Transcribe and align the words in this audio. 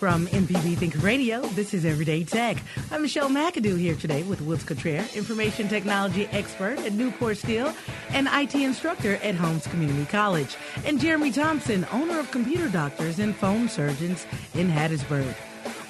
From 0.00 0.26
MPB 0.28 0.78
Think 0.78 1.02
Radio, 1.02 1.42
this 1.48 1.74
is 1.74 1.84
Everyday 1.84 2.24
Tech. 2.24 2.56
I'm 2.90 3.02
Michelle 3.02 3.28
McAdoo 3.28 3.78
here 3.78 3.94
today 3.94 4.22
with 4.22 4.40
Woods 4.40 4.64
Cottrell, 4.64 5.04
information 5.14 5.68
technology 5.68 6.26
expert 6.28 6.78
at 6.78 6.92
Nucor 6.92 7.36
Steel 7.36 7.74
and 8.08 8.26
IT 8.32 8.54
instructor 8.54 9.16
at 9.16 9.34
Holmes 9.34 9.66
Community 9.66 10.06
College, 10.06 10.56
and 10.86 10.98
Jeremy 10.98 11.30
Thompson, 11.30 11.86
owner 11.92 12.18
of 12.18 12.30
Computer 12.30 12.70
Doctors 12.70 13.18
and 13.18 13.36
Phone 13.36 13.68
Surgeons 13.68 14.26
in 14.54 14.70
Hattiesburg. 14.70 15.34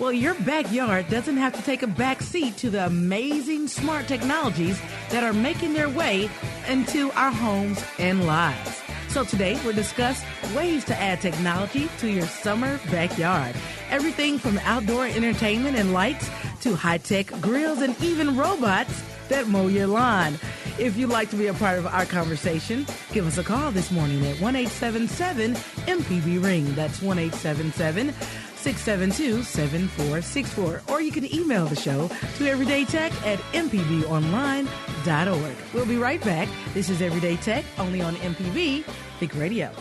Well, 0.00 0.12
your 0.12 0.34
backyard 0.34 1.08
doesn't 1.08 1.36
have 1.36 1.54
to 1.54 1.62
take 1.62 1.84
a 1.84 1.86
back 1.86 2.20
seat 2.20 2.56
to 2.56 2.68
the 2.68 2.86
amazing 2.86 3.68
smart 3.68 4.08
technologies 4.08 4.80
that 5.10 5.22
are 5.22 5.32
making 5.32 5.74
their 5.74 5.88
way 5.88 6.28
into 6.66 7.12
our 7.12 7.30
homes 7.30 7.80
and 8.00 8.26
lives. 8.26 8.89
So 9.10 9.24
today 9.24 9.60
we'll 9.64 9.74
discuss 9.74 10.22
ways 10.54 10.84
to 10.84 10.96
add 10.96 11.20
technology 11.20 11.90
to 11.98 12.08
your 12.08 12.28
summer 12.28 12.78
backyard. 12.92 13.56
Everything 13.90 14.38
from 14.38 14.56
outdoor 14.58 15.04
entertainment 15.06 15.76
and 15.76 15.92
lights 15.92 16.30
to 16.60 16.76
high-tech 16.76 17.26
grills 17.40 17.82
and 17.82 18.00
even 18.00 18.36
robots 18.36 19.02
that 19.28 19.48
mow 19.48 19.66
your 19.66 19.88
lawn. 19.88 20.34
If 20.78 20.96
you'd 20.96 21.10
like 21.10 21.28
to 21.30 21.36
be 21.36 21.48
a 21.48 21.54
part 21.54 21.78
of 21.78 21.88
our 21.88 22.06
conversation, 22.06 22.86
give 23.12 23.26
us 23.26 23.36
a 23.36 23.42
call 23.42 23.72
this 23.72 23.90
morning 23.90 24.24
at 24.26 24.36
1-877 24.36 25.56
MPB 25.86 26.42
Ring. 26.42 26.72
That's 26.76 27.00
1-877 27.00 28.14
672 28.60 29.42
7464. 29.42 30.82
Or 30.88 31.00
you 31.00 31.10
can 31.10 31.32
email 31.34 31.66
the 31.66 31.76
show 31.76 32.08
to 32.08 32.44
everydaytech 32.44 33.12
at 33.26 33.38
mpbonline.org. 33.52 35.56
We'll 35.74 35.86
be 35.86 35.96
right 35.96 36.22
back. 36.22 36.48
This 36.74 36.90
is 36.90 37.02
Everyday 37.02 37.36
Tech, 37.36 37.64
only 37.78 38.02
on 38.02 38.14
MPB 38.16 38.84
Think 39.18 39.34
Radio. 39.34 39.72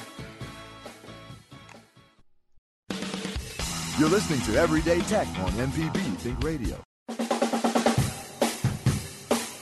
You're 3.99 4.09
listening 4.09 4.39
to 4.41 4.55
Everyday 4.55 5.01
Tech 5.01 5.27
on 5.39 5.51
MPB 5.51 6.15
Think 6.17 6.41
Radio. 6.41 6.81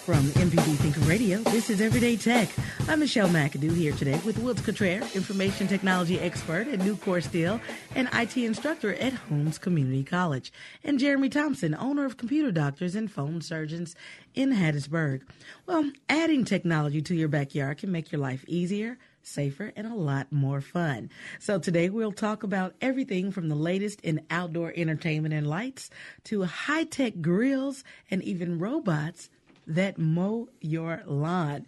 From 0.08 0.24
MPB 0.24 0.78
Think 0.78 1.06
Radio, 1.06 1.40
this 1.40 1.70
is 1.70 1.82
Everyday 1.82 2.16
Tech. 2.16 2.48
I'm 2.88 3.02
Michelle 3.02 3.28
McAdoo 3.28 3.76
here 3.76 3.92
today 3.92 4.18
with 4.26 4.38
Woods 4.38 4.62
Cottrell, 4.62 5.06
information 5.14 5.68
technology 5.68 6.18
expert 6.18 6.70
at 6.70 6.80
New 6.80 6.96
Nucor 6.96 7.22
Steel 7.22 7.60
and 7.94 8.08
IT 8.14 8.38
instructor 8.38 8.94
at 8.94 9.12
Holmes 9.12 9.58
Community 9.58 10.06
College, 10.06 10.54
and 10.82 10.98
Jeremy 10.98 11.28
Thompson, 11.28 11.76
owner 11.76 12.06
of 12.06 12.16
Computer 12.16 12.54
Doctors 12.54 12.96
and 12.96 13.12
Phone 13.12 13.42
Surgeons 13.42 13.98
in 14.34 14.54
Hattiesburg. 14.54 15.24
Well, 15.66 15.92
adding 16.08 16.46
technology 16.46 17.02
to 17.02 17.14
your 17.14 17.28
backyard 17.28 17.80
can 17.80 17.92
make 17.92 18.10
your 18.10 18.22
life 18.22 18.46
easier, 18.48 18.98
safer, 19.24 19.74
and 19.76 19.88
a 19.88 19.94
lot 19.94 20.32
more 20.32 20.62
fun. 20.62 21.10
So 21.38 21.60
today 21.60 21.90
we'll 21.90 22.14
talk 22.14 22.44
about 22.44 22.76
everything 22.80 23.30
from 23.30 23.50
the 23.50 23.56
latest 23.56 24.00
in 24.00 24.26
outdoor 24.32 24.72
entertainment 24.74 25.34
and 25.34 25.46
lights 25.46 25.90
to 26.24 26.44
high-tech 26.44 27.20
grills 27.20 27.84
and 28.10 28.24
even 28.24 28.58
robots 28.58 29.30
that 29.68 29.98
mow 29.98 30.50
your 30.62 31.04
lawn. 31.06 31.66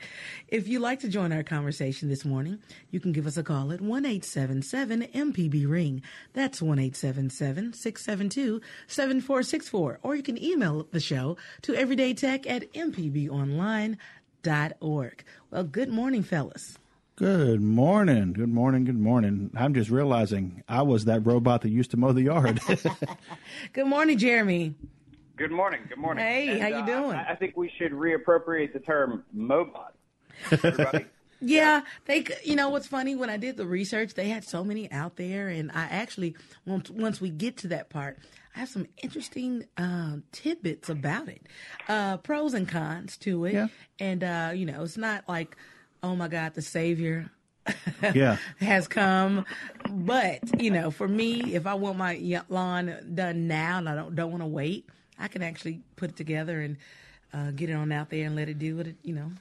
If 0.48 0.68
you'd 0.68 0.82
like 0.82 1.02
to 1.02 1.10
join 1.10 1.32
our 1.32 1.44
conversation 1.44 2.10
this 2.10 2.26
morning, 2.26 2.60
you 2.90 3.00
can 3.00 3.12
give 3.12 3.28
us 3.28 3.38
a 3.38 3.44
call 3.44 3.72
at 3.72 3.82
1 3.82 4.06
877 4.06 5.04
MPB 5.14 5.70
Ring. 5.70 6.02
That's 6.34 6.62
1 6.62 6.80
877 6.80 7.74
672 7.74 8.62
7464. 8.88 10.00
Or 10.02 10.16
you 10.16 10.24
can 10.24 10.42
email 10.42 10.88
the 10.92 11.00
show 11.00 11.38
to 11.64 11.74
everydaytech 11.74 12.50
at 12.50 12.72
mpbonline.org. 12.74 13.98
Well, 15.52 15.64
good 15.64 15.90
morning, 15.90 16.24
fellas. 16.24 16.78
Good 17.20 17.62
morning. 17.62 18.32
Good 18.32 18.48
morning. 18.48 18.86
Good 18.86 18.98
morning. 18.98 19.52
I'm 19.54 19.74
just 19.74 19.90
realizing 19.90 20.64
I 20.70 20.84
was 20.84 21.04
that 21.04 21.26
robot 21.26 21.64
that 21.64 21.70
used 21.70 21.92
to 21.92 21.98
mow 21.98 22.14
the 22.14 22.22
yard. 22.22 22.62
good 23.74 23.88
morning, 23.88 24.18
Jeremy. 24.18 24.74
Good 25.40 25.52
morning. 25.52 25.80
Good 25.88 25.98
morning. 25.98 26.26
Hey, 26.26 26.50
and, 26.50 26.62
how 26.62 26.68
you 26.68 26.76
uh, 26.76 26.86
doing? 26.86 27.16
I, 27.16 27.32
I 27.32 27.36
think 27.36 27.56
we 27.56 27.72
should 27.78 27.94
reappropriate 27.94 28.74
the 28.74 28.80
term 28.80 29.24
Mobot. 29.36 29.92
Everybody. 30.52 31.06
Yeah, 31.42 31.84
they. 32.04 32.26
You 32.44 32.58
know 32.58 32.68
what's 32.68 32.88
funny? 32.88 33.16
When 33.16 33.30
I 33.30 33.38
did 33.38 33.56
the 33.56 33.66
research, 33.66 34.14
they 34.14 34.28
had 34.28 34.44
so 34.44 34.62
many 34.62 34.92
out 34.92 35.16
there, 35.16 35.48
and 35.48 35.72
I 35.72 35.84
actually 35.84 36.36
once 36.66 36.90
once 36.90 37.22
we 37.22 37.30
get 37.30 37.56
to 37.60 37.70
that 37.70 37.90
part, 37.90 38.20
I 38.54 38.60
have 38.60 38.68
some 38.68 38.88
interesting 39.02 39.64
uh, 39.78 40.18
tidbits 40.34 40.90
about 40.90 41.30
it, 41.30 41.48
uh, 41.88 42.18
pros 42.18 42.54
and 42.54 42.68
cons 42.68 43.16
to 43.20 43.46
it, 43.46 43.54
Yeah. 43.54 43.68
and 44.00 44.22
uh, 44.22 44.52
you 44.54 44.66
know, 44.66 44.84
it's 44.84 44.98
not 44.98 45.30
like, 45.30 45.56
oh 46.04 46.14
my 46.14 46.28
God, 46.28 46.56
the 46.56 46.62
savior. 46.62 47.32
Yeah. 48.14 48.36
has 48.60 48.90
come, 48.90 49.46
but 49.90 50.62
you 50.62 50.72
know, 50.72 50.92
for 50.92 51.08
me, 51.08 51.56
if 51.56 51.66
I 51.66 51.76
want 51.76 51.98
my 51.98 52.42
lawn 52.50 52.94
done 53.14 53.48
now 53.48 53.78
and 53.78 53.88
I 53.88 53.96
don't 53.96 54.14
don't 54.14 54.32
want 54.32 54.44
to 54.44 54.48
wait, 54.48 54.90
I 55.20 55.28
can 55.28 55.44
actually 55.44 55.82
put 55.96 56.12
it 56.12 56.16
together 56.16 56.62
and 56.62 56.78
uh, 57.34 57.52
get 57.52 57.70
it 57.70 57.74
on 57.74 57.92
out 57.92 58.10
there 58.10 58.26
and 58.26 58.36
let 58.36 58.50
it 58.50 58.58
do 58.58 58.78
what 58.78 58.88
it 58.88 58.96
you 59.04 59.14
know 59.14 59.32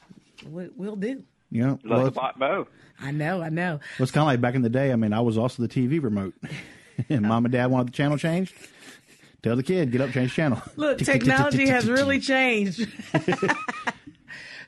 what 0.50 0.70
we'll 0.76 0.96
do. 0.96 1.22
Yeah, 1.50 1.66
know, 1.66 1.78
Love 1.84 1.98
well, 1.98 2.04
the 2.04 2.10
bot 2.10 2.38
mow. 2.38 2.66
I 3.00 3.10
know, 3.10 3.40
I 3.40 3.48
know. 3.48 3.80
well, 3.98 4.02
it's 4.04 4.10
kind 4.10 4.22
of 4.22 4.26
like 4.26 4.40
back 4.40 4.54
in 4.54 4.62
the 4.62 4.68
day. 4.68 4.92
I 4.92 4.96
mean, 4.96 5.12
I 5.12 5.20
was 5.20 5.38
also 5.38 5.62
the 5.62 5.68
TV 5.68 6.02
remote, 6.02 6.34
and 7.08 7.22
mom 7.22 7.44
and 7.44 7.52
dad 7.52 7.66
wanted 7.66 7.88
the 7.88 7.92
channel 7.92 8.18
changed. 8.18 8.54
Tell 9.42 9.54
the 9.54 9.62
kid, 9.62 9.92
get 9.92 10.00
up, 10.00 10.10
change 10.10 10.34
channel. 10.34 10.60
Look, 10.76 10.98
technology 10.98 11.68
has 11.68 11.88
really 11.88 12.18
changed. 12.18 12.86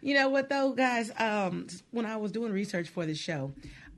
you 0.01 0.15
know 0.15 0.29
what 0.29 0.49
though, 0.49 0.73
guys? 0.73 1.11
Um, 1.19 1.67
when 1.91 2.07
I 2.07 2.17
was 2.17 2.31
doing 2.31 2.53
research 2.53 2.89
for 2.89 3.05
this 3.05 3.19
show, 3.19 3.53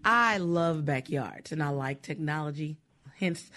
I 0.04 0.38
love 0.38 0.84
backyards 0.84 1.52
and 1.52 1.62
I 1.62 1.68
like 1.68 2.00
technology. 2.00 2.78
Hence 3.18 3.50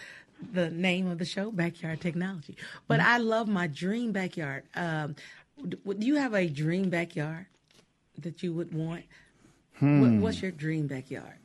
the 0.52 0.70
name 0.70 1.08
of 1.08 1.18
the 1.18 1.26
show, 1.26 1.52
Backyard 1.52 2.02
Technology. 2.02 2.56
But 2.88 3.00
I 3.00 3.18
love 3.18 3.48
my 3.48 3.68
dream 3.68 4.12
backyard. 4.12 4.64
Um, 4.76 5.16
do 5.70 6.06
you 6.06 6.16
have 6.16 6.34
a 6.34 6.48
dream 6.48 6.90
backyard 6.90 7.46
that 8.20 8.44
you 8.44 8.54
would 8.54 8.74
want? 8.74 9.04
What, 9.80 10.12
what's 10.22 10.42
your 10.42 10.52
dream 10.52 10.88
backyard? 10.88 11.38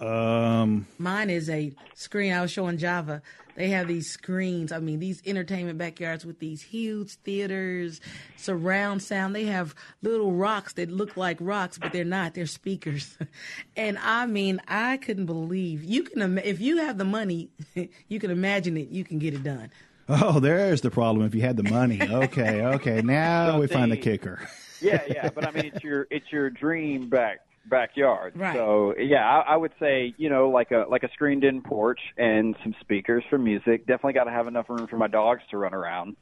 Um, 0.00 0.86
Mine 0.98 1.30
is 1.30 1.48
a 1.50 1.72
screen. 1.94 2.32
I 2.32 2.40
was 2.40 2.50
showing 2.50 2.78
Java. 2.78 3.22
They 3.56 3.68
have 3.70 3.88
these 3.88 4.08
screens. 4.10 4.72
I 4.72 4.78
mean, 4.78 5.00
these 5.00 5.20
entertainment 5.26 5.76
backyards 5.76 6.24
with 6.24 6.38
these 6.38 6.62
huge 6.62 7.10
theaters, 7.16 8.00
surround 8.36 9.02
sound. 9.02 9.34
They 9.34 9.44
have 9.44 9.74
little 10.02 10.32
rocks 10.32 10.72
that 10.74 10.90
look 10.90 11.16
like 11.16 11.36
rocks, 11.40 11.76
but 11.76 11.92
they're 11.92 12.04
not. 12.04 12.34
They're 12.34 12.46
speakers. 12.46 13.18
And 13.76 13.98
I 13.98 14.26
mean, 14.26 14.60
I 14.68 14.96
couldn't 14.98 15.26
believe 15.26 15.82
you 15.84 16.02
can. 16.04 16.22
ima- 16.22 16.42
If 16.42 16.60
you 16.60 16.78
have 16.78 16.96
the 16.98 17.04
money, 17.04 17.50
you 18.08 18.20
can 18.20 18.30
imagine 18.30 18.76
it. 18.76 18.88
You 18.88 19.04
can 19.04 19.18
get 19.18 19.34
it 19.34 19.42
done. 19.42 19.70
oh, 20.08 20.38
there's 20.40 20.80
the 20.80 20.90
problem. 20.90 21.26
If 21.26 21.34
you 21.34 21.40
had 21.42 21.56
the 21.56 21.62
money, 21.64 22.00
okay, 22.02 22.62
okay. 22.62 23.00
Now 23.02 23.50
So 23.52 23.60
we 23.60 23.66
find 23.66 23.90
the 23.92 23.96
the- 23.96 24.02
kicker. 24.02 24.48
Yeah, 24.80 25.02
yeah, 25.08 25.28
but 25.34 25.46
I 25.46 25.50
mean, 25.50 25.66
it's 25.74 25.84
your 25.84 26.06
it's 26.10 26.32
your 26.32 26.48
dream 26.50 27.08
back 27.10 27.40
backyard. 27.66 28.32
Right. 28.36 28.54
So 28.56 28.94
yeah, 28.98 29.24
I, 29.28 29.52
I 29.54 29.56
would 29.56 29.72
say 29.78 30.14
you 30.16 30.28
know 30.30 30.48
like 30.50 30.70
a 30.70 30.86
like 30.88 31.02
a 31.02 31.10
screened 31.12 31.44
in 31.44 31.62
porch 31.62 32.00
and 32.16 32.56
some 32.62 32.74
speakers 32.80 33.24
for 33.30 33.38
music. 33.38 33.86
Definitely 33.86 34.14
got 34.14 34.24
to 34.24 34.30
have 34.30 34.46
enough 34.46 34.68
room 34.68 34.86
for 34.86 34.96
my 34.96 35.08
dogs 35.08 35.42
to 35.50 35.58
run 35.58 35.74
around. 35.74 36.16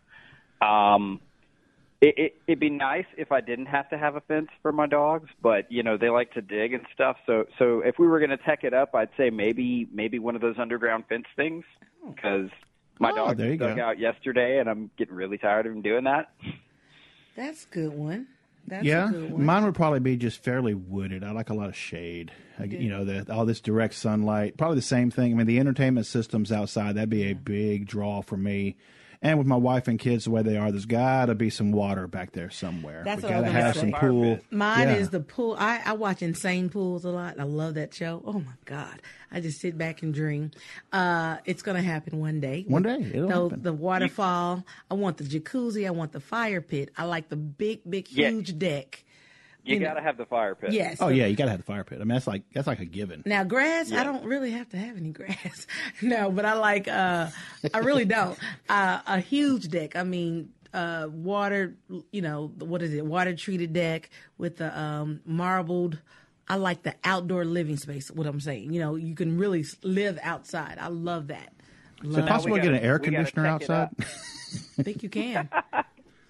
Um, 0.61 1.21
it, 2.01 2.15
it 2.17 2.37
it'd 2.47 2.61
be 2.61 2.71
nice 2.71 3.07
if 3.17 3.33
I 3.33 3.41
didn't 3.41 3.67
have 3.67 3.89
to 3.91 3.99
have 3.99 4.15
a 4.17 4.21
fence 4.23 4.49
for 4.63 4.73
my 4.73 4.87
dogs, 4.87 5.29
but 5.43 5.71
you 5.71 5.83
know 5.83 5.97
they 5.97 6.11
like 6.11 6.33
to 6.35 6.41
dig 6.43 6.73
and 6.73 6.85
stuff. 6.95 7.17
So 7.27 7.47
so 7.59 7.81
if 7.81 7.99
we 7.99 8.07
were 8.07 8.19
going 8.19 8.31
to 8.31 8.37
tech 8.37 8.65
it 8.65 8.75
up, 8.75 8.95
I'd 8.95 9.11
say 9.17 9.31
maybe 9.31 9.89
maybe 9.93 10.19
one 10.19 10.35
of 10.37 10.41
those 10.41 10.57
underground 10.59 11.05
fence 11.09 11.27
things 11.37 11.65
because 12.15 12.51
my 13.01 13.11
Oh, 13.11 13.17
dog 13.17 13.37
there 13.37 13.51
you 13.53 13.57
dug 13.59 13.77
go. 13.77 13.83
out 13.83 13.99
yesterday, 13.99 14.59
and 14.59 14.69
I'm 14.69 14.91
getting 14.97 15.15
really 15.15 15.39
tired 15.39 15.67
of 15.67 15.73
him 15.73 15.83
doing 15.83 16.05
that. 16.05 16.31
That's 17.37 17.65
a 17.65 17.69
good 17.69 17.93
one. 17.95 18.27
That's 18.69 18.85
yeah, 18.85 19.09
a 19.09 19.13
good 19.13 19.33
one. 19.33 19.45
mine 19.45 19.65
would 19.65 19.75
probably 19.75 20.01
be 20.01 20.17
just 20.17 20.43
fairly 20.43 20.75
wooded. 20.75 21.25
I 21.25 21.33
like 21.33 21.51
a 21.51 21.55
lot 21.55 21.69
of 21.69 21.77
shade. 21.77 22.33
I, 22.59 22.65
you 22.65 22.89
know, 22.89 23.05
the, 23.05 23.33
all 23.33 23.45
this 23.47 23.61
direct 23.61 23.95
sunlight. 23.95 24.57
Probably 24.57 24.77
the 24.77 24.83
same 24.83 25.11
thing. 25.11 25.33
I 25.33 25.35
mean, 25.37 25.47
the 25.47 25.59
entertainment 25.59 26.07
systems 26.07 26.53
outside 26.53 26.97
that'd 26.97 27.11
be 27.11 27.31
a 27.31 27.35
big 27.35 27.87
draw 27.87 28.23
for 28.23 28.37
me. 28.37 28.77
And 29.21 29.37
with 29.37 29.49
my 29.49 29.57
wife 29.57 29.89
and 29.89 29.99
kids 29.99 30.27
the 30.27 30.31
way 30.31 30.43
they 30.43 30.57
are, 30.57 30.71
there's 30.71 30.87
got 30.87 31.27
to 31.27 31.35
be 31.35 31.51
some 31.51 31.73
water 31.73 32.07
back 32.07 32.33
there 32.33 32.51
somewhere. 32.51 33.03
That's 33.05 33.23
we 33.23 33.29
what 33.29 33.33
I 33.33 33.41
got 33.41 33.47
to 33.47 33.53
gonna 33.53 33.61
have 33.65 33.75
say. 33.75 33.81
some 33.81 33.93
pool. 33.93 34.39
Mine 34.53 34.89
Yeah. 34.89 34.95
is 34.95 35.11
the 35.11 35.19
pool. 35.21 35.57
I, 35.59 35.81
I 35.85 35.93
watch 35.95 36.23
Insane 36.23 36.69
Pools 36.69 37.05
a 37.05 37.09
lot. 37.11 37.41
I 37.41 37.43
love 37.43 37.75
that 37.75 37.93
show. 37.93 38.23
Oh 38.25 38.35
my 38.35 38.53
God. 38.65 39.03
I 39.33 39.41
just 39.41 39.61
sit 39.61 39.77
back 39.77 40.03
and 40.03 40.15
dream. 40.15 40.53
Uh, 40.93 41.39
it's 41.47 41.63
going 41.63 41.77
to 41.77 41.83
happen 41.83 42.21
one 42.21 42.39
day. 42.41 42.65
One 42.69 42.83
day, 42.85 43.11
it'll 43.13 43.29
the, 43.29 43.35
happen. 43.49 43.63
the 43.65 43.73
waterfall. 43.73 44.65
I 44.91 44.95
want 44.95 45.17
the 45.17 45.25
jacuzzi. 45.25 45.87
I 45.87 45.91
want 45.91 46.13
the 46.13 46.21
fire 46.21 46.61
pit. 46.61 46.91
I 46.97 47.05
like 47.05 47.29
the 47.29 47.37
big, 47.37 47.81
big, 47.89 48.09
Yeah. 48.13 48.31
huge 48.31 48.57
deck. 48.57 49.05
You, 49.69 49.81
know- 49.81 49.87
got 49.87 49.95
to 49.95 50.03
have 50.03 50.17
the 50.17 50.27
fire 50.27 50.55
pit. 50.55 50.73
Yes. 50.73 50.99
Oh 51.01 51.09
yeah, 51.09 51.27
you 51.27 51.37
got 51.37 51.45
to 51.47 51.51
have 51.51 51.61
the 51.61 51.65
fire 51.65 51.85
pit. 51.85 51.99
I 52.01 52.05
mean, 52.05 52.09
that's 52.15 52.27
like 52.27 52.43
that's 52.53 52.67
like 52.67 52.81
a 52.81 52.85
given. 52.85 53.23
Now 53.27 53.45
grass, 53.45 53.93
I 53.93 54.05
don't 54.05 54.25
really 54.25 54.51
have 54.53 54.69
to 54.71 54.77
have 54.77 54.97
any 54.97 55.11
grass. 55.11 55.67
no, 56.03 56.31
but 56.31 56.45
I 56.45 56.55
like 56.55 56.89
uh 56.89 57.29
I 57.75 57.79
really 57.79 58.05
don't. 58.05 58.39
Uh 58.69 59.01
a 59.07 59.21
huge 59.21 59.69
deck. 59.69 59.97
I 59.97 60.03
mean 60.03 60.51
uh 60.75 61.09
water, 61.11 61.77
you 62.13 62.23
know, 62.23 62.53
what 62.59 62.83
is 62.83 62.93
it? 62.93 63.05
Water 63.05 63.35
treated 63.35 63.73
deck 63.73 64.11
with 64.37 64.57
the 64.57 64.79
um 64.79 65.21
marbled 65.25 65.99
I 66.49 66.57
like 66.57 66.83
the 66.83 66.95
outdoor 67.05 67.45
living 67.45 67.77
space, 67.77 68.11
what 68.11 68.27
I'm 68.27 68.41
saying. 68.41 68.73
You 68.73 68.81
know, 68.81 68.95
you 68.95 69.15
can 69.15 69.37
really 69.37 69.65
live 69.83 70.19
outside. 70.23 70.79
I 70.81 70.89
love 70.89 71.29
that. 71.29 71.53
Is 72.03 72.17
it 72.17 72.21
Love, 72.21 72.29
possible 72.29 72.57
to 72.57 72.63
get 72.63 72.73
an 72.73 72.81
air 72.81 72.99
conditioner 72.99 73.47
outside? 73.47 73.89
I 73.99 74.03
think 74.83 75.03
you 75.03 75.09
can. 75.09 75.49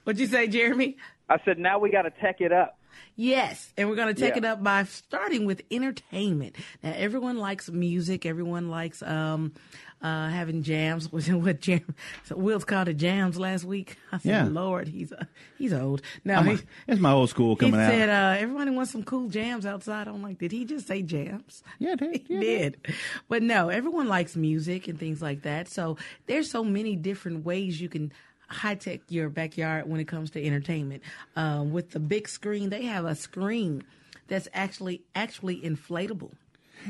What'd 0.04 0.18
you 0.18 0.26
say, 0.26 0.48
Jeremy? 0.48 0.96
I 1.28 1.38
said 1.44 1.58
now 1.58 1.78
we 1.78 1.90
got 1.90 2.02
to 2.02 2.10
tech 2.10 2.40
it 2.40 2.52
up. 2.52 2.77
Yes, 3.16 3.72
and 3.76 3.88
we're 3.88 3.96
going 3.96 4.14
to 4.14 4.20
take 4.20 4.34
Yeah. 4.34 4.38
it 4.38 4.44
up 4.44 4.62
by 4.62 4.84
starting 4.84 5.44
with 5.44 5.62
entertainment. 5.70 6.54
Now, 6.82 6.92
everyone 6.96 7.36
likes 7.36 7.68
music. 7.68 8.24
Everyone 8.24 8.70
likes 8.70 9.02
um, 9.02 9.54
uh, 10.00 10.28
having 10.28 10.62
jams. 10.62 11.10
What 11.12 11.26
what 11.28 11.60
jam? 11.60 11.94
So 12.26 12.36
Will's 12.36 12.64
called 12.64 12.86
it 12.88 12.94
jams 12.96 13.36
last 13.36 13.64
week. 13.64 13.96
I 14.12 14.18
said, 14.18 14.28
Yeah. 14.28 14.44
Lord, 14.44 14.86
he's 14.86 15.12
uh, 15.12 15.24
he's 15.58 15.72
old. 15.72 16.02
Now, 16.24 16.42
he, 16.44 16.58
it's 16.86 17.00
my 17.00 17.10
old 17.10 17.28
school 17.30 17.56
he 17.56 17.60
coming 17.60 17.80
out. 17.80 17.90
said 17.90 18.08
uh, 18.08 18.36
everybody 18.40 18.70
wants 18.70 18.92
some 18.92 19.02
cool 19.02 19.28
jams 19.28 19.66
outside. 19.66 20.06
I'm 20.06 20.22
like, 20.22 20.38
did 20.38 20.52
he 20.52 20.64
just 20.64 20.86
say 20.86 21.02
jams? 21.02 21.64
yeah, 21.80 21.96
did. 21.96 22.22
He 22.28 22.34
Yeah, 22.34 22.40
it 22.40 22.82
did. 22.84 22.94
But 23.28 23.42
no, 23.42 23.68
everyone 23.68 24.06
likes 24.06 24.36
music 24.36 24.86
and 24.86 24.96
things 24.98 25.20
like 25.20 25.42
that. 25.42 25.68
So 25.68 25.96
there's 26.26 26.48
so 26.50 26.62
many 26.62 26.94
different 26.94 27.44
ways 27.44 27.80
you 27.80 27.88
can 27.88 28.12
high 28.48 28.74
tech 28.74 29.00
your 29.08 29.28
backyard 29.28 29.88
when 29.88 30.00
it 30.00 30.08
comes 30.08 30.30
to 30.32 30.44
entertainment. 30.44 31.02
Um, 31.36 31.72
with 31.72 31.90
the 31.90 32.00
big 32.00 32.28
screen, 32.28 32.70
they 32.70 32.84
have 32.84 33.04
a 33.04 33.14
screen 33.14 33.84
that's 34.26 34.48
actually 34.52 35.02
actually 35.14 35.60
inflatable, 35.60 36.32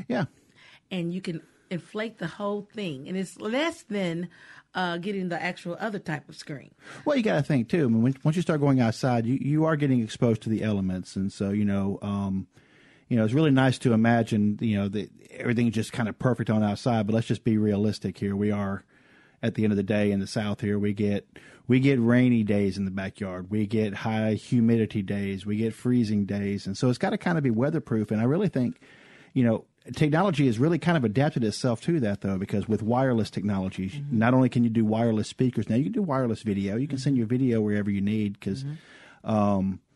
Yeah. 0.07 0.25
and 0.91 1.13
you 1.13 1.21
can 1.21 1.41
inflate 1.69 2.17
the 2.17 2.27
whole 2.27 2.67
thing, 2.73 3.07
and 3.07 3.15
it's 3.15 3.39
less 3.39 3.83
than 3.83 4.29
uh, 4.75 4.97
getting 4.97 5.29
the 5.29 5.41
actual 5.41 5.77
other 5.79 5.99
type 5.99 6.27
of 6.29 6.35
screen. 6.35 6.71
Well, 7.05 7.15
you 7.15 7.23
got 7.23 7.35
to 7.37 7.43
think 7.43 7.69
too. 7.69 7.85
I 7.85 7.87
mean, 7.87 8.01
when, 8.01 8.15
once 8.23 8.35
you 8.35 8.41
start 8.41 8.59
going 8.59 8.79
outside, 8.81 9.25
you, 9.25 9.37
you 9.39 9.65
are 9.65 9.75
getting 9.75 10.01
exposed 10.01 10.41
to 10.43 10.49
the 10.49 10.63
elements, 10.63 11.15
and 11.15 11.31
so 11.31 11.49
you 11.51 11.65
know, 11.65 11.97
um, 12.01 12.47
you 13.07 13.17
know, 13.17 13.23
it's 13.25 13.33
really 13.33 13.51
nice 13.51 13.77
to 13.79 13.93
imagine, 13.93 14.57
you 14.61 14.77
know, 14.77 14.87
that 14.89 15.09
everything's 15.31 15.73
just 15.73 15.91
kind 15.93 16.07
of 16.09 16.19
perfect 16.19 16.49
on 16.49 16.61
outside. 16.63 17.07
But 17.07 17.15
let's 17.15 17.25
just 17.27 17.43
be 17.43 17.57
realistic 17.57 18.17
here. 18.19 18.35
We 18.35 18.51
are, 18.51 18.83
at 19.41 19.55
the 19.55 19.63
end 19.63 19.73
of 19.73 19.77
the 19.77 19.83
day, 19.83 20.11
in 20.11 20.19
the 20.19 20.27
South 20.27 20.61
here, 20.61 20.77
we 20.79 20.93
get 20.93 21.27
we 21.67 21.79
get 21.79 21.99
rainy 21.99 22.43
days 22.43 22.77
in 22.77 22.85
the 22.85 22.91
backyard. 22.91 23.49
We 23.49 23.67
get 23.67 23.93
high 23.93 24.33
humidity 24.33 25.01
days. 25.01 25.45
We 25.45 25.57
get 25.57 25.73
freezing 25.73 26.25
days, 26.25 26.65
and 26.65 26.77
so 26.77 26.89
it's 26.89 26.97
got 26.97 27.11
to 27.11 27.17
kind 27.17 27.37
of 27.37 27.43
be 27.43 27.51
weatherproof. 27.51 28.11
And 28.11 28.19
I 28.21 28.25
really 28.25 28.49
think, 28.49 28.79
you 29.33 29.43
know. 29.43 29.65
Technology 29.95 30.45
has 30.45 30.59
really 30.59 30.77
kind 30.77 30.97
of 30.97 31.03
adapted 31.03 31.43
itself 31.43 31.81
to 31.81 31.99
that, 32.01 32.21
though, 32.21 32.37
because 32.37 32.67
with 32.67 32.83
wireless 32.83 33.31
technology, 33.31 33.89
mm-hmm. 33.89 34.19
not 34.19 34.35
only 34.35 34.47
can 34.47 34.63
you 34.63 34.69
do 34.69 34.85
wireless 34.85 35.27
speakers, 35.27 35.67
now 35.67 35.77
you 35.77 35.83
can 35.83 35.93
do 35.93 36.03
wireless 36.03 36.43
video. 36.43 36.75
You 36.75 36.85
can 36.85 36.97
mm-hmm. 36.97 37.03
send 37.03 37.17
your 37.17 37.25
video 37.25 37.59
wherever 37.61 37.89
you 37.89 38.01
need 38.01 38.33
because 38.33 38.65
mm-hmm. 38.65 39.29
um, 39.29 39.79
a- 39.79 39.88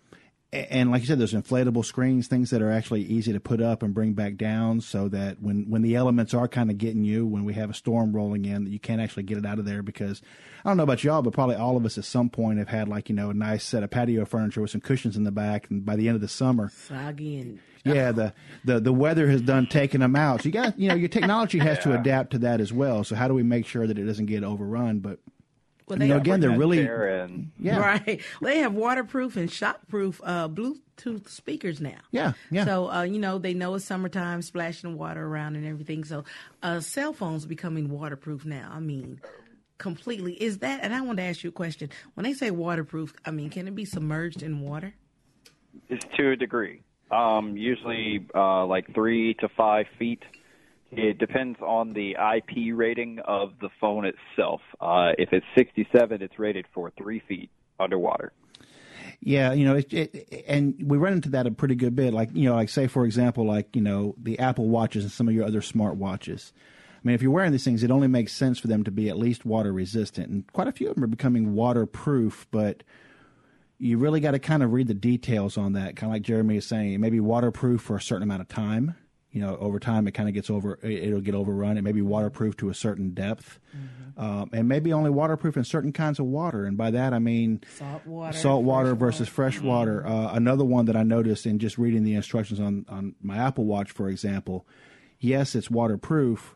and 0.53 0.91
like 0.91 1.01
you 1.01 1.07
said, 1.07 1.19
there's 1.19 1.33
inflatable 1.33 1.83
screens, 1.83 2.27
things 2.27 2.51
that 2.51 2.61
are 2.61 2.71
actually 2.71 3.01
easy 3.01 3.33
to 3.33 3.39
put 3.39 3.61
up 3.61 3.81
and 3.81 3.93
bring 3.93 4.13
back 4.13 4.35
down, 4.35 4.81
so 4.81 5.07
that 5.09 5.41
when 5.41 5.69
when 5.69 5.81
the 5.81 5.95
elements 5.95 6.33
are 6.33 6.47
kind 6.47 6.69
of 6.69 6.77
getting 6.77 7.03
you, 7.03 7.25
when 7.25 7.43
we 7.43 7.53
have 7.53 7.69
a 7.69 7.73
storm 7.73 8.15
rolling 8.15 8.45
in, 8.45 8.65
that 8.65 8.69
you 8.69 8.79
can't 8.79 9.01
actually 9.01 9.23
get 9.23 9.37
it 9.37 9.45
out 9.45 9.57
of 9.57 9.65
there. 9.65 9.81
Because 9.81 10.21
I 10.63 10.69
don't 10.69 10.77
know 10.77 10.83
about 10.83 11.03
y'all, 11.03 11.21
but 11.21 11.33
probably 11.33 11.55
all 11.55 11.75
of 11.75 11.85
us 11.85 11.97
at 11.97 12.05
some 12.05 12.29
point 12.29 12.59
have 12.59 12.69
had 12.69 12.87
like 12.87 13.09
you 13.09 13.15
know 13.15 13.31
a 13.31 13.33
nice 13.33 13.63
set 13.63 13.83
of 13.83 13.89
patio 13.89 14.25
furniture 14.25 14.61
with 14.61 14.71
some 14.71 14.81
cushions 14.81 15.17
in 15.17 15.23
the 15.23 15.31
back, 15.31 15.69
and 15.69 15.85
by 15.85 15.95
the 15.95 16.07
end 16.07 16.15
of 16.15 16.21
the 16.21 16.27
summer, 16.27 16.69
Soggy 16.69 17.39
and 17.39 17.59
yeah, 17.85 18.11
the, 18.11 18.33
the 18.63 18.79
the 18.79 18.93
weather 18.93 19.27
has 19.27 19.41
done 19.41 19.67
taking 19.67 19.99
them 19.99 20.15
out. 20.15 20.41
So 20.41 20.45
you 20.45 20.51
got 20.51 20.79
you 20.79 20.87
know 20.89 20.95
your 20.95 21.09
technology 21.09 21.59
has 21.59 21.79
to 21.79 21.93
adapt 21.99 22.31
to 22.31 22.37
that 22.39 22.61
as 22.61 22.71
well. 22.71 23.03
So 23.03 23.15
how 23.15 23.27
do 23.27 23.33
we 23.33 23.43
make 23.43 23.65
sure 23.65 23.85
that 23.85 23.97
it 23.97 24.05
doesn't 24.05 24.27
get 24.27 24.43
overrun? 24.43 24.99
But 24.99 25.19
well, 25.87 26.01
you 26.01 26.07
know, 26.07 26.17
again, 26.17 26.39
they're 26.39 26.57
really 26.57 26.83
chair 26.83 27.23
in. 27.23 27.51
yeah. 27.59 27.77
Right. 27.79 28.21
They 28.41 28.59
have 28.59 28.73
waterproof 28.73 29.35
and 29.37 29.49
shockproof 29.49 30.19
uh, 30.23 30.47
Bluetooth 30.47 31.27
speakers 31.29 31.81
now. 31.81 31.99
Yeah, 32.11 32.33
yeah. 32.49 32.65
So, 32.65 32.91
uh, 32.91 33.03
you 33.03 33.19
know, 33.19 33.37
they 33.37 33.53
know 33.53 33.75
it's 33.75 33.85
summertime, 33.85 34.41
splashing 34.41 34.97
water 34.97 35.25
around 35.25 35.55
and 35.55 35.65
everything. 35.65 36.03
So, 36.03 36.23
uh, 36.61 36.79
cell 36.79 37.13
phones 37.13 37.45
are 37.45 37.49
becoming 37.49 37.89
waterproof 37.89 38.45
now. 38.45 38.71
I 38.73 38.79
mean, 38.79 39.19
completely. 39.77 40.33
Is 40.33 40.59
that, 40.59 40.79
and 40.83 40.93
I 40.93 41.01
want 41.01 41.17
to 41.17 41.23
ask 41.23 41.43
you 41.43 41.49
a 41.49 41.53
question. 41.53 41.89
When 42.13 42.23
they 42.23 42.33
say 42.33 42.51
waterproof, 42.51 43.13
I 43.25 43.31
mean, 43.31 43.49
can 43.49 43.67
it 43.67 43.75
be 43.75 43.85
submerged 43.85 44.41
in 44.41 44.61
water? 44.61 44.93
It's 45.89 46.05
to 46.17 46.31
a 46.31 46.35
degree. 46.35 46.81
Um, 47.11 47.57
usually 47.57 48.25
uh, 48.33 48.65
like 48.65 48.93
three 48.93 49.33
to 49.35 49.49
five 49.49 49.85
feet. 49.99 50.23
It 50.97 51.17
depends 51.17 51.59
on 51.61 51.93
the 51.93 52.11
IP 52.11 52.75
rating 52.75 53.19
of 53.25 53.53
the 53.61 53.69
phone 53.79 54.05
itself. 54.05 54.61
Uh, 54.79 55.11
if 55.17 55.29
it's 55.31 55.45
67, 55.55 56.21
it's 56.21 56.37
rated 56.39 56.65
for 56.73 56.91
three 56.97 57.21
feet 57.27 57.49
underwater. 57.79 58.31
Yeah, 59.19 59.53
you 59.53 59.65
know, 59.65 59.75
it, 59.75 59.93
it, 59.93 60.43
and 60.47 60.75
we 60.85 60.97
run 60.97 61.13
into 61.13 61.29
that 61.29 61.47
a 61.47 61.51
pretty 61.51 61.75
good 61.75 61.95
bit. 61.95 62.13
Like, 62.13 62.29
you 62.33 62.49
know, 62.49 62.55
like 62.55 62.69
say 62.69 62.87
for 62.87 63.05
example, 63.05 63.45
like 63.45 63.75
you 63.75 63.81
know, 63.81 64.15
the 64.21 64.39
Apple 64.39 64.67
watches 64.67 65.03
and 65.03 65.11
some 65.11 65.27
of 65.27 65.33
your 65.33 65.45
other 65.45 65.61
smart 65.61 65.95
watches. 65.95 66.51
I 66.57 67.07
mean, 67.07 67.15
if 67.15 67.21
you're 67.21 67.31
wearing 67.31 67.51
these 67.51 67.63
things, 67.63 67.83
it 67.83 67.91
only 67.91 68.07
makes 68.07 68.31
sense 68.31 68.59
for 68.59 68.67
them 68.67 68.83
to 68.85 68.91
be 68.91 69.09
at 69.09 69.17
least 69.17 69.45
water 69.45 69.73
resistant, 69.73 70.29
and 70.29 70.51
quite 70.53 70.67
a 70.67 70.71
few 70.71 70.89
of 70.89 70.95
them 70.95 71.03
are 71.03 71.07
becoming 71.07 71.53
waterproof. 71.53 72.47
But 72.51 72.83
you 73.77 73.97
really 73.97 74.19
got 74.19 74.31
to 74.31 74.39
kind 74.39 74.63
of 74.63 74.71
read 74.71 74.87
the 74.87 74.93
details 74.93 75.57
on 75.57 75.73
that. 75.73 75.95
Kind 75.95 76.09
of 76.09 76.15
like 76.15 76.21
Jeremy 76.21 76.57
is 76.57 76.65
saying, 76.65 76.93
it 76.93 76.99
may 76.99 77.09
be 77.09 77.19
waterproof 77.19 77.81
for 77.81 77.95
a 77.95 78.01
certain 78.01 78.23
amount 78.23 78.41
of 78.41 78.47
time. 78.47 78.95
You 79.33 79.41
know, 79.41 79.57
over 79.57 79.79
time, 79.79 80.07
it 80.07 80.11
kind 80.13 80.29
of 80.29 80.35
gets 80.35 80.49
over. 80.49 80.79
it- 80.83 81.03
It'll 81.09 81.19
get 81.19 81.33
overrun. 81.35 81.77
It 81.77 81.81
may 81.81 81.91
be 81.91 82.01
waterproof 82.03 82.55
to 82.57 82.69
a 82.69 82.73
certain 82.73 83.09
depth, 83.15 83.59
um, 84.15 84.49
and 84.53 84.67
maybe 84.69 84.93
only 84.93 85.09
waterproof 85.09 85.57
in 85.57 85.63
certain 85.63 85.91
kinds 85.91 86.19
of 86.19 86.27
water. 86.27 86.65
And 86.65 86.77
by 86.77 86.91
that, 86.91 87.13
I 87.13 87.19
mean 87.19 87.61
Salt 87.77 88.05
water. 88.05 88.37
salt 88.37 88.63
water 88.63 88.89
fresh 88.91 88.99
versus 88.99 89.27
fresh 89.27 89.59
water. 89.59 90.05
Uh, 90.05 90.33
another 90.33 90.63
one 90.63 90.85
that 90.85 90.95
I 90.95 91.01
noticed 91.03 91.45
in 91.47 91.57
just 91.57 91.77
reading 91.79 92.03
the 92.03 92.13
instructions 92.13 92.59
on, 92.59 92.85
on 92.87 93.15
my 93.21 93.37
Apple 93.37 93.65
Watch, 93.65 93.89
for 93.91 94.07
example, 94.07 94.67
yes, 95.19 95.55
it's 95.55 95.69
waterproof, 95.71 96.55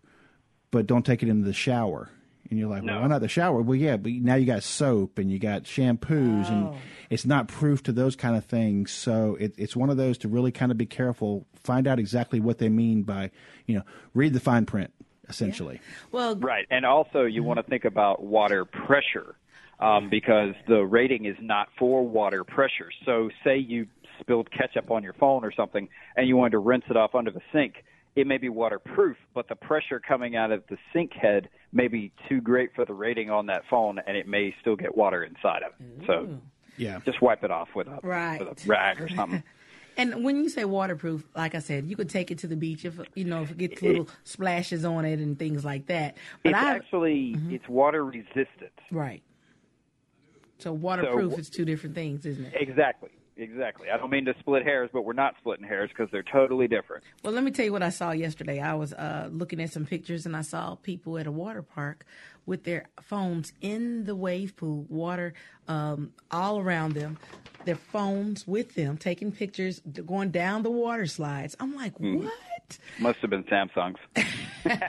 but 0.69 0.85
don't 0.85 1.05
take 1.05 1.23
it 1.23 1.29
into 1.29 1.45
the 1.45 1.53
shower. 1.53 2.09
And 2.49 2.57
you're 2.57 2.69
like, 2.69 2.83
well, 2.83 3.01
why 3.01 3.07
not 3.07 3.21
the 3.21 3.27
shower? 3.27 3.61
Well, 3.61 3.75
yeah, 3.75 3.97
but 3.97 4.11
now 4.11 4.35
you 4.35 4.45
got 4.45 4.63
soap 4.63 5.17
and 5.19 5.31
you 5.31 5.37
got 5.39 5.63
shampoos, 5.63 6.49
and 6.49 6.75
it's 7.09 7.25
not 7.25 7.47
proof 7.47 7.83
to 7.83 7.91
those 7.91 8.15
kind 8.15 8.35
of 8.37 8.45
things. 8.45 8.91
So 8.91 9.35
it, 9.39 9.53
it's 9.57 9.75
one 9.75 9.89
of 9.89 9.97
those 9.97 10.17
to 10.19 10.27
really 10.27 10.51
kind 10.51 10.71
of 10.71 10.77
be 10.77 10.85
careful, 10.85 11.45
find 11.55 11.87
out 11.87 11.99
exactly 11.99 12.39
what 12.39 12.57
they 12.57 12.69
mean 12.69 13.03
by, 13.03 13.31
you 13.65 13.75
know, 13.75 13.83
read 14.13 14.33
the 14.33 14.39
fine 14.39 14.65
print, 14.65 14.93
essentially. 15.27 15.81
Well, 16.11 16.35
Right, 16.37 16.65
and 16.69 16.85
also 16.85 17.25
you 17.25 17.43
want 17.43 17.57
to 17.57 17.63
think 17.63 17.83
about 17.83 18.23
water 18.23 18.63
pressure 18.63 19.35
um, 19.79 20.09
because 20.09 20.53
the 20.67 20.83
rating 20.85 21.25
is 21.25 21.35
not 21.41 21.67
for 21.77 22.05
water 22.05 22.43
pressure. 22.43 22.89
So, 23.05 23.29
say 23.43 23.57
you 23.57 23.87
spilled 24.19 24.49
ketchup 24.51 24.89
on 24.89 25.03
your 25.03 25.13
phone 25.13 25.43
or 25.43 25.51
something, 25.51 25.89
and 26.15 26.27
you 26.27 26.35
wanted 26.37 26.51
to 26.51 26.59
rinse 26.59 26.85
it 26.89 26.97
off 26.97 27.13
under 27.13 27.31
the 27.31 27.41
sink. 27.53 27.83
It 28.17 28.25
may 28.25 28.39
be 28.39 28.49
waterproof, 28.49 29.15
but 29.35 29.47
the 29.47 29.55
pressure 29.55 29.99
coming 29.99 30.35
out 30.35 30.51
of 30.51 30.63
the 30.71 30.77
sink 30.91 31.13
head 31.13 31.49
may 31.71 31.87
be 31.87 32.11
too 32.27 32.41
great 32.41 32.71
for 32.75 32.83
the 32.83 32.93
rating 32.93 33.29
on 33.29 33.45
that 33.45 33.61
phone, 33.69 33.99
and 34.07 34.17
it 34.17 34.27
may 34.27 34.55
still 34.59 34.75
get 34.75 34.97
water 34.97 35.23
inside 35.23 35.61
of 35.61 35.73
it. 35.79 36.07
So, 36.07 36.27
Yeah. 36.77 36.99
just 37.05 37.21
wipe 37.21 37.43
it 37.43 37.51
off 37.51 37.75
with 37.75 37.87
a, 37.87 37.99
Right. 38.01 38.39
with 38.39 38.65
a 38.65 38.67
rag 38.67 38.99
or 38.99 39.07
something. 39.07 39.43
And 39.99 40.23
when 40.23 40.35
you 40.43 40.47
say 40.47 40.63
waterproof, 40.63 41.27
like 41.35 41.55
I 41.55 41.59
said, 41.59 41.87
you 41.87 41.95
could 41.95 42.07
take 42.07 42.29
it 42.29 42.37
to 42.39 42.47
the 42.47 42.55
beach 42.55 42.85
if 42.85 42.99
you 43.15 43.23
know 43.25 43.41
if 43.41 43.49
it 43.49 43.57
gets 43.57 43.81
little 43.81 44.07
splashes 44.25 44.85
on 44.85 45.05
it 45.05 45.17
and 45.17 45.39
things 45.39 45.65
like 45.65 45.87
that. 45.87 46.17
But 46.43 46.51
it's 46.51 46.59
I 46.59 46.75
actually 46.75 47.33
mm-hmm. 47.35 47.55
it's 47.55 47.67
water 47.67 48.05
resistant. 48.05 48.79
right. 48.91 49.23
So 50.59 50.71
waterproof 50.71 51.33
So- 51.33 51.39
is 51.39 51.49
two 51.49 51.65
different 51.65 51.95
things, 51.95 52.27
isn't 52.27 52.45
it? 52.45 52.53
Exactly. 52.59 53.09
Exactly. 53.37 53.89
I 53.89 53.97
don't 53.97 54.09
mean 54.09 54.25
to 54.25 54.35
split 54.39 54.63
hairs, 54.63 54.89
but 54.91 55.03
we're 55.03 55.13
not 55.13 55.35
splitting 55.39 55.65
hairs 55.65 55.89
because 55.89 56.09
they're 56.11 56.23
totally 56.23 56.67
different. 56.67 57.03
Well, 57.23 57.33
let 57.33 57.43
me 57.43 57.51
tell 57.51 57.65
you 57.65 57.71
what 57.71 57.83
I 57.83 57.89
saw 57.89 58.11
yesterday. 58.11 58.59
I 58.59 58.73
was 58.73 58.93
uh, 58.93 59.29
looking 59.31 59.61
at 59.61 59.71
some 59.71 59.85
pictures 59.85 60.25
and 60.25 60.35
I 60.35 60.41
saw 60.41 60.75
people 60.75 61.17
at 61.17 61.27
a 61.27 61.31
water 61.31 61.61
park 61.61 62.05
with 62.45 62.63
their 62.63 62.89
phones 63.01 63.53
in 63.61 64.05
the 64.05 64.15
wave 64.15 64.55
pool, 64.55 64.85
water 64.89 65.33
um, 65.67 66.13
all 66.31 66.59
around 66.59 66.93
them, 66.93 67.17
their 67.65 67.75
phones 67.75 68.47
with 68.47 68.73
them, 68.75 68.97
taking 68.97 69.31
pictures, 69.31 69.81
going 70.05 70.31
down 70.31 70.63
the 70.63 70.71
water 70.71 71.05
slides. 71.05 71.55
I'm 71.59 71.75
like, 71.75 71.99
what? 71.99 72.33
Must 72.99 73.19
have 73.19 73.29
been 73.29 73.43
Samsung's. 73.45 73.99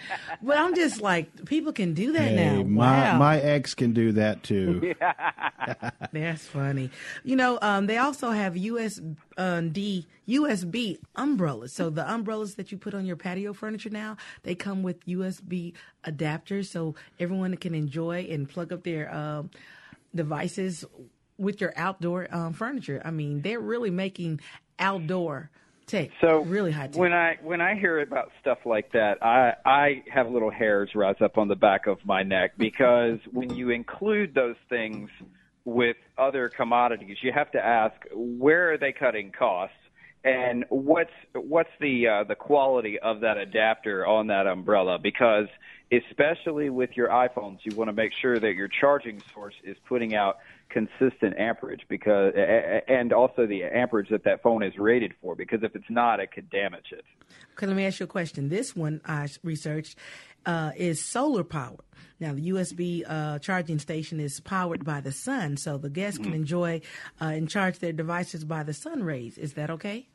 But 0.43 0.57
I'm 0.57 0.75
just 0.75 1.01
like, 1.01 1.45
people 1.45 1.73
can 1.73 1.95
do 1.95 2.13
that 2.13 2.21
Hey, 2.31 2.35
now. 2.37 2.63
my, 2.65 3.13
wow. 3.13 3.19
my 3.19 3.39
ex 3.41 3.75
can 3.75 3.93
do 3.93 4.13
that 4.13 4.43
too. 4.43 4.95
That's 6.13 6.47
funny. 6.47 6.91
You 7.23 7.37
know, 7.37 7.59
um, 7.63 7.87
they 7.87 7.97
also 7.99 8.31
have 8.31 8.55
USB 8.55 9.17
USB 10.29 10.99
umbrellas. 11.17 11.73
So 11.73 11.91
the 11.91 12.11
umbrellas 12.11 12.57
that 12.57 12.73
you 12.73 12.79
put 12.79 12.95
on 12.95 13.07
your 13.07 13.17
patio 13.17 13.53
furniture 13.53 13.91
now, 13.91 14.17
they 14.43 14.55
come 14.55 14.83
with 14.83 15.05
USB 15.07 15.75
adapters, 16.05 16.67
so 16.67 16.95
everyone 17.21 17.57
can 17.57 17.75
enjoy 17.75 18.27
and 18.31 18.49
plug 18.49 18.73
up 18.73 18.83
their 18.85 19.13
um, 19.15 19.51
devices 20.15 20.85
with 21.39 21.61
your 21.61 21.73
outdoor 21.77 22.27
um, 22.35 22.53
furniture. 22.53 23.01
I 23.05 23.11
mean, 23.11 23.43
they're 23.43 23.61
really 23.61 23.91
making 23.91 24.41
outdoor 24.79 25.51
tech. 25.89 26.11
So 26.21 26.43
really 26.45 26.71
high 26.71 26.87
tech. 26.87 26.97
When 26.97 27.13
I 27.13 27.37
when 27.43 27.61
I 27.61 27.75
hear 27.75 28.01
about 28.01 28.31
stuff 28.41 28.59
like 28.65 28.93
that, 28.93 29.23
I 29.23 29.55
I 29.65 30.03
have 30.13 30.31
little 30.31 30.51
hairs 30.51 30.91
rise 30.95 31.17
up 31.21 31.39
on 31.39 31.49
the 31.49 31.57
back 31.57 31.87
of 31.87 31.99
my 32.05 32.23
neck 32.23 32.53
because 32.59 33.19
when 33.33 33.55
you 33.55 33.71
include 33.71 34.35
those 34.35 34.57
things 34.69 35.11
with 35.65 35.97
other 36.17 36.49
commodities, 36.49 37.17
you 37.23 37.33
have 37.33 37.51
to 37.53 37.65
ask 37.65 37.95
where 38.15 38.73
are 38.73 38.79
they 38.79 38.93
cutting 38.93 39.33
costs 39.37 39.75
and 40.25 40.65
what's 40.69 41.13
what's 41.35 41.71
the 41.81 42.09
uh, 42.09 42.25
the 42.25 42.35
quality 42.35 42.99
of 42.99 43.21
that 43.21 43.37
adapter 43.37 44.07
on 44.07 44.27
that 44.27 44.47
umbrella 44.47 44.99
because 44.99 45.47
especially 45.93 46.71
with 46.71 46.91
your 46.97 47.09
iPhones 47.09 47.59
you 47.63 47.75
want 47.77 47.89
to 47.89 47.93
make 47.93 48.13
sure 48.21 48.39
that 48.39 48.55
your 48.55 48.69
charging 48.69 49.23
source 49.33 49.55
is 49.65 49.77
putting 49.89 50.15
out 50.15 50.39
consistent 50.71 51.39
amperage 51.39 51.83
because 51.89 52.33
and 52.89 53.13
also 53.13 53.47
the 53.47 53.63
amperage 53.63 54.09
that 54.11 54.25
that 54.25 54.43
phone 54.43 54.63
is 54.63 54.77
rated 54.77 55.15
for 55.23 55.35
because 55.35 55.63
if 55.63 55.75
it's 55.75 55.89
not 55.89 56.21
it 56.21 56.33
could 56.33 56.51
damage 56.51 56.93
it. 56.93 57.05
Okay, 57.55 57.67
let 57.67 57.77
me 57.77 57.85
ask 57.87 58.01
you 58.01 58.05
a 58.05 58.09
question. 58.09 58.49
This 58.49 58.75
one 58.75 59.01
I 59.05 59.29
researched 59.43 59.97
uh, 60.49 60.73
is 60.77 61.05
solar 61.05 61.45
powered. 61.45 61.81
Now, 62.19 62.33
the 62.33 62.49
USB 62.51 63.05
uh, 63.07 63.39
charging 63.39 63.79
station 63.79 64.19
is 64.19 64.41
powered 64.41 64.85
by 64.85 65.01
the 65.01 65.13
sun, 65.13 65.57
so 65.57 65.79
the 65.79 65.91
guests 65.91 66.19
can 66.19 66.33
mm. 66.33 66.37
enjoy 66.37 66.81
uh, 67.21 67.27
and 67.27 67.49
charge 67.49 67.79
their 67.79 67.93
devices 67.93 68.45
by 68.45 68.65
the 68.65 68.73
sun 68.73 69.05
rays. 69.05 69.39
Is 69.39 69.53
that 69.53 69.71
okay? 69.71 70.09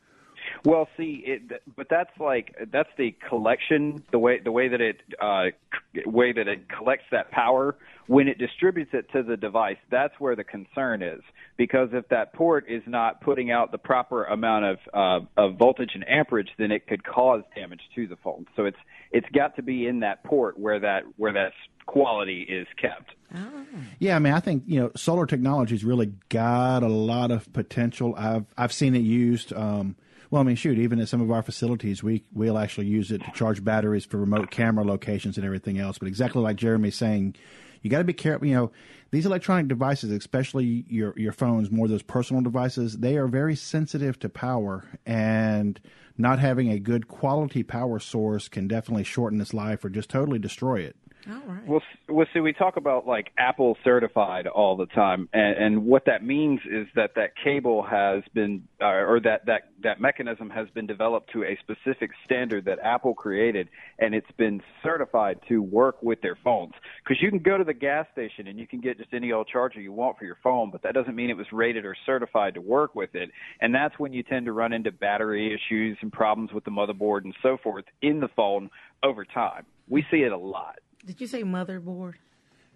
Well, 0.64 0.88
see, 0.98 1.22
it, 1.24 1.62
but 1.76 1.86
that's 1.88 2.10
like 2.20 2.54
that's 2.70 2.90
the 2.98 3.14
collection, 3.28 4.02
the 4.10 4.18
way 4.18 4.40
the 4.40 4.52
way 4.52 4.68
that 4.68 4.80
it 4.80 5.00
uh, 5.18 5.44
way 6.04 6.32
that 6.32 6.48
it 6.48 6.68
collects 6.68 7.06
that 7.12 7.30
power 7.30 7.76
when 8.06 8.28
it 8.28 8.38
distributes 8.38 8.90
it 8.92 9.10
to 9.12 9.22
the 9.22 9.36
device. 9.36 9.76
That's 9.90 10.14
where 10.18 10.36
the 10.36 10.44
concern 10.44 11.02
is 11.02 11.20
because 11.56 11.88
if 11.92 12.08
that 12.08 12.32
port 12.34 12.66
is 12.68 12.82
not 12.86 13.20
putting 13.20 13.50
out 13.50 13.72
the 13.72 13.78
proper 13.78 14.24
amount 14.24 14.64
of 14.64 14.78
uh, 14.92 15.26
of 15.36 15.56
voltage 15.56 15.90
and 15.94 16.08
amperage, 16.08 16.48
then 16.58 16.70
it 16.70 16.86
could 16.86 17.04
cause 17.04 17.42
damage 17.54 17.82
to 17.94 18.06
the 18.06 18.16
phone. 18.16 18.46
So 18.56 18.64
it's 18.64 18.78
it's 19.12 19.28
got 19.34 19.56
to 19.56 19.62
be 19.62 19.86
in 19.86 20.00
that 20.00 20.24
port 20.24 20.58
where 20.58 20.80
that 20.80 21.02
where 21.16 21.32
that 21.32 21.52
quality 21.86 22.42
is 22.42 22.66
kept. 22.80 23.14
Yeah, 23.98 24.14
I 24.14 24.18
mean, 24.20 24.32
I 24.32 24.40
think 24.40 24.64
you 24.66 24.80
know, 24.80 24.92
solar 24.94 25.26
technology's 25.26 25.84
really 25.84 26.12
got 26.28 26.82
a 26.82 26.88
lot 26.88 27.30
of 27.30 27.52
potential. 27.52 28.14
I've 28.16 28.46
I've 28.56 28.72
seen 28.72 28.94
it 28.94 29.00
used. 29.00 29.52
Um, 29.52 29.96
well, 30.30 30.40
I 30.40 30.44
mean, 30.44 30.56
shoot, 30.56 30.78
even 30.78 31.00
at 31.00 31.08
some 31.08 31.20
of 31.20 31.30
our 31.30 31.42
facilities, 31.42 32.02
we 32.02 32.24
we'll 32.32 32.58
actually 32.58 32.86
use 32.86 33.10
it 33.10 33.22
to 33.24 33.30
charge 33.32 33.64
batteries 33.64 34.04
for 34.04 34.18
remote 34.18 34.50
camera 34.50 34.84
locations 34.84 35.36
and 35.36 35.44
everything 35.44 35.78
else. 35.78 35.98
But 35.98 36.08
exactly 36.08 36.42
like 36.42 36.56
Jeremy's 36.56 36.96
saying, 36.96 37.36
you 37.84 37.90
got 37.90 37.98
to 37.98 38.04
be 38.04 38.14
careful. 38.14 38.48
You 38.48 38.54
know, 38.54 38.72
these 39.10 39.26
electronic 39.26 39.68
devices, 39.68 40.10
especially 40.10 40.84
your 40.88 41.14
your 41.16 41.32
phones, 41.32 41.70
more 41.70 41.86
those 41.86 42.02
personal 42.02 42.42
devices, 42.42 42.98
they 42.98 43.16
are 43.16 43.28
very 43.28 43.54
sensitive 43.54 44.18
to 44.20 44.28
power, 44.28 44.84
and 45.06 45.78
not 46.16 46.38
having 46.38 46.70
a 46.70 46.78
good 46.78 47.06
quality 47.08 47.62
power 47.62 48.00
source 48.00 48.48
can 48.48 48.66
definitely 48.66 49.04
shorten 49.04 49.40
its 49.40 49.52
life 49.52 49.84
or 49.84 49.90
just 49.90 50.08
totally 50.08 50.38
destroy 50.38 50.80
it. 50.80 50.96
Right. 51.26 51.66
Well, 51.66 51.82
well, 52.08 52.26
see, 52.34 52.40
we 52.40 52.52
talk 52.52 52.76
about 52.76 53.06
like 53.06 53.30
Apple 53.38 53.76
certified 53.82 54.46
all 54.46 54.76
the 54.76 54.86
time, 54.86 55.28
and, 55.32 55.56
and 55.56 55.86
what 55.86 56.04
that 56.06 56.24
means 56.24 56.60
is 56.70 56.86
that 56.96 57.12
that 57.16 57.30
cable 57.42 57.82
has 57.82 58.22
been, 58.34 58.64
uh, 58.80 58.86
or 58.86 59.20
that 59.20 59.46
that 59.46 59.68
that 59.82 60.00
mechanism 60.00 60.50
has 60.50 60.68
been 60.74 60.86
developed 60.86 61.32
to 61.32 61.44
a 61.44 61.58
specific 61.60 62.10
standard 62.24 62.66
that 62.66 62.78
Apple 62.82 63.14
created, 63.14 63.68
and 63.98 64.14
it's 64.14 64.30
been 64.36 64.60
certified 64.82 65.38
to 65.48 65.62
work 65.62 66.02
with 66.02 66.20
their 66.20 66.36
phones. 66.44 66.72
Because 67.02 67.22
you 67.22 67.30
can 67.30 67.38
go 67.38 67.56
to 67.56 67.64
the 67.64 67.74
gas 67.74 68.06
station 68.12 68.46
and 68.46 68.58
you 68.58 68.66
can 68.66 68.80
get 68.80 68.98
just 68.98 69.14
any 69.14 69.32
old 69.32 69.48
charger 69.48 69.80
you 69.80 69.92
want 69.92 70.18
for 70.18 70.24
your 70.24 70.38
phone, 70.42 70.70
but 70.70 70.82
that 70.82 70.94
doesn't 70.94 71.14
mean 71.14 71.30
it 71.30 71.36
was 71.36 71.46
rated 71.52 71.84
or 71.84 71.96
certified 72.04 72.54
to 72.54 72.60
work 72.60 72.94
with 72.94 73.14
it. 73.14 73.30
And 73.60 73.74
that's 73.74 73.98
when 73.98 74.12
you 74.12 74.22
tend 74.22 74.46
to 74.46 74.52
run 74.52 74.72
into 74.72 74.92
battery 74.92 75.54
issues 75.54 75.96
and 76.02 76.12
problems 76.12 76.52
with 76.52 76.64
the 76.64 76.70
motherboard 76.70 77.24
and 77.24 77.34
so 77.42 77.56
forth 77.62 77.84
in 78.02 78.20
the 78.20 78.28
phone 78.36 78.70
over 79.02 79.24
time. 79.24 79.64
We 79.88 80.04
see 80.10 80.18
it 80.18 80.32
a 80.32 80.36
lot. 80.36 80.78
Did 81.04 81.20
you 81.20 81.26
say 81.26 81.42
motherboard? 81.42 82.14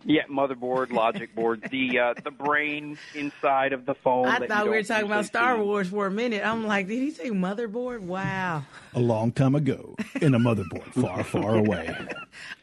Yeah, 0.04 0.22
motherboard, 0.30 0.92
logic 0.92 1.34
board, 1.34 1.66
the 1.70 1.98
uh, 1.98 2.14
the 2.22 2.30
brain 2.30 2.96
inside 3.14 3.72
of 3.72 3.84
the 3.84 3.94
phone. 3.94 4.26
I 4.26 4.46
thought 4.46 4.64
we 4.64 4.70
were 4.70 4.82
talking 4.84 5.06
about 5.06 5.26
Star 5.26 5.56
see. 5.56 5.62
Wars 5.62 5.88
for 5.88 6.06
a 6.06 6.10
minute. 6.10 6.44
I'm 6.44 6.66
like, 6.66 6.86
did 6.86 6.98
he 7.00 7.10
say 7.10 7.30
motherboard? 7.30 8.00
Wow. 8.02 8.64
A 8.94 9.00
long 9.00 9.32
time 9.32 9.54
ago, 9.56 9.96
in 10.20 10.34
a 10.34 10.38
motherboard 10.38 10.92
far, 10.94 11.24
far 11.24 11.54
away. 11.58 11.94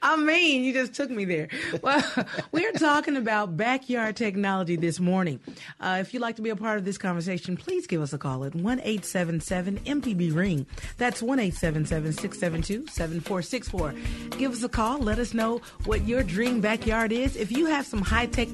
I 0.01 0.15
mean, 0.15 0.63
you 0.63 0.71
just 0.71 0.93
took 0.93 1.09
me 1.09 1.25
there. 1.25 1.49
Well, 1.81 2.03
we're 2.53 2.71
talking 2.71 3.17
about 3.17 3.57
backyard 3.57 4.15
technology 4.15 4.77
this 4.77 4.99
morning. 4.99 5.41
Uh, 5.79 5.97
if 5.99 6.13
you'd 6.13 6.21
like 6.21 6.37
to 6.37 6.41
be 6.41 6.51
a 6.51 6.55
part 6.55 6.77
of 6.77 6.85
this 6.85 6.97
conversation, 6.97 7.57
please 7.57 7.85
give 7.85 8.01
us 8.01 8.13
a 8.13 8.17
call 8.17 8.45
at 8.45 8.55
one 8.55 8.79
eight 8.83 9.03
seven 9.03 9.41
seven 9.41 9.77
MPB 9.79 10.33
ring. 10.33 10.65
That's 10.97 11.21
one 11.21 11.39
eight 11.39 11.55
seven 11.55 11.85
seven 11.85 12.13
six 12.13 12.39
seven 12.39 12.61
two 12.61 12.87
seven 12.87 13.19
four 13.19 13.41
six 13.41 13.67
four. 13.67 13.93
Give 14.37 14.53
us 14.53 14.63
a 14.63 14.69
call. 14.69 14.99
Let 14.99 15.19
us 15.19 15.33
know 15.33 15.61
what 15.83 16.07
your 16.07 16.23
dream 16.23 16.61
backyard 16.61 17.11
is 17.11 17.24
is 17.25 17.35
if 17.35 17.51
you 17.51 17.65
have 17.65 17.85
some 17.85 18.01
high 18.01 18.27
tech 18.27 18.47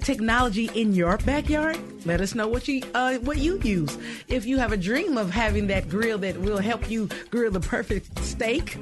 technology 0.00 0.70
in 0.74 0.94
your 0.94 1.18
backyard, 1.18 1.78
let 2.06 2.20
us 2.20 2.34
know 2.34 2.48
what 2.48 2.66
you 2.66 2.82
uh, 2.94 3.16
what 3.18 3.38
you 3.38 3.60
use. 3.60 3.96
If 4.28 4.46
you 4.46 4.58
have 4.58 4.72
a 4.72 4.76
dream 4.76 5.16
of 5.18 5.30
having 5.30 5.66
that 5.68 5.88
grill 5.88 6.18
that 6.18 6.38
will 6.38 6.58
help 6.58 6.90
you 6.90 7.08
grill 7.30 7.52
the 7.52 7.60
perfect 7.60 8.18
steak 8.20 8.76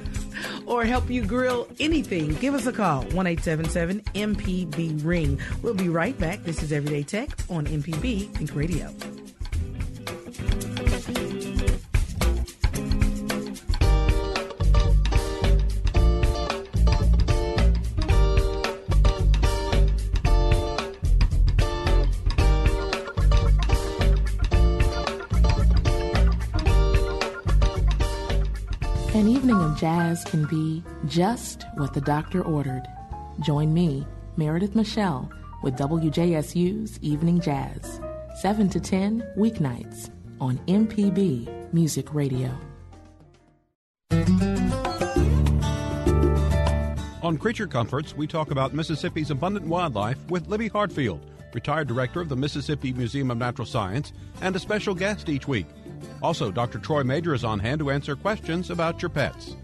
or 0.65 0.85
help 0.85 1.09
you 1.09 1.23
grill 1.23 1.67
anything, 1.79 2.33
give 2.35 2.53
us 2.53 2.65
a 2.65 2.73
call 2.73 3.03
one 3.11 3.27
eight 3.27 3.41
seven 3.41 3.69
seven 3.69 4.01
MPB 4.15 5.05
ring. 5.05 5.39
We'll 5.61 5.73
be 5.73 5.89
right 5.89 6.17
back. 6.17 6.43
This 6.43 6.63
is 6.63 6.71
Everyday 6.71 7.03
Tech 7.03 7.29
on 7.49 7.65
MPB 7.65 8.29
Think 8.33 8.55
Radio. 8.55 8.89
An 29.15 29.27
evening 29.27 29.61
of 29.61 29.77
jazz 29.77 30.23
can 30.23 30.45
be 30.45 30.83
just 31.05 31.67
what 31.75 31.93
the 31.93 32.01
doctor 32.01 32.41
ordered. 32.41 32.87
Join 33.41 33.71
me, 33.71 34.07
Meredith 34.37 34.73
Michelle, 34.73 35.31
with 35.61 35.77
WJSU's 35.77 36.97
Evening 37.03 37.39
Jazz, 37.39 38.01
7 38.41 38.69
to 38.69 38.79
10 38.79 39.23
weeknights 39.37 40.09
on 40.41 40.57
MPB 40.67 41.71
Music 41.71 42.11
Radio. 42.11 42.49
On 47.21 47.37
Creature 47.37 47.67
Comforts, 47.67 48.17
we 48.17 48.25
talk 48.25 48.49
about 48.49 48.73
Mississippi's 48.73 49.29
abundant 49.29 49.67
wildlife 49.67 50.17
with 50.31 50.47
Libby 50.47 50.69
Hartfield, 50.69 51.19
retired 51.53 51.87
director 51.87 52.19
of 52.19 52.29
the 52.29 52.35
Mississippi 52.35 52.91
Museum 52.93 53.29
of 53.29 53.37
Natural 53.37 53.67
Science, 53.67 54.11
and 54.41 54.55
a 54.55 54.59
special 54.59 54.95
guest 54.95 55.29
each 55.29 55.47
week. 55.47 55.67
Also, 56.21 56.51
Dr. 56.51 56.79
Troy 56.79 57.03
Major 57.03 57.33
is 57.33 57.43
on 57.43 57.59
hand 57.59 57.79
to 57.79 57.91
answer 57.91 58.15
questions 58.15 58.69
about 58.69 59.01
your 59.01 59.09
pets. 59.09 59.55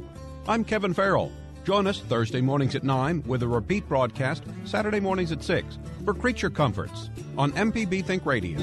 I'm 0.47 0.63
Kevin 0.63 0.93
Farrell. 0.93 1.31
Join 1.63 1.87
us 1.87 1.99
Thursday 1.99 2.41
mornings 2.41 2.75
at 2.75 2.83
9 2.83 3.23
with 3.27 3.43
a 3.43 3.47
repeat 3.47 3.87
broadcast 3.87 4.43
Saturday 4.65 4.99
mornings 4.99 5.31
at 5.31 5.43
6 5.43 5.77
for 6.03 6.13
Creature 6.13 6.49
Comforts 6.49 7.09
on 7.37 7.51
MPB 7.51 8.03
Think 8.03 8.25
Radio. 8.25 8.59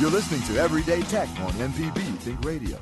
You're 0.00 0.10
listening 0.10 0.42
to 0.42 0.60
Everyday 0.60 1.02
Tech 1.02 1.28
on 1.40 1.52
MPB 1.52 2.16
Think 2.18 2.44
Radio. 2.44 2.78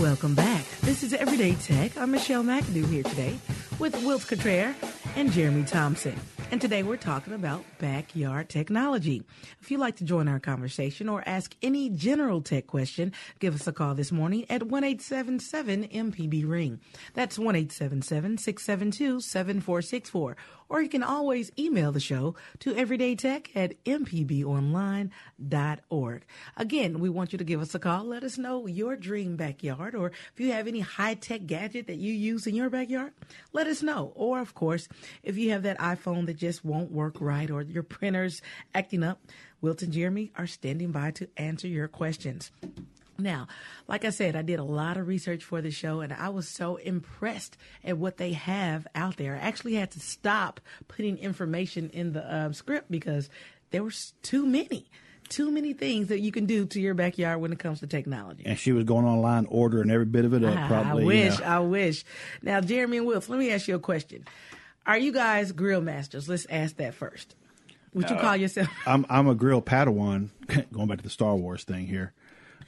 Welcome 0.00 0.34
back. 0.34 0.66
This 0.80 1.02
is 1.02 1.12
Everyday 1.12 1.54
Tech. 1.54 1.96
I'm 1.96 2.10
Michelle 2.10 2.42
McAdoo 2.42 2.90
here 2.90 3.02
today 3.02 3.38
with 3.80 3.94
Will 4.04 4.20
Cottrell 4.20 4.74
and 5.16 5.32
Jeremy 5.32 5.64
Thompson. 5.64 6.14
And 6.50 6.60
today 6.60 6.82
we're 6.82 6.98
talking 6.98 7.32
about 7.32 7.64
backyard 7.78 8.50
technology. 8.50 9.22
If 9.62 9.70
you'd 9.70 9.80
like 9.80 9.96
to 9.96 10.04
join 10.04 10.28
our 10.28 10.38
conversation 10.38 11.08
or 11.08 11.22
ask 11.26 11.54
any 11.62 11.88
general 11.88 12.42
tech 12.42 12.66
question, 12.66 13.12
give 13.38 13.54
us 13.54 13.66
a 13.66 13.72
call 13.72 13.94
this 13.94 14.12
morning 14.12 14.42
at 14.50 14.64
1877 14.64 15.88
MPB 15.88 16.46
Ring. 16.46 16.78
That's 17.14 17.38
1 17.38 17.70
672 17.70 19.20
7464 19.20 20.36
or 20.70 20.80
you 20.80 20.88
can 20.88 21.02
always 21.02 21.50
email 21.58 21.92
the 21.92 22.00
show 22.00 22.34
to 22.60 22.72
everydaytech 22.72 23.48
at 23.54 23.84
mpbonline.org. 23.84 25.10
Again, 26.56 27.00
we 27.00 27.10
want 27.10 27.32
you 27.32 27.38
to 27.38 27.44
give 27.44 27.60
us 27.60 27.74
a 27.74 27.78
call. 27.78 28.04
Let 28.04 28.24
us 28.24 28.38
know 28.38 28.66
your 28.66 28.96
dream 28.96 29.36
backyard, 29.36 29.94
or 29.94 30.06
if 30.06 30.40
you 30.40 30.52
have 30.52 30.66
any 30.66 30.80
high 30.80 31.14
tech 31.14 31.46
gadget 31.46 31.88
that 31.88 31.96
you 31.96 32.12
use 32.14 32.46
in 32.46 32.54
your 32.54 32.70
backyard, 32.70 33.12
let 33.52 33.66
us 33.66 33.82
know. 33.82 34.12
Or, 34.14 34.38
of 34.40 34.54
course, 34.54 34.88
if 35.22 35.36
you 35.36 35.50
have 35.50 35.64
that 35.64 35.78
iPhone 35.78 36.24
that 36.26 36.36
just 36.36 36.64
won't 36.64 36.92
work 36.92 37.16
right 37.20 37.50
or 37.50 37.62
your 37.62 37.82
printer's 37.82 38.40
acting 38.72 39.02
up, 39.02 39.20
Wilton 39.60 39.90
Jeremy 39.90 40.30
are 40.36 40.46
standing 40.46 40.92
by 40.92 41.10
to 41.10 41.28
answer 41.36 41.66
your 41.68 41.88
questions. 41.88 42.52
Now, 43.22 43.46
like 43.88 44.04
I 44.04 44.10
said, 44.10 44.34
I 44.36 44.42
did 44.42 44.58
a 44.58 44.64
lot 44.64 44.96
of 44.96 45.06
research 45.08 45.44
for 45.44 45.60
the 45.60 45.70
show 45.70 46.00
and 46.00 46.12
I 46.12 46.28
was 46.30 46.48
so 46.48 46.76
impressed 46.76 47.56
at 47.84 47.98
what 47.98 48.16
they 48.16 48.32
have 48.32 48.86
out 48.94 49.16
there. 49.16 49.34
I 49.36 49.38
actually 49.38 49.74
had 49.74 49.90
to 49.92 50.00
stop 50.00 50.60
putting 50.88 51.16
information 51.18 51.90
in 51.90 52.12
the 52.12 52.24
uh, 52.24 52.52
script 52.52 52.90
because 52.90 53.28
there 53.70 53.82
was 53.84 54.14
too 54.22 54.46
many. 54.46 54.86
Too 55.28 55.52
many 55.52 55.74
things 55.74 56.08
that 56.08 56.18
you 56.18 56.32
can 56.32 56.46
do 56.46 56.66
to 56.66 56.80
your 56.80 56.94
backyard 56.94 57.40
when 57.40 57.52
it 57.52 57.60
comes 57.60 57.78
to 57.80 57.86
technology. 57.86 58.42
And 58.46 58.58
she 58.58 58.72
was 58.72 58.82
going 58.82 59.04
online 59.06 59.46
ordering 59.48 59.88
every 59.88 60.04
bit 60.06 60.24
of 60.24 60.34
it 60.34 60.42
up. 60.42 60.58
I- 60.58 60.66
probably. 60.66 61.02
I 61.04 61.06
wish. 61.06 61.34
you 61.38 61.44
know. 61.44 61.46
I 61.46 61.58
wish. 61.60 62.04
Now, 62.42 62.60
Jeremy 62.60 62.96
and 62.96 63.06
Will, 63.06 63.22
let 63.28 63.38
me 63.38 63.52
ask 63.52 63.68
you 63.68 63.76
a 63.76 63.78
question. 63.78 64.24
Are 64.86 64.98
you 64.98 65.12
guys 65.12 65.52
grill 65.52 65.82
masters? 65.82 66.28
Let's 66.28 66.46
ask 66.50 66.76
that 66.78 66.94
first. 66.94 67.36
Would 67.94 68.10
you 68.10 68.16
call 68.16 68.36
yourself? 68.36 68.68
I'm 68.86 69.04
I'm 69.08 69.28
a 69.28 69.34
grill 69.34 69.60
Padawan. 69.62 70.30
Going 70.72 70.88
back 70.88 70.98
to 70.98 71.04
the 71.04 71.10
Star 71.10 71.36
Wars 71.36 71.64
thing 71.64 71.86
here. 71.86 72.12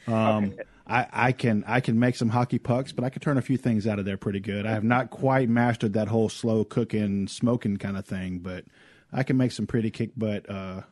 Um, 0.07 0.55
I, 0.87 1.07
I 1.13 1.33
can 1.33 1.65
I 1.67 1.81
can 1.81 1.99
make 1.99 2.17
some 2.17 2.29
hockey 2.29 2.59
pucks, 2.59 2.93
but 2.93 3.05
I 3.05 3.11
can 3.11 3.23
turn 3.23 3.39
a 3.39 3.43
few 3.43 3.57
things 3.57 3.87
out 3.87 3.99
of 3.99 4.05
there 4.05 4.17
pretty 4.17 4.41
good. 4.41 4.67
I 4.67 4.73
have 4.73 4.85
not 4.85 5.11
quite 5.11 5.49
mastered 5.49 5.93
that 5.95 6.09
whole 6.09 6.29
slow 6.29 6.65
cooking, 6.65 7.29
smoking 7.29 7.77
kind 7.77 7.97
of 7.97 8.05
thing, 8.05 8.41
but 8.41 8.65
I 9.13 9.23
can 9.23 9.37
make 9.37 9.53
some 9.53 9.67
pretty 9.67 9.91
kick 9.91 10.11
butt 10.17 10.49
uh, 10.51 10.83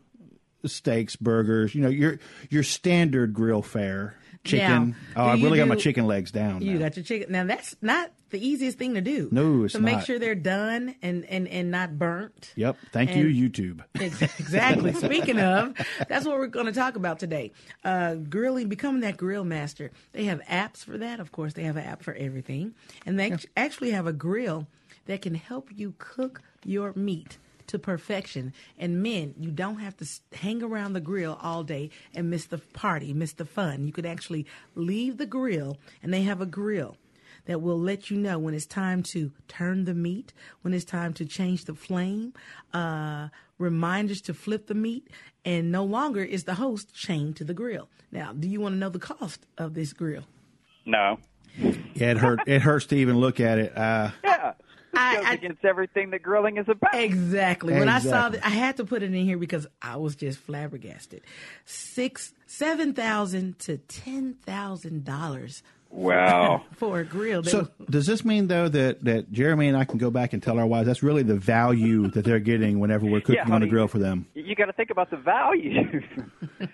steaks, 0.64 1.16
burgers. 1.16 1.74
You 1.74 1.82
know 1.82 1.88
your 1.88 2.18
your 2.48 2.62
standard 2.62 3.34
grill 3.34 3.62
fare. 3.62 4.16
Chicken. 4.42 4.96
Now, 5.14 5.24
oh, 5.24 5.28
I 5.28 5.36
do 5.36 5.44
really 5.44 5.58
got 5.58 5.68
my 5.68 5.74
chicken 5.74 6.06
legs 6.06 6.30
down. 6.30 6.62
You 6.62 6.74
now. 6.74 6.78
got 6.78 6.96
your 6.96 7.04
chicken. 7.04 7.30
Now 7.30 7.44
that's 7.44 7.76
not 7.82 8.10
the 8.30 8.44
easiest 8.46 8.78
thing 8.78 8.94
to 8.94 9.00
do. 9.00 9.28
No, 9.30 9.64
it's 9.64 9.74
to 9.74 9.80
make 9.80 9.96
not. 9.96 10.04
sure 10.06 10.18
they're 10.18 10.34
done 10.34 10.94
and 11.02 11.24
and 11.26 11.46
and 11.48 11.70
not 11.70 11.98
burnt. 11.98 12.52
Yep. 12.56 12.76
Thank 12.92 13.10
And- 13.10 13.32
you, 13.34 13.48
YouTube. 13.50 13.82
Ex- 14.00 14.22
Exactly. 14.40 14.92
Speaking 14.94 15.38
of, 15.38 15.74
that's 16.08 16.26
what 16.26 16.38
we're 16.38 16.46
going 16.46 16.66
to 16.66 16.72
talk 16.72 16.96
about 16.96 17.18
today. 17.18 17.52
Uh, 17.84 18.14
grilling, 18.14 18.68
becoming 18.68 19.00
that 19.02 19.16
grill 19.16 19.44
master. 19.44 19.90
They 20.12 20.24
have 20.24 20.40
apps 20.42 20.84
for 20.84 20.98
that. 20.98 21.20
Of 21.20 21.32
course, 21.32 21.52
they 21.54 21.64
have 21.64 21.76
an 21.76 21.84
app 21.84 22.02
for 22.02 22.14
everything, 22.14 22.74
and 23.06 23.18
they 23.18 23.30
act- 23.32 23.46
actually 23.56 23.90
have 23.92 24.06
a 24.06 24.12
grill 24.12 24.66
that 25.06 25.22
can 25.22 25.34
help 25.34 25.68
you 25.74 25.94
cook 25.98 26.42
your 26.64 26.92
meat 26.94 27.38
to 27.66 27.78
perfection. 27.78 28.52
And 28.78 29.02
men, 29.02 29.34
you 29.38 29.50
don't 29.50 29.78
have 29.78 29.96
to 29.98 30.06
hang 30.36 30.62
around 30.62 30.92
the 30.92 31.00
grill 31.00 31.38
all 31.40 31.62
day 31.62 31.90
and 32.14 32.28
miss 32.28 32.46
the 32.46 32.58
party, 32.58 33.12
miss 33.12 33.32
the 33.32 33.44
fun. 33.44 33.84
You 33.84 33.92
could 33.92 34.06
actually 34.06 34.44
leave 34.74 35.18
the 35.18 35.26
grill, 35.26 35.78
and 36.02 36.12
they 36.12 36.22
have 36.22 36.40
a 36.40 36.46
grill 36.46 36.96
that 37.46 37.60
will 37.62 37.78
let 37.78 38.10
you 38.10 38.16
know 38.18 38.38
when 38.38 38.54
it's 38.54 38.66
time 38.66 39.02
to 39.04 39.32
turn 39.48 39.84
the 39.84 39.94
meat, 39.94 40.32
when 40.62 40.74
it's 40.74 40.84
time 40.84 41.12
to 41.14 41.24
change 41.24 41.64
the 41.64 41.74
flame, 41.74 42.32
uh, 42.72 43.28
reminders 43.58 44.20
to 44.22 44.34
flip 44.34 44.66
the 44.66 44.74
meat, 44.74 45.08
and 45.44 45.70
no 45.72 45.84
longer 45.84 46.22
is 46.22 46.44
the 46.44 46.54
host 46.54 46.94
chained 46.94 47.36
to 47.36 47.44
the 47.44 47.54
grill. 47.54 47.88
Now, 48.12 48.32
do 48.32 48.48
you 48.48 48.60
want 48.60 48.74
to 48.74 48.78
know 48.78 48.88
the 48.88 48.98
cost 48.98 49.46
of 49.58 49.74
this 49.74 49.92
grill? 49.92 50.24
No. 50.86 51.18
Yeah, 51.58 52.10
it 52.12 52.18
hurt. 52.18 52.40
it 52.46 52.62
hurts 52.62 52.86
to 52.86 52.96
even 52.96 53.18
look 53.18 53.40
at 53.40 53.58
it. 53.58 53.76
Uh, 53.76 54.10
Yeah. 54.24 54.52
This 54.92 55.00
I- 55.00 55.14
goes 55.16 55.24
I- 55.26 55.32
against 55.34 55.64
everything 55.64 56.10
that 56.10 56.22
grilling 56.22 56.56
is 56.56 56.68
about. 56.68 56.94
Exactly. 56.96 57.74
When 57.74 57.88
I 57.88 58.00
saw 58.00 58.28
that, 58.30 58.44
I 58.44 58.48
had 58.50 58.76
to 58.78 58.84
put 58.84 59.04
it 59.04 59.14
in 59.14 59.24
here 59.24 59.38
because 59.38 59.66
I 59.80 59.96
was 59.96 60.16
just 60.16 60.38
flabbergasted. 60.40 61.22
Six, 61.64 62.32
seven 62.46 62.92
thousand 62.92 63.60
to 63.60 63.78
ten 63.78 64.34
thousand 64.34 65.04
dollars 65.04 65.62
Wow. 65.90 66.64
for 66.76 67.00
a 67.00 67.04
grill. 67.04 67.42
So 67.42 67.68
does 67.88 68.06
this 68.06 68.24
mean 68.24 68.46
though 68.46 68.68
that, 68.68 69.04
that 69.04 69.32
Jeremy 69.32 69.68
and 69.68 69.76
I 69.76 69.84
can 69.84 69.98
go 69.98 70.10
back 70.10 70.32
and 70.32 70.42
tell 70.42 70.58
our 70.58 70.66
wives 70.66 70.86
that's 70.86 71.02
really 71.02 71.22
the 71.24 71.34
value 71.34 72.08
that 72.12 72.24
they're 72.24 72.38
getting 72.38 72.78
whenever 72.78 73.06
we're 73.06 73.20
cooking 73.20 73.50
on 73.52 73.60
the 73.60 73.66
grill 73.66 73.88
for 73.88 73.98
them? 73.98 74.26
you 74.34 74.54
got 74.54 74.66
to 74.66 74.72
think 74.72 74.90
about 74.90 75.10
the 75.10 75.16
value. 75.16 76.00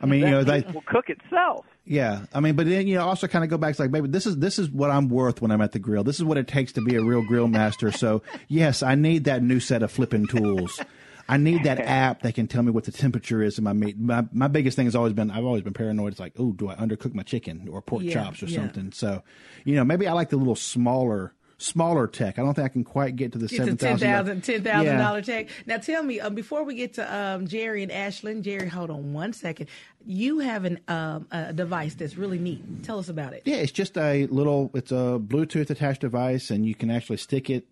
I 0.01 0.07
mean, 0.07 0.21
you 0.21 0.31
know, 0.31 0.45
they 0.45 0.61
will 0.73 0.83
cook 0.87 1.09
itself. 1.09 1.65
yeah. 1.85 2.27
I 2.35 2.41
mean, 2.41 2.57
but 2.57 2.67
then 2.67 2.87
you 2.87 2.97
know, 2.97 3.07
also 3.07 3.27
kind 3.27 3.43
of 3.45 3.51
go 3.51 3.57
back 3.59 3.75
to 3.77 3.83
like, 3.83 3.91
baby, 3.91 4.09
this 4.09 4.27
is 4.27 4.37
this 4.39 4.59
is 4.59 4.69
what 4.71 4.91
I'm 4.91 5.09
worth 5.09 5.41
when 5.41 5.51
I'm 5.51 5.61
at 5.63 5.73
the 5.73 5.79
grill. 5.79 6.05
This 6.05 6.17
is 6.17 6.25
what 6.25 6.37
it 6.37 6.47
takes 6.47 6.73
to 6.73 6.83
be 6.83 6.97
a 6.97 7.03
real 7.03 7.23
grill 7.23 7.49
master. 7.49 7.91
So 7.91 8.23
yes, 8.49 8.83
I 8.83 8.95
need 8.95 9.25
that 9.25 9.43
new 9.43 9.61
set 9.61 9.83
of 9.83 9.91
flipping 9.91 10.27
tools. 10.27 10.81
I 11.29 11.37
need 11.39 11.65
that 11.65 11.81
app 11.81 12.23
that 12.23 12.35
can 12.35 12.47
tell 12.47 12.63
me 12.63 12.71
what 12.71 12.85
the 12.85 12.93
temperature 12.93 13.43
is 13.43 13.59
in 13.59 13.65
my 13.65 13.73
meat. 13.73 13.99
My 13.99 14.25
my 14.33 14.49
biggest 14.49 14.77
thing 14.77 14.87
has 14.87 14.95
always 14.95 15.13
been 15.13 15.31
I've 15.31 15.45
always 15.45 15.63
been 15.63 15.73
paranoid. 15.75 16.13
It's 16.13 16.21
like, 16.21 16.35
oh, 16.39 16.53
do 16.53 16.69
I 16.69 16.75
undercook 16.77 17.15
my 17.15 17.23
chicken 17.23 17.69
or 17.71 17.83
pork 17.83 18.03
Yeah, 18.05 18.15
chops 18.15 18.43
or 18.43 18.47
yeah. 18.47 18.57
something? 18.61 18.93
So, 18.93 19.23
you 19.65 19.75
know, 19.75 19.85
maybe 19.85 20.07
I 20.07 20.13
like 20.13 20.31
the 20.31 20.37
little 20.37 20.57
smaller 20.57 21.33
smaller 21.59 22.07
tech. 22.07 22.39
I 22.39 22.43
don't 22.43 22.53
think 22.53 22.67
I 22.67 22.69
can 22.69 22.85
quite 22.85 23.17
get 23.17 23.33
to 23.33 23.39
the 23.39 23.47
It's 23.47 23.55
a 23.55 23.57
seven 23.57 23.77
ten 23.79 23.93
thousand. 23.99 24.09
thousand 24.13 24.45
ten 24.45 24.63
thousand 24.63 24.99
dollar 24.99 25.23
check. 25.23 25.49
Now 25.65 25.79
tell 25.79 26.03
me, 26.03 26.21
um, 26.21 26.35
before 26.35 26.65
we 26.65 26.75
get 26.75 26.95
to 26.95 27.17
um, 27.17 27.47
Jerry 27.47 27.83
and 27.83 27.91
Ashland, 27.91 28.45
Jerry, 28.45 28.69
hold 28.69 28.91
on 28.91 29.15
one 29.15 29.33
second. 29.33 29.69
You 30.05 30.41
have 30.41 30.65
an 30.67 30.81
um, 30.87 31.27
a 31.31 31.53
device 31.55 31.95
that's 31.95 32.17
really 32.17 32.39
neat. 32.39 32.85
Tell 32.85 32.99
us 32.99 33.09
about 33.09 33.33
it. 33.33 33.43
Yeah, 33.47 33.57
it's 33.57 33.73
just 33.73 33.97
a 33.97 34.27
little. 34.27 34.71
It's 34.75 34.93
a 34.93 35.19
Bluetooth 35.19 35.71
attached 35.71 36.03
device, 36.03 36.51
and 36.51 36.67
you 36.67 36.75
can 36.75 36.91
actually 36.91 37.17
stick 37.17 37.49
it 37.49 37.67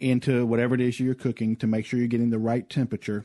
into 0.00 0.46
whatever 0.46 0.74
it 0.74 0.80
is 0.80 0.98
you're 1.00 1.14
cooking 1.14 1.56
to 1.56 1.66
make 1.66 1.86
sure 1.86 1.98
you're 1.98 2.08
getting 2.08 2.30
the 2.30 2.38
right 2.38 2.68
temperature. 2.68 3.24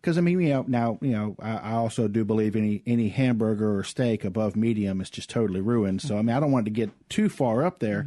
Because 0.00 0.16
I 0.16 0.20
mean, 0.20 0.40
you 0.40 0.50
know, 0.50 0.64
now 0.68 0.98
you 1.02 1.10
know, 1.10 1.36
I, 1.40 1.56
I 1.56 1.72
also 1.72 2.06
do 2.08 2.24
believe 2.24 2.54
any 2.54 2.82
any 2.86 3.08
hamburger 3.08 3.76
or 3.76 3.82
steak 3.84 4.24
above 4.24 4.54
medium 4.56 5.00
is 5.00 5.10
just 5.10 5.28
totally 5.28 5.60
ruined. 5.60 6.02
So 6.02 6.16
I 6.16 6.22
mean, 6.22 6.36
I 6.36 6.40
don't 6.40 6.52
want 6.52 6.66
to 6.66 6.70
get 6.70 6.90
too 7.08 7.28
far 7.28 7.64
up 7.64 7.80
there. 7.80 8.06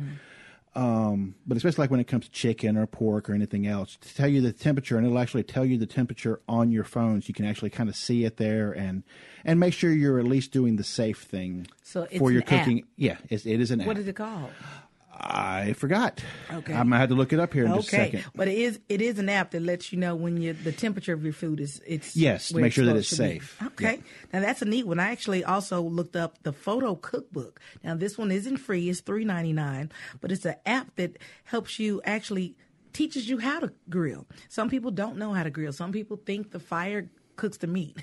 Um, 0.73 1.35
but 1.45 1.57
especially 1.57 1.83
like 1.83 1.91
when 1.91 1.99
it 1.99 2.07
comes 2.07 2.25
to 2.27 2.31
chicken 2.31 2.77
or 2.77 2.87
pork 2.87 3.29
or 3.29 3.33
anything 3.33 3.67
else, 3.67 3.97
to 3.99 4.15
tell 4.15 4.29
you 4.29 4.39
the 4.39 4.53
temperature, 4.53 4.95
and 4.97 5.05
it'll 5.05 5.19
actually 5.19 5.43
tell 5.43 5.65
you 5.65 5.77
the 5.77 5.85
temperature 5.85 6.39
on 6.47 6.71
your 6.71 6.85
phone, 6.85 7.21
so 7.21 7.27
you 7.27 7.33
can 7.33 7.43
actually 7.43 7.71
kind 7.71 7.89
of 7.89 7.95
see 7.97 8.23
it 8.23 8.37
there, 8.37 8.71
and 8.71 9.03
and 9.43 9.59
make 9.59 9.73
sure 9.73 9.91
you're 9.91 10.17
at 10.17 10.25
least 10.25 10.53
doing 10.53 10.77
the 10.77 10.83
safe 10.85 11.23
thing 11.23 11.67
So 11.83 12.03
it's 12.03 12.19
for 12.19 12.31
your 12.31 12.39
an 12.43 12.47
app. 12.47 12.63
cooking. 12.65 12.85
Yeah, 12.95 13.17
it's, 13.29 13.45
it 13.45 13.59
is 13.59 13.69
an 13.71 13.79
What 13.83 13.97
app. 13.97 14.01
is 14.03 14.07
it 14.07 14.15
called? 14.15 14.51
I 15.13 15.73
forgot. 15.73 16.23
Okay. 16.51 16.73
I'm 16.73 16.87
gonna 16.89 16.97
have 16.97 17.09
to 17.09 17.15
look 17.15 17.31
it 17.33 17.39
up 17.39 17.53
here 17.53 17.65
in 17.65 17.73
just 17.75 17.91
a 17.93 17.95
Okay, 17.95 18.11
second. 18.17 18.31
but 18.35 18.47
it 18.47 18.57
is 18.57 18.79
it 18.89 19.01
is 19.01 19.19
an 19.19 19.29
app 19.29 19.51
that 19.51 19.61
lets 19.61 19.91
you 19.91 19.99
know 19.99 20.15
when 20.15 20.37
you 20.37 20.53
the 20.53 20.71
temperature 20.71 21.13
of 21.13 21.23
your 21.23 21.33
food 21.33 21.59
is 21.59 21.81
it's 21.85 22.15
Yes, 22.15 22.49
to 22.49 22.57
make 22.57 22.73
sure 22.73 22.85
that 22.85 22.95
it's 22.95 23.09
to 23.11 23.15
be. 23.17 23.39
safe. 23.39 23.61
Okay, 23.67 23.99
now 24.33 24.39
that's 24.39 24.61
a 24.61 24.65
neat 24.65 24.87
one. 24.87 24.99
I 24.99 25.11
actually 25.11 25.43
also 25.43 25.81
looked 25.81 26.15
up 26.15 26.41
the 26.43 26.53
photo 26.53 26.95
cookbook. 26.95 27.59
Now 27.83 27.95
this 27.95 28.17
one 28.17 28.31
isn't 28.31 28.57
free; 28.57 28.89
it's 28.89 29.01
three 29.01 29.25
ninety 29.25 29.53
nine, 29.53 29.91
but 30.21 30.31
it's 30.31 30.45
an 30.45 30.55
app 30.65 30.95
that 30.95 31.17
helps 31.43 31.77
you 31.79 32.01
actually 32.05 32.55
teaches 32.93 33.29
you 33.29 33.37
how 33.37 33.59
to 33.59 33.71
grill. 33.89 34.27
Some 34.49 34.69
people 34.69 34.91
don't 34.91 35.17
know 35.17 35.33
how 35.33 35.43
to 35.43 35.49
grill. 35.49 35.73
Some 35.73 35.91
people 35.91 36.17
think 36.17 36.51
the 36.51 36.59
fire 36.59 37.09
cooks 37.35 37.57
the 37.57 37.67
meat 37.67 37.97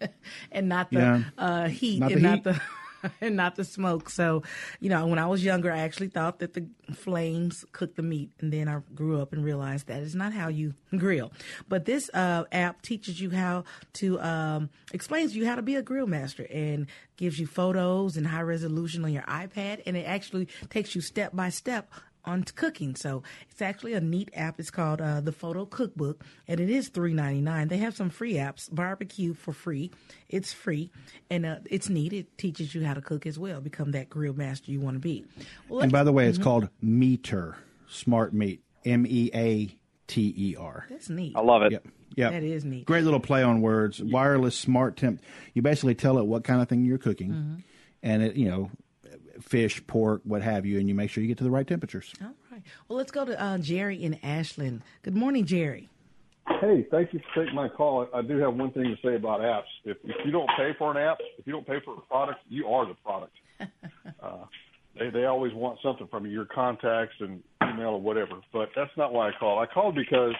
and 0.52 0.68
not 0.68 0.90
the 0.90 0.98
Yeah. 0.98 1.22
uh, 1.36 1.68
heat 1.68 2.00
Not 2.00 2.08
the 2.10 2.14
and 2.14 2.22
not 2.22 2.34
heat. 2.36 2.44
the 2.44 2.60
and 3.20 3.36
not 3.36 3.56
the 3.56 3.64
smoke. 3.64 4.10
So, 4.10 4.42
you 4.80 4.90
know, 4.90 5.06
when 5.06 5.18
I 5.18 5.26
was 5.26 5.44
younger, 5.44 5.72
I 5.72 5.78
actually 5.78 6.08
thought 6.08 6.38
that 6.40 6.54
the 6.54 6.66
flames 6.94 7.64
cooked 7.72 7.96
the 7.96 8.02
meat, 8.02 8.30
and 8.40 8.52
then 8.52 8.68
I 8.68 8.80
grew 8.94 9.20
up 9.20 9.32
and 9.32 9.44
realized 9.44 9.86
that 9.88 10.02
is 10.02 10.14
not 10.14 10.32
how 10.32 10.48
you 10.48 10.74
grill. 10.96 11.32
But 11.68 11.84
this 11.84 12.10
uh, 12.14 12.44
app 12.52 12.82
teaches 12.82 13.20
you 13.20 13.30
how 13.30 13.64
to 13.94 14.20
um, 14.20 14.70
explains 14.92 15.34
you 15.36 15.46
how 15.46 15.56
to 15.56 15.62
be 15.62 15.76
a 15.76 15.82
grill 15.82 16.06
master 16.06 16.46
and 16.50 16.86
gives 17.16 17.38
you 17.38 17.46
photos 17.46 18.16
and 18.16 18.26
high 18.26 18.42
resolution 18.42 19.04
on 19.04 19.12
your 19.12 19.24
iPad, 19.24 19.82
and 19.86 19.96
it 19.96 20.04
actually 20.04 20.48
takes 20.70 20.94
you 20.94 21.00
step 21.00 21.34
by 21.34 21.48
step 21.48 21.90
on 22.28 22.44
cooking. 22.44 22.94
So 22.94 23.22
it's 23.50 23.62
actually 23.62 23.94
a 23.94 24.00
neat 24.00 24.30
app. 24.34 24.60
It's 24.60 24.70
called 24.70 25.00
uh, 25.00 25.20
the 25.20 25.32
Photo 25.32 25.64
Cookbook, 25.64 26.24
and 26.46 26.60
it 26.60 26.70
is 26.70 26.88
three 26.88 27.14
ninety 27.14 27.40
nine. 27.40 27.68
They 27.68 27.78
have 27.78 27.96
some 27.96 28.10
free 28.10 28.34
apps. 28.34 28.72
Barbecue 28.72 29.34
for 29.34 29.52
free. 29.52 29.90
It's 30.28 30.52
free, 30.52 30.90
and 31.30 31.46
uh, 31.46 31.56
it's 31.70 31.88
neat. 31.88 32.12
It 32.12 32.36
teaches 32.38 32.74
you 32.74 32.84
how 32.84 32.94
to 32.94 33.00
cook 33.00 33.26
as 33.26 33.38
well. 33.38 33.60
Become 33.60 33.92
that 33.92 34.08
grill 34.10 34.34
master 34.34 34.70
you 34.70 34.80
want 34.80 34.96
to 34.96 35.00
be. 35.00 35.24
Well, 35.68 35.80
And 35.80 35.90
by 35.90 36.04
the 36.04 36.12
way, 36.12 36.24
Mm-hmm. 36.24 36.30
it's 36.30 36.38
called 36.38 36.68
Meater 36.82 37.56
Smart 37.88 38.32
Meat. 38.34 38.62
M 38.84 39.04
E 39.08 39.30
A 39.34 39.74
T 40.06 40.34
E 40.36 40.56
R. 40.58 40.86
that's 40.88 41.08
neat. 41.10 41.34
I 41.36 41.40
love 41.40 41.62
it. 41.62 41.72
Yep. 41.72 41.86
Yep. 42.16 42.32
That 42.32 42.42
is 42.42 42.64
neat. 42.64 42.86
Great 42.86 43.04
little 43.04 43.20
play 43.20 43.42
on 43.42 43.60
words. 43.60 44.02
Wireless 44.02 44.56
smart 44.56 44.96
temp. 44.96 45.20
You 45.54 45.62
basically 45.62 45.94
tell 45.94 46.18
it 46.18 46.24
what 46.26 46.42
kind 46.44 46.60
of 46.62 46.68
thing 46.68 46.84
you're 46.84 46.98
cooking, 46.98 47.30
Mm-hmm. 47.30 47.54
and 48.02 48.22
it 48.22 48.36
you 48.36 48.48
know, 48.48 48.70
fish, 49.40 49.84
pork, 49.86 50.20
what 50.24 50.42
have 50.42 50.66
you, 50.66 50.78
and 50.78 50.88
you 50.88 50.94
make 50.94 51.10
sure 51.10 51.22
you 51.22 51.28
get 51.28 51.38
to 51.38 51.44
the 51.44 51.50
right 51.50 51.66
temperatures. 51.66 52.12
All 52.20 52.34
right. 52.50 52.62
Well, 52.88 52.96
let's 52.96 53.10
go 53.10 53.24
to 53.24 53.40
uh, 53.40 53.58
Jerry 53.58 54.02
in 54.02 54.18
Ashland. 54.22 54.82
Good 55.02 55.16
morning, 55.16 55.44
Jerry. 55.44 55.88
Hey, 56.60 56.86
thank 56.90 57.12
you 57.12 57.20
for 57.20 57.42
taking 57.42 57.54
my 57.54 57.68
call. 57.68 58.08
I 58.12 58.22
do 58.22 58.38
have 58.38 58.54
one 58.54 58.72
thing 58.72 58.84
to 58.84 58.96
say 59.06 59.14
about 59.14 59.40
apps. 59.40 59.68
If, 59.84 59.98
if 60.02 60.16
you 60.24 60.32
don't 60.32 60.48
pay 60.56 60.72
for 60.78 60.90
an 60.90 60.96
app, 60.96 61.18
if 61.38 61.46
you 61.46 61.52
don't 61.52 61.66
pay 61.66 61.78
for 61.84 61.94
a 61.94 62.00
product, 62.00 62.40
you 62.48 62.66
are 62.66 62.86
the 62.86 62.94
product. 62.94 63.32
uh, 64.22 64.44
they 64.98 65.10
they 65.10 65.24
always 65.26 65.52
want 65.52 65.78
something 65.82 66.08
from 66.08 66.26
you, 66.26 66.32
your 66.32 66.46
contacts 66.46 67.14
and 67.20 67.42
email 67.62 67.90
or 67.90 68.00
whatever. 68.00 68.40
But 68.52 68.70
that's 68.74 68.90
not 68.96 69.12
why 69.12 69.28
I 69.28 69.32
called. 69.38 69.68
I 69.68 69.72
called 69.72 69.94
because 69.94 70.34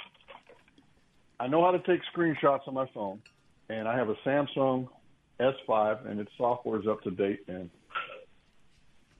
I 1.38 1.46
know 1.46 1.64
how 1.64 1.70
to 1.70 1.78
take 1.80 2.00
screenshots 2.14 2.66
on 2.66 2.74
my 2.74 2.86
phone, 2.92 3.20
and 3.68 3.86
I 3.86 3.96
have 3.96 4.08
a 4.08 4.14
Samsung 4.26 4.88
S5, 5.38 6.10
and 6.10 6.18
its 6.18 6.30
software 6.36 6.80
is 6.80 6.86
up 6.86 7.02
to 7.02 7.10
date. 7.10 7.40
And 7.48 7.70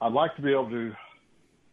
I'd 0.00 0.12
like 0.12 0.36
to 0.36 0.42
be 0.42 0.52
able 0.52 0.70
to, 0.70 0.94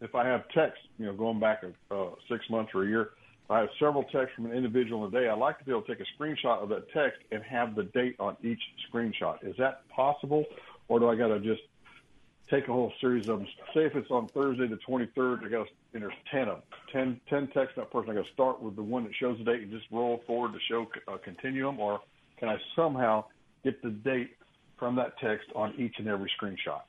if 0.02 0.16
I 0.16 0.26
have 0.26 0.48
text, 0.50 0.82
you 0.98 1.06
know, 1.06 1.14
going 1.14 1.40
back 1.40 1.64
uh, 1.92 2.06
six 2.30 2.50
months 2.50 2.72
or 2.74 2.84
a 2.84 2.88
year, 2.88 3.12
if 3.44 3.52
I 3.52 3.60
have 3.60 3.70
several 3.80 4.04
texts 4.04 4.36
from 4.36 4.48
an 4.48 4.54
individual 4.54 5.06
in 5.06 5.16
a 5.16 5.22
day. 5.22 5.30
I'd 5.30 5.38
like 5.38 5.60
to 5.60 5.66
be 5.66 5.72
able 5.72 5.84
to 5.84 5.96
take 5.96 6.06
a 6.06 6.22
screenshot 6.22 6.64
of 6.64 6.70
that 6.70 6.92
text 6.92 7.22
and 7.32 7.44
have 7.44 7.76
the 7.76 7.84
date 7.84 8.16
on 8.20 8.36
each 8.44 8.62
screenshot. 8.92 9.48
Is 9.48 9.56
that 9.58 9.88
possible, 9.90 10.46
or 10.88 11.00
do 11.00 11.08
I 11.08 11.16
got 11.16 11.28
to 11.28 11.40
just 11.40 11.62
take 12.50 12.68
a 12.68 12.72
whole 12.72 12.94
series 13.02 13.28
of 13.28 13.40
them. 13.40 13.48
Say 13.74 13.86
if 13.86 13.96
it's 13.96 14.12
on 14.12 14.28
Thursday 14.28 14.68
the 14.68 14.78
23rd, 14.78 15.46
I 15.46 15.50
got 15.50 15.68
and 15.94 16.04
there's 16.04 16.14
10 16.32 16.42
of 16.42 16.48
them, 16.48 16.62
10, 16.92 17.22
10 17.30 17.48
texts 17.48 17.76
that 17.78 17.92
person. 17.92 18.12
I 18.12 18.16
got 18.16 18.26
to 18.26 18.34
start 18.34 18.62
with 18.62 18.76
the 18.76 18.84
one 18.84 19.04
that 19.06 19.16
shows 19.16 19.38
the 19.38 19.46
date 19.46 19.62
and 19.62 19.72
just 19.72 19.86
roll 19.92 20.22
forward 20.28 20.54
to 20.54 20.60
show 20.60 20.88
a 21.08 21.18
continuum, 21.18 21.80
or 21.80 22.02
can 22.38 22.50
I 22.50 22.58
somehow 22.76 23.26
get 23.64 23.82
the 23.82 23.90
date 23.90 24.36
from 24.78 24.96
that 24.98 25.18
text 25.20 25.48
on 25.56 25.74
each 25.78 25.96
and 26.00 26.08
every 26.08 26.32
screenshot? 26.40 26.82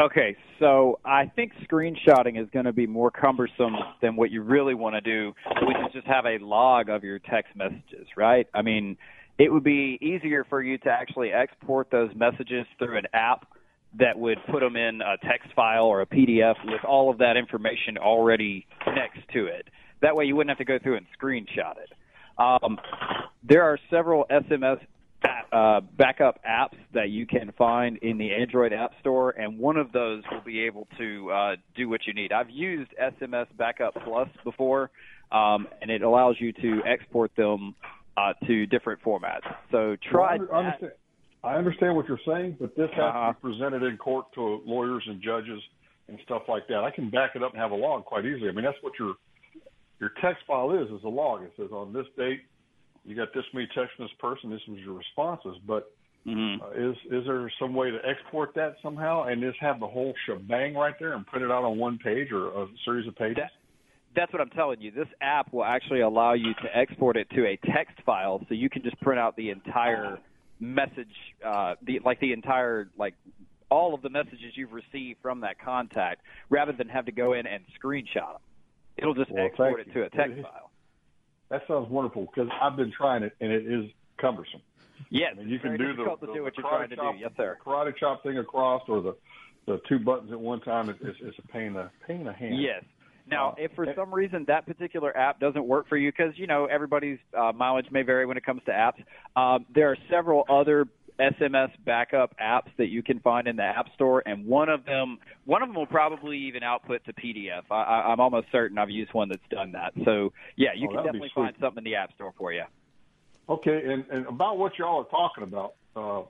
Okay, 0.00 0.36
so 0.58 0.98
I 1.04 1.26
think 1.26 1.52
screenshotting 1.70 2.42
is 2.42 2.48
going 2.50 2.64
to 2.64 2.72
be 2.72 2.86
more 2.86 3.10
cumbersome 3.10 3.76
than 4.00 4.16
what 4.16 4.30
you 4.30 4.42
really 4.42 4.74
want 4.74 4.94
to 4.94 5.02
do, 5.02 5.34
which 5.62 5.76
is 5.76 5.92
just 5.92 6.06
have 6.06 6.24
a 6.24 6.38
log 6.42 6.88
of 6.88 7.04
your 7.04 7.18
text 7.18 7.54
messages, 7.54 8.06
right? 8.16 8.46
I 8.54 8.62
mean, 8.62 8.96
it 9.38 9.52
would 9.52 9.64
be 9.64 9.98
easier 10.00 10.46
for 10.48 10.62
you 10.62 10.78
to 10.78 10.88
actually 10.88 11.32
export 11.32 11.90
those 11.90 12.10
messages 12.14 12.64
through 12.78 12.96
an 12.96 13.06
app 13.12 13.46
that 13.98 14.18
would 14.18 14.38
put 14.50 14.60
them 14.60 14.76
in 14.76 15.02
a 15.02 15.18
text 15.26 15.50
file 15.54 15.84
or 15.84 16.00
a 16.00 16.06
PDF 16.06 16.54
with 16.64 16.82
all 16.86 17.10
of 17.10 17.18
that 17.18 17.36
information 17.36 17.98
already 17.98 18.66
next 18.86 19.20
to 19.34 19.44
it. 19.44 19.68
That 20.00 20.16
way 20.16 20.24
you 20.24 20.34
wouldn't 20.34 20.50
have 20.50 20.58
to 20.58 20.64
go 20.64 20.78
through 20.82 20.96
and 20.96 21.06
screenshot 21.20 21.74
it. 21.76 21.92
Um, 22.38 22.78
there 23.46 23.62
are 23.62 23.78
several 23.90 24.24
SMS 24.30 24.80
uh, 25.52 25.80
backup 25.98 26.40
apps 26.48 26.78
that 26.94 27.10
you 27.10 27.26
can 27.26 27.52
find 27.58 27.98
in 27.98 28.18
the 28.18 28.32
Android 28.32 28.72
App 28.72 28.92
Store, 29.00 29.30
and 29.30 29.58
one 29.58 29.76
of 29.76 29.92
those 29.92 30.22
will 30.30 30.40
be 30.40 30.60
able 30.60 30.88
to 30.98 31.30
uh, 31.30 31.56
do 31.76 31.88
what 31.88 32.00
you 32.06 32.14
need. 32.14 32.32
I've 32.32 32.50
used 32.50 32.90
SMS 33.00 33.46
Backup 33.56 33.94
Plus 34.04 34.28
before, 34.44 34.90
um, 35.30 35.68
and 35.80 35.90
it 35.90 36.02
allows 36.02 36.36
you 36.38 36.52
to 36.52 36.80
export 36.86 37.32
them 37.36 37.74
uh, 38.16 38.32
to 38.46 38.66
different 38.66 39.02
formats. 39.02 39.42
So 39.70 39.96
try. 40.10 40.38
Well, 40.38 40.48
I, 40.52 40.58
understand, 40.58 40.92
I 41.44 41.54
understand 41.54 41.96
what 41.96 42.08
you're 42.08 42.20
saying, 42.26 42.56
but 42.60 42.74
this 42.76 42.90
has 42.90 43.00
uh-huh. 43.00 43.28
to 43.28 43.34
be 43.34 43.40
presented 43.40 43.82
in 43.82 43.96
court 43.96 44.26
to 44.34 44.62
lawyers 44.64 45.04
and 45.06 45.22
judges 45.22 45.60
and 46.08 46.18
stuff 46.24 46.42
like 46.48 46.66
that. 46.68 46.78
I 46.78 46.90
can 46.90 47.10
back 47.10 47.32
it 47.34 47.42
up 47.42 47.52
and 47.52 47.60
have 47.60 47.70
a 47.72 47.76
log 47.76 48.04
quite 48.04 48.24
easily. 48.24 48.48
I 48.48 48.52
mean, 48.52 48.64
that's 48.64 48.78
what 48.80 48.92
your 48.98 49.14
your 50.00 50.10
text 50.20 50.44
file 50.46 50.72
is 50.72 50.90
is 50.90 51.04
a 51.04 51.08
log. 51.08 51.42
It 51.42 51.52
says 51.56 51.70
on 51.72 51.92
this 51.92 52.06
date 52.16 52.40
you 53.04 53.16
got 53.16 53.32
this 53.34 53.44
many 53.52 53.66
texts 53.74 53.96
from 53.96 54.06
this 54.06 54.14
person. 54.18 54.50
This 54.50 54.60
was 54.68 54.78
your 54.80 54.94
responses, 54.94 55.56
but 55.66 55.92
mm-hmm. 56.26 56.62
uh, 56.62 56.90
is 56.90 56.96
is 57.10 57.26
there 57.26 57.50
some 57.60 57.74
way 57.74 57.90
to 57.90 57.98
export 58.06 58.54
that 58.54 58.76
somehow 58.82 59.24
and 59.24 59.42
just 59.42 59.58
have 59.60 59.80
the 59.80 59.86
whole 59.86 60.14
shebang 60.26 60.74
right 60.74 60.94
there 60.98 61.14
and 61.14 61.26
print 61.26 61.44
it 61.44 61.50
out 61.50 61.64
on 61.64 61.78
one 61.78 61.98
page 61.98 62.30
or 62.32 62.48
a 62.48 62.66
series 62.84 63.08
of 63.08 63.16
pages? 63.16 63.36
That, 63.38 63.50
that's 64.14 64.32
what 64.32 64.42
I'm 64.42 64.50
telling 64.50 64.80
you. 64.80 64.90
This 64.90 65.08
app 65.20 65.52
will 65.52 65.64
actually 65.64 66.00
allow 66.00 66.34
you 66.34 66.54
to 66.54 66.76
export 66.76 67.16
it 67.16 67.28
to 67.30 67.46
a 67.46 67.58
text 67.72 67.96
file, 68.04 68.44
so 68.48 68.54
you 68.54 68.68
can 68.68 68.82
just 68.82 69.00
print 69.00 69.18
out 69.18 69.36
the 69.36 69.50
entire 69.50 70.18
message, 70.60 71.08
uh, 71.44 71.74
the 71.82 72.00
like 72.04 72.20
the 72.20 72.32
entire 72.32 72.88
like 72.96 73.14
all 73.70 73.94
of 73.94 74.02
the 74.02 74.10
messages 74.10 74.52
you've 74.54 74.72
received 74.72 75.18
from 75.22 75.40
that 75.40 75.58
contact, 75.58 76.20
rather 76.50 76.72
than 76.72 76.88
have 76.88 77.06
to 77.06 77.12
go 77.12 77.32
in 77.32 77.46
and 77.46 77.64
screenshot 77.82 78.34
them. 78.34 78.42
It'll 78.98 79.14
just 79.14 79.30
well, 79.30 79.46
export 79.46 79.80
it 79.80 79.92
to 79.94 80.02
a 80.02 80.10
text 80.10 80.42
file. 80.42 80.71
That 81.52 81.60
sounds 81.68 81.90
wonderful 81.90 82.26
because 82.34 82.50
I've 82.62 82.76
been 82.76 82.90
trying 82.96 83.22
it 83.22 83.36
and 83.42 83.52
it 83.52 83.66
is 83.66 83.84
cumbersome. 84.18 84.62
Yes, 85.10 85.34
I 85.36 85.40
mean, 85.40 85.50
you 85.50 85.58
can 85.58 85.76
do 85.76 85.94
the, 85.94 86.16
the, 86.18 86.32
do 86.32 86.42
what 86.44 86.56
you're 86.56 86.66
trying 86.66 86.88
to 86.88 86.96
chop, 86.96 87.14
do. 87.14 87.20
Yes, 87.20 87.30
sir. 87.36 87.58
Karate 87.62 87.92
chop 88.00 88.22
thing 88.22 88.38
across 88.38 88.80
or 88.88 89.02
the 89.02 89.14
the 89.66 89.78
two 89.86 89.98
buttons 89.98 90.32
at 90.32 90.40
one 90.40 90.60
time 90.62 90.88
is, 90.88 90.96
is, 91.02 91.14
is 91.20 91.34
a 91.38 91.48
pain 91.48 91.66
in 91.66 91.74
the 91.74 91.90
pain 92.06 92.20
in 92.20 92.26
the 92.26 92.32
hand. 92.32 92.58
Yes. 92.58 92.82
Now, 93.30 93.50
uh, 93.50 93.54
if 93.58 93.72
for 93.74 93.86
some 93.94 94.12
reason 94.12 94.46
that 94.48 94.64
particular 94.66 95.14
app 95.14 95.40
doesn't 95.40 95.66
work 95.66 95.90
for 95.90 95.98
you, 95.98 96.10
because 96.10 96.32
you 96.36 96.46
know 96.46 96.64
everybody's 96.64 97.18
uh, 97.38 97.52
mileage 97.54 97.90
may 97.90 98.00
vary 98.00 98.24
when 98.24 98.38
it 98.38 98.46
comes 98.46 98.62
to 98.64 98.72
apps, 98.72 99.04
um, 99.36 99.66
there 99.74 99.90
are 99.90 99.96
several 100.10 100.44
other 100.48 100.86
SMS 101.22 101.70
backup 101.84 102.34
apps 102.38 102.70
that 102.78 102.88
you 102.88 103.02
can 103.02 103.20
find 103.20 103.46
in 103.46 103.56
the 103.56 103.62
App 103.62 103.92
Store, 103.94 104.22
and 104.26 104.44
one 104.44 104.68
of 104.68 104.84
them 104.84 105.18
one 105.44 105.62
of 105.62 105.68
them 105.68 105.76
will 105.76 105.86
probably 105.86 106.38
even 106.38 106.62
output 106.62 107.04
to 107.04 107.12
PDF. 107.12 107.62
I, 107.70 107.82
I, 107.82 108.12
I'm 108.12 108.20
almost 108.20 108.48
certain 108.50 108.78
I've 108.78 108.90
used 108.90 109.12
one 109.14 109.28
that's 109.28 109.40
done 109.50 109.72
that. 109.72 109.92
So 110.04 110.32
yeah, 110.56 110.70
you 110.74 110.88
oh, 110.88 110.94
can 110.94 111.04
definitely 111.04 111.32
find 111.34 111.54
something 111.60 111.84
in 111.84 111.84
the 111.84 111.96
App 111.96 112.12
Store 112.14 112.32
for 112.36 112.52
you. 112.52 112.64
Okay, 113.48 113.82
and, 113.92 114.04
and 114.10 114.26
about 114.26 114.58
what 114.58 114.78
y'all 114.78 115.00
are 115.00 115.10
talking 115.10 115.44
about, 115.44 115.74
uh, 115.96 116.22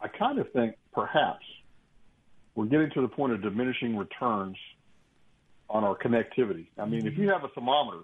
I 0.00 0.08
kind 0.08 0.38
of 0.38 0.50
think 0.52 0.76
perhaps 0.92 1.44
we're 2.54 2.66
getting 2.66 2.90
to 2.90 3.00
the 3.00 3.08
point 3.08 3.32
of 3.32 3.42
diminishing 3.42 3.96
returns 3.96 4.56
on 5.68 5.84
our 5.84 5.96
connectivity. 5.96 6.66
I 6.78 6.84
mean, 6.84 7.00
mm-hmm. 7.00 7.08
if 7.08 7.18
you 7.18 7.28
have 7.30 7.44
a 7.44 7.48
thermometer 7.48 8.02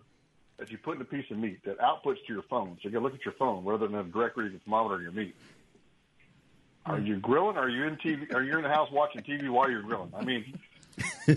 that 0.58 0.70
you 0.70 0.78
put 0.78 0.96
in 0.96 1.02
a 1.02 1.04
piece 1.04 1.24
of 1.30 1.38
meat 1.38 1.64
that 1.64 1.78
outputs 1.78 2.24
to 2.26 2.32
your 2.32 2.42
phone, 2.42 2.78
so 2.82 2.88
you 2.88 2.90
can 2.90 3.02
look 3.02 3.14
at 3.14 3.24
your 3.24 3.34
phone 3.34 3.64
rather 3.64 3.86
than 3.86 3.96
a 3.96 4.04
direct 4.04 4.36
reading 4.36 4.60
thermometer 4.64 4.96
in 4.96 5.02
your 5.02 5.12
meat 5.12 5.34
are 6.86 6.98
you 6.98 7.16
grilling? 7.18 7.56
Are 7.56 7.68
you 7.68 7.84
in 7.84 7.96
TV? 7.96 8.34
Are 8.34 8.42
you 8.42 8.56
in 8.56 8.62
the 8.62 8.68
house 8.68 8.88
watching 8.90 9.22
TV 9.22 9.48
while 9.48 9.70
you're 9.70 9.82
grilling? 9.82 10.12
I 10.16 10.24
mean, 10.24 10.58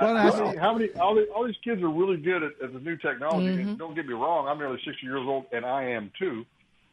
well, 0.00 0.16
how, 0.16 0.44
many, 0.44 0.58
how 0.58 0.74
many? 0.74 0.90
All, 0.94 1.14
the, 1.14 1.26
all 1.34 1.46
these 1.46 1.56
kids 1.64 1.82
are 1.82 1.88
really 1.88 2.16
good 2.16 2.42
at, 2.42 2.52
at 2.62 2.72
the 2.72 2.80
new 2.80 2.96
technology. 2.96 3.48
Mm-hmm. 3.48 3.68
And 3.70 3.78
don't 3.78 3.94
get 3.94 4.06
me 4.06 4.14
wrong, 4.14 4.46
I'm 4.46 4.58
nearly 4.58 4.78
60 4.84 5.04
years 5.04 5.24
old, 5.26 5.46
and 5.52 5.64
I 5.64 5.84
am 5.90 6.12
too, 6.18 6.44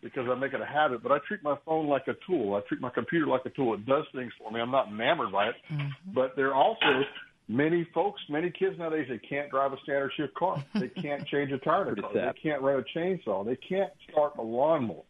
because 0.01 0.27
I 0.29 0.35
make 0.35 0.53
it 0.53 0.61
a 0.61 0.65
habit. 0.65 1.03
But 1.03 1.11
I 1.11 1.19
treat 1.27 1.43
my 1.43 1.57
phone 1.65 1.87
like 1.87 2.07
a 2.07 2.15
tool. 2.25 2.55
I 2.55 2.61
treat 2.67 2.81
my 2.81 2.89
computer 2.89 3.27
like 3.27 3.45
a 3.45 3.49
tool. 3.49 3.73
It 3.73 3.85
does 3.85 4.05
things 4.15 4.31
for 4.39 4.51
me. 4.51 4.59
I'm 4.59 4.71
not 4.71 4.87
enamored 4.87 5.31
by 5.31 5.47
it. 5.47 5.55
Mm-hmm. 5.71 6.13
But 6.13 6.35
there 6.35 6.49
are 6.49 6.55
also 6.55 7.03
many 7.47 7.85
folks, 7.93 8.21
many 8.29 8.49
kids 8.49 8.79
nowadays, 8.79 9.07
they 9.09 9.17
can't 9.17 9.49
drive 9.49 9.73
a 9.73 9.77
standard 9.83 10.11
shift 10.15 10.33
car. 10.33 10.63
They 10.73 10.87
can't 11.01 11.27
change 11.27 11.51
a 11.51 11.57
tire 11.57 11.91
in 11.91 11.99
a 11.99 12.01
car. 12.01 12.11
They 12.13 12.41
can't 12.41 12.61
run 12.61 12.79
a 12.79 12.97
chainsaw. 12.97 13.45
They 13.45 13.57
can't 13.57 13.91
start 14.09 14.33
a 14.37 14.41
lawnmower. 14.41 15.03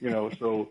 You 0.00 0.10
know, 0.10 0.30
so 0.38 0.68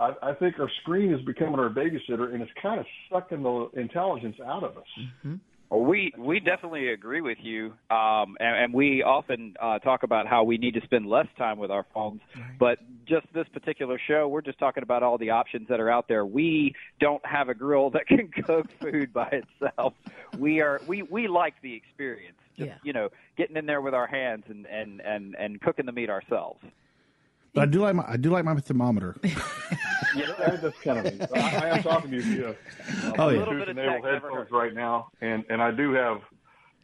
I, 0.00 0.30
I 0.30 0.34
think 0.34 0.58
our 0.58 0.70
screen 0.80 1.12
is 1.12 1.20
becoming 1.22 1.60
our 1.60 1.68
babysitter, 1.68 2.32
and 2.32 2.42
it's 2.42 2.50
kind 2.60 2.80
of 2.80 2.86
sucking 3.12 3.42
the 3.42 3.68
intelligence 3.74 4.36
out 4.44 4.64
of 4.64 4.78
us. 4.78 4.86
Mm-hmm. 4.98 5.34
Well, 5.68 5.82
we 5.82 6.12
we 6.18 6.40
definitely 6.40 6.88
agree 6.88 7.20
with 7.20 7.38
you, 7.40 7.66
um, 7.90 8.36
and, 8.40 8.56
and 8.56 8.74
we 8.74 9.04
often 9.04 9.54
uh, 9.60 9.78
talk 9.78 10.02
about 10.02 10.26
how 10.26 10.42
we 10.42 10.58
need 10.58 10.74
to 10.74 10.80
spend 10.80 11.06
less 11.06 11.28
time 11.38 11.58
with 11.58 11.70
our 11.70 11.86
phones. 11.94 12.22
Right. 12.34 12.58
But 12.58 12.78
just 13.06 13.26
this 13.32 13.46
particular 13.52 14.00
show, 14.04 14.26
we're 14.26 14.40
just 14.40 14.58
talking 14.58 14.82
about 14.82 15.04
all 15.04 15.16
the 15.16 15.30
options 15.30 15.68
that 15.68 15.78
are 15.78 15.88
out 15.88 16.08
there. 16.08 16.26
We 16.26 16.74
don't 16.98 17.24
have 17.24 17.48
a 17.50 17.54
grill 17.54 17.90
that 17.90 18.08
can 18.08 18.28
cook 18.44 18.66
food 18.80 19.12
by 19.12 19.42
itself. 19.60 19.94
We 20.36 20.60
are 20.60 20.80
we 20.88 21.02
we 21.02 21.28
like 21.28 21.54
the 21.62 21.74
experience. 21.74 22.38
Just, 22.56 22.68
yeah. 22.68 22.78
you 22.82 22.92
know, 22.92 23.10
getting 23.36 23.56
in 23.56 23.66
there 23.66 23.80
with 23.80 23.94
our 23.94 24.08
hands 24.08 24.46
and 24.48 24.66
and 24.66 25.00
and 25.02 25.36
and 25.36 25.60
cooking 25.60 25.86
the 25.86 25.92
meat 25.92 26.10
ourselves. 26.10 26.64
But 27.54 27.62
I 27.62 27.66
do 27.66 27.80
like 27.80 27.94
my 27.94 28.04
I 28.06 28.16
do 28.16 28.30
like 28.30 28.44
my 28.44 28.54
thermometer. 28.54 29.16
yeah, 29.22 30.56
that's 30.62 30.78
kind 30.80 31.06
of. 31.06 31.32
I, 31.34 31.38
I 31.38 31.76
am 31.76 31.82
talking 31.82 32.10
to 32.10 32.16
you 32.16 32.22
via 32.22 32.50
uh, 32.50 32.54
oh, 33.18 33.28
yeah. 33.30 33.40
Bluetooth 33.42 33.68
enabled 33.68 34.04
headphones 34.04 34.50
right 34.50 34.74
now, 34.74 35.10
and 35.20 35.44
and 35.48 35.60
I 35.60 35.70
do 35.70 35.92
have 35.92 36.18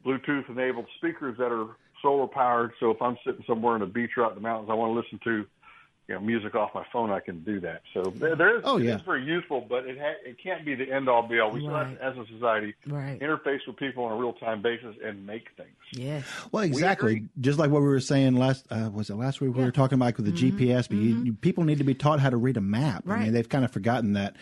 Bluetooth 0.04 0.48
enabled 0.48 0.86
speakers 0.98 1.36
that 1.38 1.52
are 1.52 1.76
solar 2.02 2.26
powered. 2.26 2.72
So 2.80 2.90
if 2.90 3.00
I'm 3.00 3.16
sitting 3.24 3.44
somewhere 3.46 3.76
in 3.76 3.82
a 3.82 3.86
beach 3.86 4.10
or 4.16 4.24
out 4.24 4.32
in 4.32 4.36
the 4.36 4.42
mountains, 4.42 4.68
I 4.70 4.74
want 4.74 4.90
to 4.90 5.00
listen 5.00 5.20
to 5.24 5.46
you 6.08 6.14
know 6.14 6.20
music 6.20 6.54
off 6.54 6.70
my 6.74 6.84
phone, 6.92 7.10
I 7.10 7.20
can 7.20 7.42
do 7.42 7.58
that. 7.60 7.82
So 7.92 8.12
there, 8.14 8.36
there 8.36 8.56
is 8.56 8.62
oh, 8.64 8.76
yeah. 8.76 8.94
it's 8.94 9.04
very 9.04 9.24
useful, 9.24 9.66
but 9.68 9.86
it 9.86 9.98
ha- 9.98 10.20
it 10.24 10.36
can't 10.42 10.64
be 10.64 10.74
the 10.74 10.90
end 10.90 11.08
all 11.08 11.26
be 11.26 11.40
all. 11.40 11.50
We 11.50 11.66
right. 11.66 11.88
still 11.88 12.06
have 12.06 12.18
as 12.18 12.26
a 12.26 12.32
society 12.32 12.74
right. 12.86 13.18
interface 13.18 13.60
with 13.66 13.76
people 13.76 14.04
on 14.04 14.12
a 14.12 14.16
real 14.16 14.32
time 14.34 14.62
basis 14.62 14.94
and 15.04 15.26
make 15.26 15.48
things. 15.56 15.74
Yes. 15.92 16.24
Well, 16.52 16.62
exactly. 16.62 17.14
We 17.14 17.28
Just 17.40 17.58
like 17.58 17.70
what 17.70 17.82
we 17.82 17.88
were 17.88 18.00
saying 18.00 18.36
last 18.36 18.66
uh, 18.70 18.90
was 18.92 19.10
it 19.10 19.16
last 19.16 19.40
week 19.40 19.52
yeah. 19.54 19.58
we 19.58 19.64
were 19.64 19.72
talking 19.72 19.96
about 19.96 20.16
with 20.16 20.26
the 20.26 20.32
mm-hmm. 20.32 20.58
GPS. 20.58 20.88
But 20.88 20.98
mm-hmm. 20.98 21.26
you, 21.26 21.32
people 21.32 21.64
need 21.64 21.78
to 21.78 21.84
be 21.84 21.94
taught 21.94 22.20
how 22.20 22.30
to 22.30 22.36
read 22.36 22.56
a 22.56 22.60
map. 22.60 23.02
Right. 23.04 23.20
I 23.20 23.24
mean, 23.24 23.32
they've 23.32 23.48
kind 23.48 23.64
of 23.64 23.72
forgotten 23.72 24.12
that. 24.12 24.36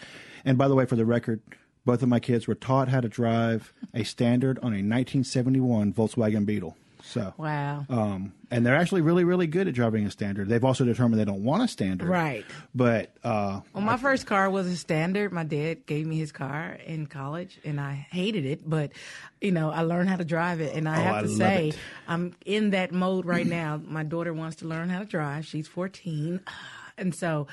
And 0.44 0.58
by 0.58 0.68
the 0.68 0.74
way, 0.74 0.84
for 0.86 0.96
the 0.96 1.06
record. 1.06 1.40
Both 1.86 2.02
of 2.02 2.08
my 2.08 2.18
kids 2.18 2.46
were 2.46 2.54
taught 2.54 2.88
how 2.88 3.02
to 3.02 3.10
drive 3.10 3.74
a 3.92 4.04
standard 4.04 4.56
on 4.60 4.72
a 4.72 4.80
1971 4.80 5.92
Volkswagen 5.92 6.46
Beetle. 6.46 6.74
So 7.06 7.34
wow, 7.36 7.84
um, 7.90 8.32
and 8.50 8.64
they're 8.64 8.76
actually 8.76 9.02
really, 9.02 9.24
really 9.24 9.46
good 9.46 9.68
at 9.68 9.74
driving 9.74 10.06
a 10.06 10.10
standard. 10.10 10.48
They've 10.48 10.64
also 10.64 10.84
determined 10.84 11.20
they 11.20 11.26
don't 11.26 11.44
want 11.44 11.62
a 11.62 11.68
standard, 11.68 12.08
right? 12.08 12.46
But 12.74 13.14
uh, 13.22 13.60
well, 13.74 13.84
my 13.84 13.94
I, 13.94 13.96
first 13.98 14.26
car 14.26 14.48
was 14.48 14.66
a 14.66 14.76
standard. 14.76 15.30
My 15.30 15.44
dad 15.44 15.84
gave 15.84 16.06
me 16.06 16.16
his 16.16 16.32
car 16.32 16.78
in 16.86 17.06
college, 17.06 17.58
and 17.62 17.78
I 17.78 17.92
hated 17.92 18.46
it, 18.46 18.68
but 18.68 18.92
you 19.40 19.52
know, 19.52 19.70
I 19.70 19.82
learned 19.82 20.08
how 20.08 20.16
to 20.16 20.24
drive 20.24 20.60
it, 20.60 20.74
and 20.74 20.88
I 20.88 20.98
oh, 20.98 21.02
have 21.02 21.24
to 21.24 21.30
I 21.30 21.36
say, 21.36 21.68
it. 21.68 21.78
I'm 22.08 22.34
in 22.46 22.70
that 22.70 22.90
mode 22.90 23.26
right 23.26 23.46
now. 23.46 23.80
My 23.86 24.02
daughter 24.02 24.32
wants 24.32 24.56
to 24.56 24.66
learn 24.66 24.88
how 24.88 25.00
to 25.00 25.04
drive. 25.04 25.44
She's 25.44 25.68
14, 25.68 26.40
and 26.98 27.14
so 27.14 27.46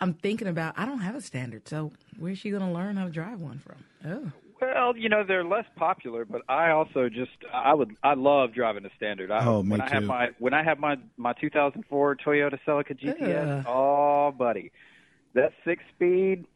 I'm 0.00 0.14
thinking 0.14 0.48
about. 0.48 0.74
I 0.76 0.84
don't 0.84 1.00
have 1.00 1.14
a 1.14 1.20
standard, 1.20 1.68
so 1.68 1.92
where's 2.18 2.38
she 2.38 2.50
going 2.50 2.66
to 2.66 2.72
learn 2.72 2.96
how 2.96 3.04
to 3.04 3.10
drive 3.10 3.40
one 3.40 3.60
from? 3.60 3.84
Oh. 4.04 4.32
Well, 4.60 4.96
you 4.96 5.08
know 5.08 5.24
they're 5.26 5.44
less 5.44 5.66
popular, 5.76 6.24
but 6.24 6.42
I 6.48 6.70
also 6.70 7.08
just 7.08 7.32
I 7.52 7.74
would 7.74 7.96
I 8.02 8.14
love 8.14 8.54
driving 8.54 8.86
a 8.86 8.90
standard. 8.96 9.30
I, 9.30 9.44
oh, 9.44 9.62
me 9.62 9.72
when 9.72 9.80
too. 9.80 9.86
I 9.86 9.88
have 9.90 10.04
my 10.04 10.28
when 10.38 10.54
I 10.54 10.62
have 10.62 10.78
my 10.78 10.96
my 11.16 11.34
2004 11.34 12.16
Toyota 12.16 12.58
Celica 12.66 12.98
GTS. 12.98 13.66
Uh. 13.66 13.68
Oh, 13.68 14.32
buddy, 14.32 14.72
that 15.34 15.52
six 15.64 15.82
speed. 15.94 16.46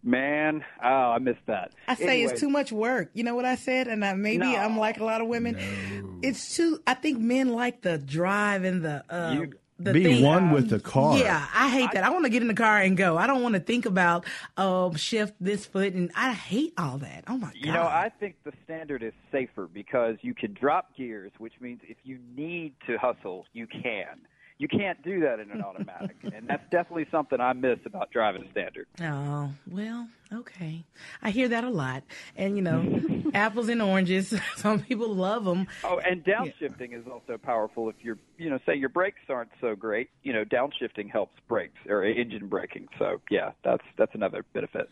Man, 0.00 0.64
oh, 0.82 0.86
I 0.86 1.18
missed 1.18 1.44
that. 1.48 1.72
I 1.88 1.96
say 1.96 2.20
anyway. 2.20 2.30
it's 2.30 2.40
too 2.40 2.48
much 2.48 2.70
work. 2.70 3.10
You 3.14 3.24
know 3.24 3.34
what 3.34 3.44
I 3.44 3.56
said, 3.56 3.88
and 3.88 4.04
I, 4.04 4.14
maybe 4.14 4.38
no. 4.38 4.56
I'm 4.56 4.78
like 4.78 5.00
a 5.00 5.04
lot 5.04 5.20
of 5.20 5.26
women. 5.26 5.56
No. 5.56 6.20
It's 6.22 6.54
too. 6.54 6.80
I 6.86 6.94
think 6.94 7.18
men 7.18 7.48
like 7.48 7.82
the 7.82 7.98
drive 7.98 8.62
and 8.62 8.84
the. 8.84 9.02
Uh, 9.10 9.32
you 9.34 9.40
the 9.46 9.56
Be 9.80 10.02
thing- 10.02 10.24
one 10.24 10.50
with 10.50 10.70
the 10.70 10.80
car. 10.80 11.16
Yeah, 11.18 11.46
I 11.54 11.68
hate 11.70 11.92
that. 11.92 12.02
I 12.02 12.10
want 12.10 12.24
to 12.24 12.30
get 12.30 12.42
in 12.42 12.48
the 12.48 12.54
car 12.54 12.80
and 12.80 12.96
go. 12.96 13.16
I 13.16 13.26
don't 13.26 13.42
want 13.42 13.54
to 13.54 13.60
think 13.60 13.86
about 13.86 14.26
um 14.56 14.96
shift 14.96 15.34
this 15.40 15.66
foot, 15.66 15.94
and 15.94 16.10
I 16.16 16.32
hate 16.32 16.74
all 16.76 16.98
that. 16.98 17.24
Oh 17.28 17.36
my 17.38 17.48
god! 17.48 17.56
You 17.56 17.72
know, 17.72 17.82
I 17.82 18.10
think 18.18 18.36
the 18.44 18.52
standard 18.64 19.02
is 19.02 19.12
safer 19.30 19.68
because 19.72 20.16
you 20.22 20.34
can 20.34 20.52
drop 20.54 20.96
gears, 20.96 21.32
which 21.38 21.54
means 21.60 21.80
if 21.88 21.96
you 22.04 22.18
need 22.36 22.74
to 22.86 22.98
hustle, 22.98 23.46
you 23.52 23.66
can. 23.66 24.18
You 24.58 24.66
can't 24.66 25.00
do 25.04 25.20
that 25.20 25.38
in 25.38 25.52
an 25.52 25.62
automatic, 25.62 26.16
and 26.34 26.48
that's 26.48 26.68
definitely 26.70 27.06
something 27.10 27.40
I 27.40 27.52
miss 27.52 27.78
about 27.86 28.10
driving 28.10 28.44
a 28.44 28.50
standard. 28.50 28.86
Oh, 29.00 29.50
well, 29.70 30.08
okay. 30.32 30.84
I 31.22 31.30
hear 31.30 31.48
that 31.48 31.62
a 31.62 31.70
lot. 31.70 32.02
And, 32.36 32.56
you 32.56 32.62
know, 32.62 33.22
apples 33.34 33.68
and 33.68 33.80
oranges, 33.80 34.34
some 34.56 34.80
people 34.80 35.14
love 35.14 35.44
them. 35.44 35.68
Oh, 35.84 35.98
and 35.98 36.24
downshifting 36.24 36.92
is 36.92 37.06
also 37.06 37.38
powerful. 37.38 37.88
If 37.88 37.96
you're, 38.02 38.18
you 38.36 38.50
know, 38.50 38.58
say 38.66 38.74
your 38.74 38.88
brakes 38.88 39.20
aren't 39.28 39.50
so 39.60 39.76
great, 39.76 40.10
you 40.24 40.32
know, 40.32 40.44
downshifting 40.44 41.08
helps 41.08 41.36
brakes 41.46 41.78
or 41.88 42.04
engine 42.04 42.48
braking. 42.48 42.88
So 42.98 43.20
yeah, 43.30 43.52
that's 43.62 43.84
that's 43.96 44.14
another 44.14 44.44
benefit. 44.52 44.90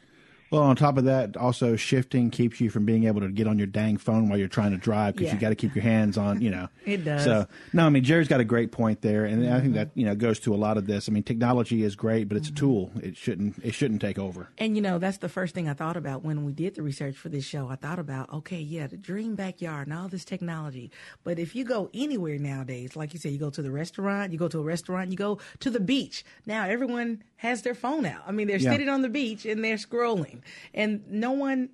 Well, 0.51 0.63
on 0.63 0.77
top 0.77 0.97
of 0.97 1.05
that, 1.05 1.37
also 1.37 1.75
shifting 1.75 2.31
keeps 2.31 2.61
you 2.61 2.71
from 2.71 2.85
being 2.85 3.05
able 3.05 3.21
to 3.21 3.29
get 3.29 3.49
on 3.49 3.59
your 3.59 3.67
dang 3.67 3.97
phone 3.97 4.29
while 4.29 4.39
you're 4.39 4.47
trying 4.47 4.71
to 4.71 4.77
drive 4.77 5.15
because 5.15 5.27
Yeah. 5.29 5.35
you 5.35 5.41
got 5.41 5.49
to 5.49 5.57
keep 5.57 5.75
your 5.75 5.83
hands 5.83 6.17
on, 6.17 6.41
you 6.41 6.51
know. 6.51 6.69
It 6.87 7.05
does. 7.05 7.25
So 7.25 7.47
no, 7.73 7.85
I 7.85 7.89
mean 7.89 8.05
Jerry's 8.05 8.29
got 8.29 8.39
a 8.39 8.45
great 8.45 8.71
point 8.71 9.03
there, 9.03 9.25
and 9.25 9.43
I 9.45 9.47
Mm-hmm. 9.49 9.61
think 9.63 9.75
that 9.75 9.91
you 9.95 10.07
know 10.07 10.15
goes 10.15 10.39
to 10.41 10.55
a 10.55 10.57
lot 10.57 10.77
of 10.79 10.87
this. 10.87 11.09
I 11.09 11.13
mean, 11.13 11.25
technology 11.25 11.83
is 11.83 11.97
great, 11.97 12.29
but 12.29 12.37
it's 12.37 12.49
a 12.49 12.53
tool. 12.53 12.93
It 13.03 13.17
shouldn't 13.17 13.59
it 13.65 13.75
shouldn't 13.75 14.01
take 14.01 14.19
over. 14.21 14.49
And, 14.57 14.77
you 14.77 14.83
know, 14.83 14.99
that's 14.99 15.19
the 15.19 15.29
first 15.29 15.53
thing 15.55 15.69
I 15.69 15.75
thought 15.75 15.97
about 15.97 16.25
when 16.25 16.45
we 16.45 16.53
did 16.53 16.77
the 16.77 16.83
research 16.83 17.17
for 17.17 17.29
this 17.29 17.45
show. 17.45 17.69
I 17.69 17.75
thought 17.75 17.99
about, 17.99 18.33
okay, 18.33 18.61
yeah, 18.61 18.87
the 18.87 18.97
dream 18.97 19.35
backyard 19.35 19.89
and 19.89 19.99
all 19.99 20.07
this 20.09 20.25
technology. 20.25 20.93
But 21.25 21.39
if 21.41 21.57
you 21.57 21.65
go 21.65 21.91
anywhere 21.93 22.39
nowadays, 22.39 22.95
like 22.95 23.13
you 23.15 23.19
said, 23.19 23.33
you 23.33 23.39
go 23.39 23.51
to 23.51 23.63
the 23.63 23.71
restaurant, 23.73 24.33
you 24.33 24.39
go 24.39 24.47
to 24.49 24.61
a 24.61 24.63
restaurant, 24.63 25.11
you 25.11 25.17
go 25.17 25.39
to 25.59 25.71
the 25.71 25.81
beach. 25.81 26.25
Now 26.47 26.67
everyone 26.67 27.25
has 27.37 27.63
their 27.63 27.75
phone 27.75 28.07
out. 28.07 28.23
I 28.27 28.33
mean, 28.33 28.47
they're 28.49 28.57
Yeah. 28.59 28.71
sitting 28.73 28.89
on 28.89 29.03
the 29.03 29.09
beach 29.09 29.45
and 29.45 29.63
they're 29.65 29.77
scrolling. 29.77 30.41
And 30.73 31.07
no 31.11 31.33
one 31.33 31.71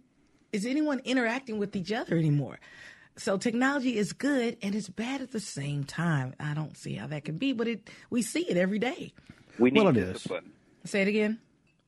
is 0.53 0.66
anyone 0.66 1.01
interacting 1.05 1.59
with 1.59 1.75
each 1.77 1.92
other 1.92 2.16
anymore. 2.16 2.59
So 3.16 3.37
technology 3.38 3.96
is 3.96 4.12
good 4.12 4.57
and 4.62 4.75
it's 4.75 4.88
bad 4.88 5.20
at 5.20 5.33
the 5.33 5.40
same 5.40 5.85
time. 5.85 6.35
I 6.40 6.55
don't 6.55 6.77
see 6.77 6.94
how 6.94 7.07
that 7.09 7.25
can 7.25 7.37
be, 7.38 7.53
but 7.53 7.68
it 7.68 7.90
we 8.11 8.22
see 8.22 8.48
it 8.48 8.57
every 8.57 8.79
day. 8.79 9.12
We 9.59 9.70
need 9.70 9.81
Well, 9.81 9.88
it 9.88 9.96
is. 9.98 10.12
discipline. 10.14 10.51
Say 10.85 11.03
it 11.03 11.09
again. 11.09 11.38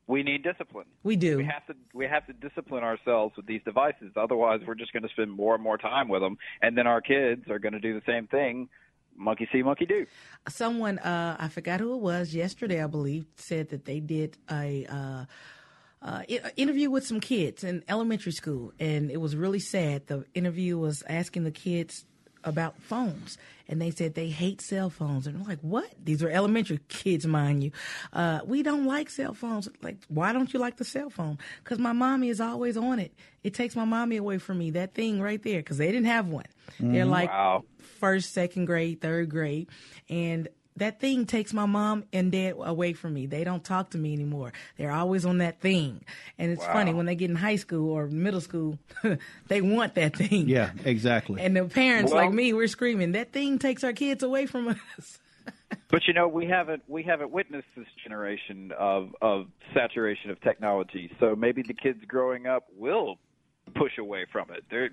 We 0.07 0.23
need 0.23 0.43
discipline. 0.43 0.85
We 1.03 1.17
do. 1.17 1.39
We 1.39 1.45
have 1.45 1.67
to 1.67 1.75
we 1.95 2.07
have 2.07 2.27
to 2.27 2.35
discipline 2.35 2.85
ourselves 2.85 3.35
with 3.37 3.47
these 3.47 3.63
devices. 3.65 4.13
Otherwise, 4.17 4.61
we're 4.67 4.75
just 4.75 4.93
going 4.93 5.03
to 5.03 5.09
spend 5.09 5.31
more 5.33 5.55
and 5.55 5.65
more 5.65 5.79
time 5.79 6.09
with 6.09 6.21
them, 6.21 6.37
and 6.61 6.77
then 6.77 6.87
our 6.87 7.01
kids 7.01 7.49
are 7.49 7.59
going 7.59 7.73
to 7.73 7.81
do 7.81 7.95
the 7.95 8.03
same 8.07 8.27
thing. 8.27 8.69
Monkey 9.17 9.49
see, 9.53 9.63
monkey 9.63 9.87
do. 9.87 10.07
someone 10.49 10.99
uh, 10.99 11.37
I 11.39 11.49
forgot 11.49 11.81
who 11.81 11.95
it 11.95 12.01
was 12.01 12.35
yesterday, 12.35 12.83
I 12.83 12.87
believe, 12.87 13.27
said 13.37 13.71
that 13.71 13.85
they 13.85 14.01
did 14.01 14.37
a 14.51 14.87
uh, 14.87 15.25
uh, 16.03 16.23
interview 16.57 16.91
with 16.91 17.07
some 17.07 17.21
kids 17.21 17.65
in 17.65 17.83
elementary 17.89 18.33
school, 18.33 18.73
and 18.79 19.11
it 19.11 19.21
was 19.21 19.37
really 19.37 19.61
sad. 19.61 20.07
The 20.07 20.25
interview 20.35 20.79
was 20.79 21.03
asking 21.09 21.45
the 21.45 21.51
kids 21.51 22.05
about 22.45 22.81
phones, 22.83 23.39
and 23.69 23.81
they 23.81 23.91
said 23.91 24.15
they 24.15 24.29
hate 24.29 24.61
cell 24.61 24.91
phones. 24.91 25.27
And 25.27 25.37
I'm 25.37 25.45
like, 25.45 25.61
what? 25.61 25.91
These 26.03 26.23
are 26.23 26.29
elementary 26.31 26.81
kids, 26.89 27.27
mind 27.27 27.65
you. 27.65 27.73
Uh, 28.13 28.41
we 28.45 28.63
don't 28.63 28.85
like 28.87 29.11
cell 29.11 29.35
phones. 29.35 29.69
Like, 29.83 29.97
why 30.09 30.33
don't 30.33 30.53
you 30.53 30.61
like 30.61 30.77
the 30.77 30.85
cell 30.85 31.11
phone? 31.11 31.39
Because 31.63 31.79
my 31.79 31.93
mommy 31.93 32.29
is 32.29 32.41
always 32.41 32.77
on 32.77 32.99
it. 32.99 33.15
It 33.43 33.55
takes 33.55 33.75
my 33.77 33.85
mommy 33.85 34.17
away 34.17 34.39
from 34.39 34.59
me. 34.59 34.71
That 34.73 34.95
thing 34.95 35.21
right 35.21 35.43
there, 35.43 35.61
because 35.61 35.79
they 35.79 35.87
didn't 35.87 36.07
have 36.07 36.27
one. 36.29 36.47
They're 36.81 37.05
like 37.05 37.31
Wow. 37.31 37.65
first, 38.01 38.33
second 38.33 38.65
grade, 38.67 39.01
third 39.01 39.29
grade, 39.31 39.69
and 40.09 40.49
that 40.77 40.99
thing 41.01 41.25
takes 41.27 41.53
my 41.53 41.67
mom 41.67 42.05
and 42.13 42.33
dad 42.33 42.55
away 42.59 42.93
from 42.93 43.15
me. 43.15 43.27
They 43.27 43.45
don't 43.45 43.63
talk 43.63 43.91
to 43.91 43.99
me 43.99 44.13
anymore. 44.13 44.53
They're 44.77 44.91
always 44.91 45.25
on 45.25 45.39
that 45.39 45.61
thing. 45.61 46.05
And 46.39 46.51
it's 46.51 46.65
funny 46.65 46.93
when 46.93 47.07
they 47.07 47.15
get 47.15 47.31
in 47.31 47.37
high 47.37 47.57
school 47.57 47.91
or 47.91 48.09
middle 48.09 48.41
school, 48.41 48.79
they 49.49 49.61
want 49.61 49.95
that 49.95 50.17
thing. 50.17 50.49
Yeah, 50.49 50.73
exactly. 50.85 51.41
And 51.41 51.57
the 51.57 51.65
parents 51.65 52.13
Well- 52.13 52.25
like 52.25 52.35
me, 52.35 52.53
we're 52.53 52.67
screaming, 52.69 53.13
that 53.13 53.33
thing 53.33 53.59
takes 53.59 53.85
our 53.85 53.93
kids 53.93 54.23
away 54.23 54.47
from 54.47 54.77
us. 54.99 55.19
But 55.91 56.07
you 56.07 56.15
know, 56.15 56.29
we 56.29 56.47
haven't 56.47 56.83
we 56.89 57.03
haven't 57.03 57.31
witnessed 57.31 57.69
this 57.77 57.87
generation 58.03 58.73
of 58.79 59.15
of 59.21 59.47
saturation 59.75 60.31
of 60.31 60.41
technology. 60.41 61.11
So 61.21 61.35
maybe 61.37 61.63
the 61.63 61.75
kids 61.75 61.99
growing 62.07 62.47
up 62.47 62.67
will 62.77 63.19
push 63.75 63.99
away 63.99 64.27
from 64.31 64.51
it. 64.51 64.65
There, 64.71 64.89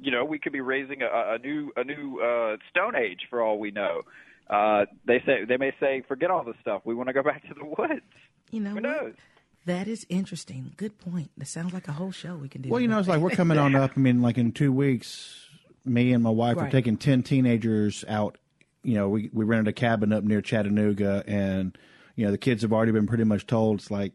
you 0.00 0.10
know, 0.10 0.24
we 0.24 0.38
could 0.38 0.52
be 0.52 0.60
raising 0.60 1.02
a, 1.02 1.34
a 1.34 1.38
new 1.38 1.72
a 1.76 1.84
new 1.84 2.20
uh, 2.20 2.56
Stone 2.70 2.96
Age 2.96 3.20
for 3.30 3.42
all 3.42 3.58
we 3.58 3.70
know. 3.70 4.02
Uh, 4.48 4.84
they 5.06 5.22
say 5.24 5.44
they 5.44 5.56
may 5.56 5.72
say, 5.80 6.02
forget 6.06 6.30
all 6.30 6.44
this 6.44 6.56
stuff. 6.60 6.82
We 6.84 6.94
want 6.94 7.08
to 7.08 7.12
go 7.12 7.22
back 7.22 7.42
to 7.48 7.54
the 7.54 7.64
woods. 7.64 8.02
You 8.50 8.60
know 8.60 8.70
Who 8.70 8.74
what? 8.76 8.82
knows? 8.82 9.14
That 9.66 9.88
is 9.88 10.04
interesting. 10.10 10.74
Good 10.76 10.98
point. 10.98 11.30
That 11.38 11.46
sounds 11.46 11.72
like 11.72 11.88
a 11.88 11.92
whole 11.92 12.12
show 12.12 12.36
we 12.36 12.48
can 12.48 12.60
do. 12.60 12.68
Well, 12.68 12.80
you 12.80 12.88
know, 12.88 12.98
it's 12.98 13.08
like 13.08 13.20
we're 13.20 13.30
coming 13.30 13.56
on 13.58 13.74
up. 13.74 13.92
I 13.96 14.00
mean, 14.00 14.20
like 14.20 14.36
in 14.36 14.52
two 14.52 14.72
weeks, 14.72 15.48
me 15.84 16.12
and 16.12 16.22
my 16.22 16.30
wife 16.30 16.58
are 16.58 16.70
taking 16.70 16.96
ten 16.96 17.22
teenagers 17.22 18.04
out. 18.06 18.36
You 18.82 18.94
know, 18.94 19.08
we 19.08 19.30
we 19.32 19.44
rented 19.46 19.68
a 19.68 19.72
cabin 19.72 20.12
up 20.12 20.24
near 20.24 20.42
Chattanooga, 20.42 21.24
and 21.26 21.76
you 22.16 22.26
know 22.26 22.30
the 22.30 22.38
kids 22.38 22.60
have 22.62 22.72
already 22.72 22.92
been 22.92 23.06
pretty 23.06 23.24
much 23.24 23.46
told 23.46 23.78
it's 23.80 23.90
like, 23.90 24.12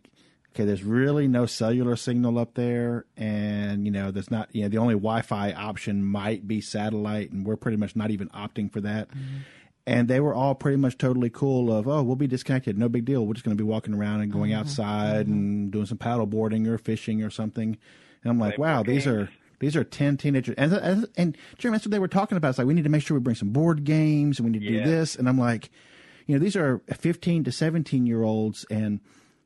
okay, 0.53 0.65
there's 0.65 0.83
really 0.83 1.27
no 1.27 1.47
cellular 1.47 1.95
signal 1.95 2.37
up 2.37 2.53
there, 2.53 3.05
and 3.17 3.85
you 3.85 3.91
know, 3.91 4.11
there's 4.11 4.29
not. 4.29 4.49
You 4.53 4.63
know, 4.63 4.69
the 4.69 4.77
only 4.77 4.93
Wi-Fi 4.93 5.53
option 5.53 6.03
might 6.03 6.47
be 6.47 6.61
satellite, 6.61 7.31
and 7.31 7.43
we're 7.43 7.55
pretty 7.55 7.77
much 7.77 7.95
not 7.95 8.11
even 8.11 8.29
opting 8.29 8.71
for 8.71 8.81
that. 8.81 9.09
And 9.87 10.07
they 10.07 10.19
were 10.19 10.35
all 10.35 10.53
pretty 10.53 10.77
much 10.77 10.97
totally 10.99 11.31
cool 11.31 11.73
of, 11.73 11.87
oh, 11.87 12.03
we'll 12.03 12.15
be 12.15 12.27
disconnected, 12.27 12.77
no 12.77 12.89
big 12.89 13.05
deal. 13.05 13.25
We're 13.25 13.33
just 13.33 13.43
going 13.45 13.57
to 13.57 13.63
be 13.63 13.67
walking 13.67 13.95
around 13.95 14.21
and 14.21 14.31
going 14.31 14.53
outside 14.53 15.25
and 15.25 15.71
doing 15.71 15.87
some 15.87 15.97
paddle 15.97 16.27
boarding 16.27 16.67
or 16.67 16.77
fishing 16.77 17.23
or 17.23 17.31
something. 17.31 17.75
And 18.23 18.31
I'm 18.31 18.37
like, 18.37 18.55
Play 18.55 18.61
wow, 18.67 18.75
board 18.83 18.87
these 18.87 19.07
are 19.07 19.29
these 19.59 19.75
are 19.75 19.83
ten 19.83 20.15
teenagers, 20.17 20.55
and 20.57 20.71
and, 20.73 21.07
and 21.17 21.37
Jeremy, 21.57 21.75
that's 21.77 21.85
what 21.87 21.91
they 21.91 21.99
were 21.99 22.07
talking 22.07 22.37
about. 22.37 22.49
It's 22.49 22.57
like 22.59 22.67
we 22.67 22.73
need 22.75 22.83
to 22.83 22.89
make 22.89 23.01
sure 23.01 23.17
we 23.17 23.21
bring 23.21 23.35
some 23.35 23.49
board 23.49 23.83
games, 23.83 24.37
and 24.39 24.45
we 24.45 24.51
need 24.51 24.65
to 24.67 24.71
Yeah. 24.73 24.83
do 24.83 24.89
this. 24.91 25.15
And 25.15 25.27
I'm 25.27 25.39
like, 25.39 25.69
you 26.27 26.35
know, 26.35 26.39
these 26.39 26.55
are 26.55 26.81
15 26.93 27.45
to 27.45 27.51
17 27.51 28.05
year 28.05 28.21
olds, 28.23 28.65
and 28.69 28.99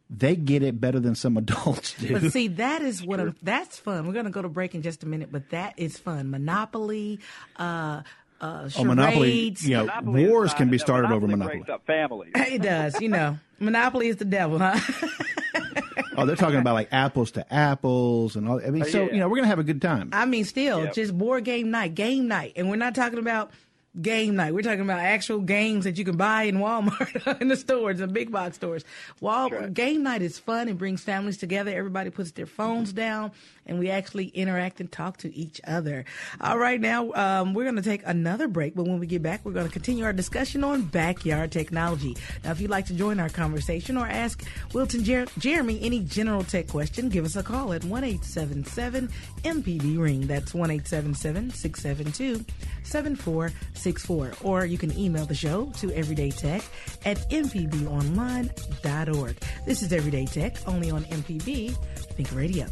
they 0.10 0.36
get 0.36 0.62
it 0.62 0.80
better 0.82 1.00
than 1.00 1.15
some 1.15 1.38
adults 1.43 1.93
do. 2.00 2.19
But 2.19 2.32
see, 2.32 2.48
that 2.50 2.82
is 2.82 3.02
what 3.04 3.19
I'm, 3.19 3.36
that's 3.41 3.80
fun. 3.80 4.06
We're 4.06 4.13
going 4.13 4.26
to 4.26 4.32
go 4.32 4.41
to 4.41 4.50
break 4.50 4.76
in 4.76 4.82
just 4.82 5.04
a 5.04 5.08
minute, 5.08 5.32
but 5.32 5.50
that 5.52 5.76
is 5.78 5.98
fun. 5.98 6.30
Monopoly, 6.30 7.19
uh, 7.56 8.02
uh, 8.41 8.67
charades. 8.69 8.78
oh, 8.80 8.84
Monopoly, 8.84 9.56
you 9.62 9.69
know, 9.72 9.86
Monopoly 9.86 10.28
wars 10.28 10.50
not- 10.50 10.58
can 10.58 10.69
be 10.69 10.78
no, 10.78 10.84
started 10.84 11.12
over 11.12 11.28
Monopoly 11.28 11.60
Monopoly. 11.60 11.74
up 11.74 11.86
families. 11.86 12.32
It 12.36 12.62
does, 12.62 13.00
you 13.02 13.10
know. 13.10 13.38
Monopoly 13.60 14.08
is 14.10 14.17
the 14.17 14.26
devil, 14.26 14.60
huh? 14.60 14.80
Oh, 16.15 16.28
they're 16.28 16.36
talking 16.36 16.60
about 16.60 16.76
like 16.76 16.89
apples 16.91 17.32
to 17.32 17.54
apples 17.54 18.36
and 18.36 18.48
all. 18.48 18.62
I 18.63 18.69
mean, 18.69 18.86
so 18.86 19.06
yeah. 19.06 19.12
you 19.13 19.19
know, 19.19 19.28
we're 19.28 19.38
gonna 19.38 19.48
have 19.48 19.58
a 19.58 19.63
good 19.63 19.82
time. 19.82 20.10
I 20.13 20.26
mean, 20.26 20.46
still, 20.46 20.84
Yep. 20.84 20.93
just 20.93 21.17
board 21.17 21.43
game 21.43 21.72
night, 21.72 21.96
game 21.96 22.28
night. 22.28 22.54
And 22.56 22.69
we're 22.69 22.76
not 22.76 22.93
talking 22.93 23.17
about 23.17 23.50
game 24.00 24.36
night. 24.36 24.54
We're 24.54 24.62
talking 24.62 24.82
about 24.82 25.00
actual 25.00 25.39
games 25.39 25.86
that 25.86 25.98
you 25.98 26.06
can 26.06 26.15
buy 26.15 26.43
in 26.43 26.58
Walmart, 26.58 27.38
in 27.41 27.48
the 27.48 27.56
stores, 27.56 27.98
the 27.98 28.06
big 28.08 28.32
box 28.32 28.58
stores. 28.58 28.84
Wal- 29.22 29.50
That's 29.50 29.62
right. 29.63 29.74
Game 29.74 30.04
night 30.04 30.22
is 30.22 30.38
fun. 30.38 30.67
It 30.69 30.78
brings 30.78 31.02
families 31.02 31.38
together. 31.38 31.72
Everybody 31.76 32.12
puts 32.12 32.30
their 32.32 32.46
phones 32.46 32.93
down, 32.93 33.32
and 33.65 33.80
we 33.80 33.89
actually 33.89 34.28
interact 34.28 34.80
and 34.80 34.91
talk 34.91 35.17
to 35.17 35.36
each 35.36 35.60
other. 35.65 36.06
All 36.41 36.58
right, 36.58 36.80
now 36.80 37.12
um, 37.13 37.54
we're 37.54 37.63
going 37.63 37.76
to 37.76 37.82
take 37.82 38.02
another 38.06 38.47
break, 38.47 38.76
but 38.76 38.86
when 38.86 38.99
we 38.99 39.08
get 39.08 39.21
back, 39.21 39.45
we're 39.45 39.52
going 39.52 39.67
to 39.67 39.71
continue 39.71 40.06
our 40.06 40.13
discussion 40.13 40.63
on 40.63 40.84
backyard 40.84 41.52
technology. 41.52 42.15
Now, 42.43 42.52
if 42.52 42.62
you'd 42.62 42.71
like 42.71 42.86
to 42.88 42.93
join 42.93 43.19
our 43.19 43.30
conversation 43.30 43.97
or 43.97 44.08
ask 44.08 44.43
Wilton 44.73 45.04
Jer- 45.04 45.28
Jeremy 45.38 45.80
any 45.82 45.99
general 46.02 46.43
tech 46.43 46.67
question, 46.67 47.10
give 47.10 47.26
us 47.26 47.36
a 47.36 47.43
call 47.43 47.73
at 47.73 47.84
one 47.84 48.04
eight 48.04 48.23
seven 48.23 48.63
seven 48.65 49.10
MPB 49.43 49.99
Ring. 49.99 50.28
That's 50.28 50.54
one 50.54 50.71
eight 50.71 50.88
seven 50.88 51.13
seven 51.13 51.49
six 51.52 51.82
seven 51.82 52.12
two 52.12 52.43
seven 52.84 53.15
four 53.15 53.52
six 53.73 54.06
four. 54.06 54.32
Or 54.43 54.65
you 54.65 54.78
can 54.78 54.97
email 54.97 55.26
the 55.26 55.36
show 55.36 55.71
to 55.78 55.88
everydaytech 55.88 56.63
at 57.06 57.17
mpbonline.org. 57.30 59.38
This 59.65 59.82
is 59.82 59.93
Everyday 59.93 60.26
Tech, 60.26 60.56
only 60.67 60.91
on 60.91 61.04
MPB 61.06 61.76
Think 62.15 62.36
Radio. 62.36 62.67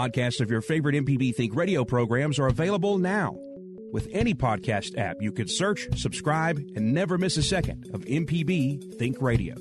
Podcasts 0.00 0.40
of 0.40 0.50
your 0.50 0.62
favorite 0.62 0.94
MPB 0.94 1.34
Think 1.34 1.54
radio 1.54 1.84
programs 1.84 2.38
are 2.38 2.46
available 2.46 2.96
now. 2.96 3.36
With 3.92 4.08
any 4.12 4.32
podcast 4.32 4.96
app, 4.96 5.16
you 5.20 5.30
can 5.30 5.46
search, 5.46 5.88
subscribe, 5.94 6.56
and 6.74 6.94
never 6.94 7.18
miss 7.18 7.36
a 7.36 7.42
second 7.42 7.84
of 7.92 8.00
MPB 8.06 8.98
Think 8.98 9.20
Radio. 9.20 9.56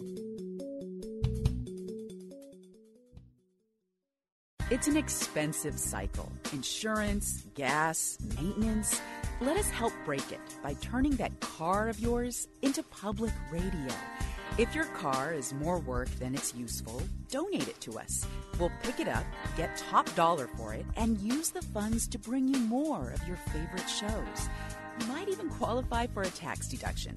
It's 4.71 4.87
an 4.87 4.95
expensive 4.95 5.77
cycle 5.77 6.31
insurance, 6.53 7.45
gas, 7.53 8.17
maintenance. 8.41 9.01
Let 9.41 9.57
us 9.57 9.69
help 9.69 9.91
break 10.05 10.31
it 10.31 10.39
by 10.63 10.75
turning 10.75 11.17
that 11.17 11.37
car 11.41 11.89
of 11.89 11.99
yours 11.99 12.47
into 12.61 12.81
public 12.83 13.33
radio. 13.51 13.93
If 14.59 14.75
your 14.75 14.85
car 14.87 15.31
is 15.31 15.53
more 15.53 15.79
work 15.79 16.09
than 16.19 16.35
it's 16.35 16.53
useful, 16.53 17.01
donate 17.31 17.69
it 17.69 17.79
to 17.79 17.97
us. 17.97 18.25
We'll 18.59 18.73
pick 18.83 18.99
it 18.99 19.07
up, 19.07 19.23
get 19.55 19.81
top 19.89 20.13
dollar 20.15 20.49
for 20.57 20.73
it, 20.73 20.85
and 20.97 21.17
use 21.19 21.49
the 21.49 21.61
funds 21.61 22.09
to 22.09 22.19
bring 22.19 22.45
you 22.45 22.59
more 22.59 23.11
of 23.11 23.25
your 23.25 23.37
favorite 23.53 23.87
shows. 23.87 24.49
You 24.99 25.07
might 25.07 25.29
even 25.29 25.49
qualify 25.49 26.07
for 26.07 26.23
a 26.23 26.27
tax 26.27 26.67
deduction. 26.67 27.15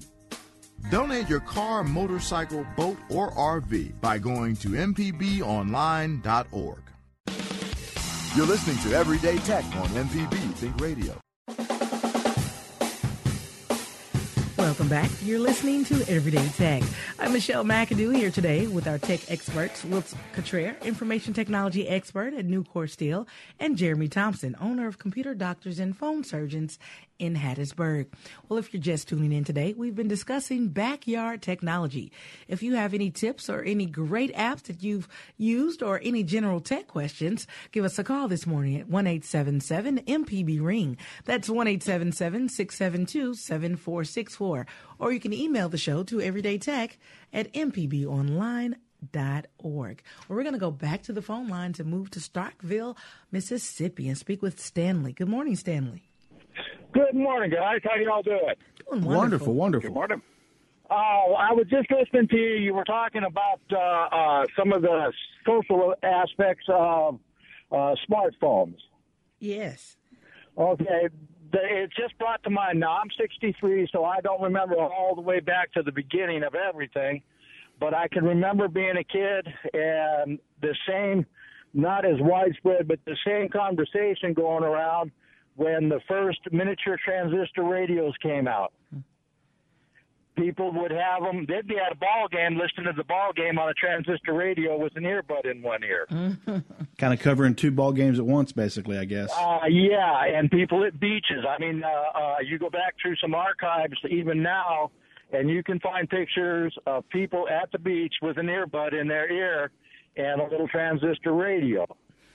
Donate 0.89 1.27
your 1.27 1.41
car, 1.41 1.83
motorcycle, 1.83 2.65
boat, 2.77 2.95
or 3.09 3.31
RV 3.31 3.99
by 3.99 4.19
going 4.19 4.55
to 4.55 4.69
mpbonline.org. 4.69 6.81
You're 8.37 8.45
listening 8.45 8.77
to 8.89 8.97
Everyday 8.97 9.37
Tech 9.39 9.65
on 9.75 9.89
MPB 9.89 10.53
Think 10.53 10.79
Radio. 10.79 11.19
Welcome 14.63 14.87
back. 14.87 15.11
You're 15.21 15.41
listening 15.41 15.83
to 15.85 15.95
Everyday 16.07 16.47
Tech. 16.47 16.83
I'm 17.19 17.33
Michelle 17.33 17.65
McAdoo 17.65 18.15
here 18.15 18.31
today 18.31 18.65
with 18.65 18.87
our 18.87 18.97
tech 18.97 19.29
experts, 19.29 19.83
Will 19.83 20.05
Cottrell, 20.31 20.73
information 20.83 21.33
technology 21.33 21.85
expert 21.85 22.33
at 22.33 22.47
Nucor 22.47 22.89
Steel, 22.89 23.27
and 23.59 23.77
Jeremy 23.77 24.07
Thompson, 24.07 24.55
owner 24.61 24.87
of 24.87 24.99
Computer 24.99 25.35
Doctors 25.35 25.79
and 25.79 25.97
Phone 25.97 26.23
Surgeons 26.23 26.79
in 27.23 27.35
Hattiesburg. 27.37 28.07
Well, 28.47 28.59
if 28.59 28.73
you're 28.73 28.81
just 28.81 29.07
tuning 29.07 29.31
in 29.31 29.45
today, 29.45 29.73
we've 29.77 29.95
been 29.95 30.09
discussing 30.09 30.67
backyard 30.67 31.41
technology. 31.41 32.11
If 32.49 32.61
you 32.61 32.75
have 32.75 32.93
any 32.93 33.11
tips 33.11 33.49
or 33.49 33.63
any 33.63 33.85
great 33.85 34.35
apps 34.35 34.63
that 34.63 34.83
you've 34.83 35.07
used 35.37 35.81
or 35.81 36.01
any 36.03 36.23
general 36.23 36.59
tech 36.59 36.87
questions, 36.87 37.47
give 37.71 37.85
us 37.85 37.97
a 37.97 38.03
call 38.03 38.27
this 38.27 38.45
morning 38.45 38.77
at 38.77 38.89
1 38.89 39.05
MPB 39.05 40.61
Ring. 40.61 40.97
That's 41.23 41.49
1 41.49 41.79
672 41.79 43.35
7464. 43.35 44.67
Or 44.99 45.13
you 45.13 45.21
can 45.21 45.31
email 45.33 45.69
the 45.69 45.77
show 45.77 46.03
to 46.03 46.17
everydaytech 46.17 46.97
at 47.31 47.53
mpbonline.org. 47.53 48.75
Well, 49.61 50.37
we're 50.37 50.43
going 50.43 50.53
to 50.53 50.59
go 50.59 50.71
back 50.71 51.03
to 51.03 51.13
the 51.13 51.21
phone 51.21 51.47
line 51.47 51.71
to 51.73 51.85
move 51.85 52.11
to 52.11 52.19
Starkville, 52.19 52.97
Mississippi, 53.31 54.09
and 54.09 54.17
speak 54.17 54.41
with 54.41 54.59
Stanley. 54.59 55.13
Good 55.13 55.29
morning, 55.29 55.55
Stanley. 55.55 56.12
Good 56.93 57.15
morning, 57.15 57.49
guys. 57.51 57.79
How 57.83 57.95
you 57.95 58.11
all 58.11 58.21
doing? 58.21 58.53
Doing 58.89 59.03
wonderful, 59.03 59.53
wonderful. 59.53 59.89
Good 59.89 59.95
morning. 59.95 60.21
Oh, 60.89 61.35
I 61.39 61.53
was 61.53 61.65
just 61.69 61.89
listening 61.89 62.27
to 62.27 62.37
you. 62.37 62.55
You 62.57 62.73
were 62.73 62.83
talking 62.83 63.23
about 63.23 63.61
uh, 63.71 64.15
uh, 64.15 64.45
some 64.57 64.73
of 64.73 64.81
the 64.83 65.11
social 65.45 65.95
aspects 66.03 66.65
of 66.69 67.19
uh, 67.71 67.95
smartphones. 68.07 68.77
Yes. 69.39 69.97
Okay. 70.57 71.09
It 71.53 71.91
just 71.99 72.17
brought 72.17 72.43
to 72.43 72.49
mind. 72.49 72.79
Now 72.79 72.97
I'm 72.97 73.09
63, 73.19 73.87
so 73.91 74.05
I 74.05 74.21
don't 74.21 74.41
remember 74.41 74.75
all 74.75 75.15
the 75.15 75.21
way 75.21 75.39
back 75.39 75.71
to 75.73 75.83
the 75.83 75.91
beginning 75.91 76.43
of 76.43 76.55
everything, 76.55 77.21
but 77.79 77.93
I 77.93 78.07
can 78.07 78.23
remember 78.23 78.67
being 78.67 78.97
a 78.97 79.03
kid 79.03 79.47
and 79.73 80.39
the 80.61 80.75
same, 80.87 81.25
not 81.73 82.05
as 82.05 82.15
widespread, 82.19 82.87
but 82.87 82.99
the 83.05 83.17
same 83.25 83.49
conversation 83.49 84.33
going 84.33 84.63
around 84.63 85.11
when 85.55 85.89
the 85.89 85.99
first 86.07 86.39
miniature 86.51 86.97
transistor 87.03 87.63
radios 87.63 88.13
came 88.21 88.47
out. 88.47 88.73
People 90.35 90.71
would 90.71 90.89
have 90.89 91.21
them. 91.21 91.45
They'd 91.47 91.67
be 91.67 91.77
at 91.77 91.91
a 91.91 91.95
ball 91.95 92.27
game 92.31 92.57
listening 92.57 92.87
to 92.87 92.93
the 92.97 93.03
ball 93.03 93.33
game 93.35 93.59
on 93.59 93.69
a 93.69 93.73
transistor 93.75 94.33
radio 94.33 94.75
with 94.79 94.95
an 94.95 95.03
earbud 95.03 95.45
in 95.49 95.61
one 95.61 95.83
ear. 95.83 96.07
kind 96.97 97.13
of 97.13 97.19
covering 97.19 97.53
two 97.53 97.69
ball 97.69 97.91
games 97.91 98.17
at 98.17 98.25
once, 98.25 98.51
basically, 98.51 98.97
I 98.97 99.05
guess. 99.05 99.31
Uh, 99.31 99.59
yeah, 99.69 100.25
and 100.25 100.49
people 100.49 100.83
at 100.85 100.99
beaches. 100.99 101.45
I 101.47 101.59
mean, 101.59 101.83
uh, 101.83 102.17
uh, 102.17 102.35
you 102.43 102.57
go 102.57 102.71
back 102.71 102.95
through 102.99 103.15
some 103.17 103.35
archives 103.35 103.93
even 104.09 104.41
now, 104.41 104.89
and 105.31 105.51
you 105.51 105.61
can 105.61 105.79
find 105.81 106.09
pictures 106.09 106.75
of 106.87 107.07
people 107.09 107.47
at 107.47 107.71
the 107.71 107.77
beach 107.77 108.15
with 108.23 108.39
an 108.39 108.47
earbud 108.47 108.99
in 108.99 109.07
their 109.07 109.31
ear 109.31 109.69
and 110.17 110.41
a 110.41 110.45
little 110.45 110.67
transistor 110.67 111.33
radio. 111.33 111.85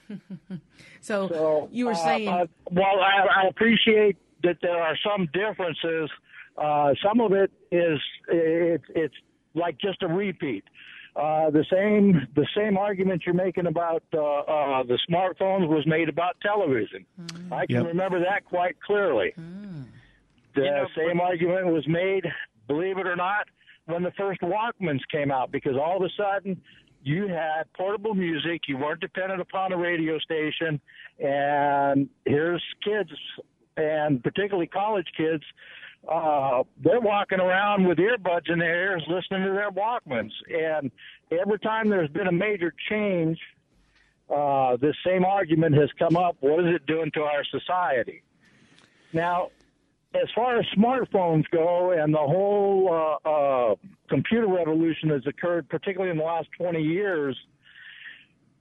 so, 1.01 1.29
So 1.29 1.69
you 1.73 1.87
were 1.87 1.93
uh, 1.93 1.95
saying, 1.97 2.29
uh, 2.29 2.47
well, 2.71 3.01
I, 3.01 3.43
I 3.45 3.49
appreciate 3.49 4.17
that 4.43 4.57
there 4.63 4.81
are 4.81 4.97
some 5.05 5.29
differences. 5.33 6.11
Uh, 6.57 6.95
some 7.05 7.21
of 7.21 7.33
it 7.33 7.51
is 7.71 7.99
it, 8.29 8.83
it's 8.95 9.15
like 9.55 9.79
just 9.79 10.03
a 10.03 10.09
repeat. 10.09 10.65
Uh, 11.17 11.51
the 11.51 11.65
same 11.73 12.29
the 12.37 12.47
same 12.57 12.77
argument 12.79 13.23
you're 13.27 13.35
making 13.35 13.67
about 13.67 14.03
uh, 14.15 14.19
uh, 14.21 14.83
the 14.85 14.99
smartphones 15.11 15.67
was 15.69 15.85
made 15.87 16.09
about 16.09 16.37
television. 16.41 17.05
I 17.51 17.67
can 17.67 17.77
Yep. 17.77 17.87
remember 17.87 18.21
that 18.21 18.45
quite 18.45 18.81
clearly. 18.81 19.33
The 20.55 20.87
same 20.97 21.21
argument 21.21 21.67
was 21.69 21.87
made, 21.87 22.25
believe 22.67 22.99
it 22.99 23.07
or 23.07 23.17
not, 23.17 23.47
when 23.87 24.03
the 24.03 24.11
first 24.13 24.41
Walkmans 24.41 25.01
came 25.11 25.31
out, 25.31 25.51
because 25.53 25.77
all 25.77 25.97
of 25.97 26.03
a 26.03 26.11
sudden 26.17 26.61
you 27.09 27.27
had 27.29 27.65
portable 27.75 28.15
music, 28.15 28.63
you 28.69 28.77
weren't 28.77 29.01
dependent 29.01 29.41
upon 29.41 29.73
a 29.73 29.77
radio 29.77 30.19
station, 30.19 30.81
and 31.19 32.09
here's 32.25 32.63
kids, 32.85 33.11
and 33.77 34.23
particularly 34.23 34.67
college 34.67 35.07
kids, 35.17 35.43
uh, 36.09 36.63
they're 36.83 37.01
walking 37.01 37.41
around 37.41 37.87
with 37.87 37.99
earbuds 37.99 38.51
in 38.51 38.59
their 38.59 38.93
ears 38.93 39.03
listening 39.09 39.43
to 39.45 39.53
their 39.53 39.71
Walkmans. 39.71 40.31
And 40.49 40.91
every 41.31 41.59
time 41.59 41.89
there's 41.89 42.11
been 42.11 42.29
a 42.29 42.33
major 42.33 42.73
change, 42.89 43.39
uh, 44.35 44.77
this 44.77 44.95
same 45.05 45.25
argument 45.25 45.75
has 45.75 45.91
come 45.99 46.17
up. 46.17 46.37
What 46.41 46.67
is 46.67 46.75
it 46.75 46.87
doing 46.87 47.11
to 47.13 47.23
our 47.23 47.45
society? 47.45 48.23
Now, 49.13 49.49
as 50.15 50.29
far 50.35 50.59
as 50.59 50.65
smartphones 50.77 51.45
go 51.51 51.93
and 51.93 52.15
the 52.15 52.19
whole 52.19 53.19
uh, 53.25 53.29
uh, 53.29 53.75
computer 54.09 54.49
revolution 54.49 55.11
that's 55.11 55.27
occurred, 55.27 55.69
particularly 55.69 56.11
in 56.11 56.17
the 56.17 56.25
last 56.25 56.49
20 56.59 56.81
years, 56.81 57.37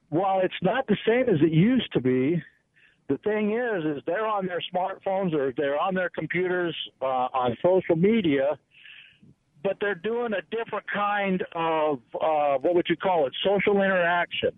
while 0.10 0.42
it's 0.42 0.54
not 0.62 0.88
the 0.88 0.98
same 1.06 1.34
as 1.34 1.42
it 1.42 1.52
used 1.52 1.92
to 1.94 2.02
be, 2.02 2.42
the 3.08 3.18
thing 3.20 3.54
is, 3.54 3.98
is 3.98 4.04
they're 4.06 4.28
on 4.28 4.46
their 4.46 4.62
smartphones 4.74 5.34
or 5.34 5.54
they're 5.56 5.80
on 5.80 5.94
their 5.96 6.10
computers 6.10 6.76
uh, 7.02 7.06
on 7.34 7.56
social 7.64 7.96
media, 7.96 8.60
but 9.64 9.78
they're 9.80 9.96
doing 9.96 10.34
a 10.34 10.42
different 10.56 10.86
kind 10.94 11.42
of 11.56 12.00
uh, 12.22 12.58
what 12.58 12.76
would 12.76 12.86
you 12.90 12.98
call 12.98 13.26
it? 13.26 13.34
Social 13.46 13.82
interaction. 13.82 14.52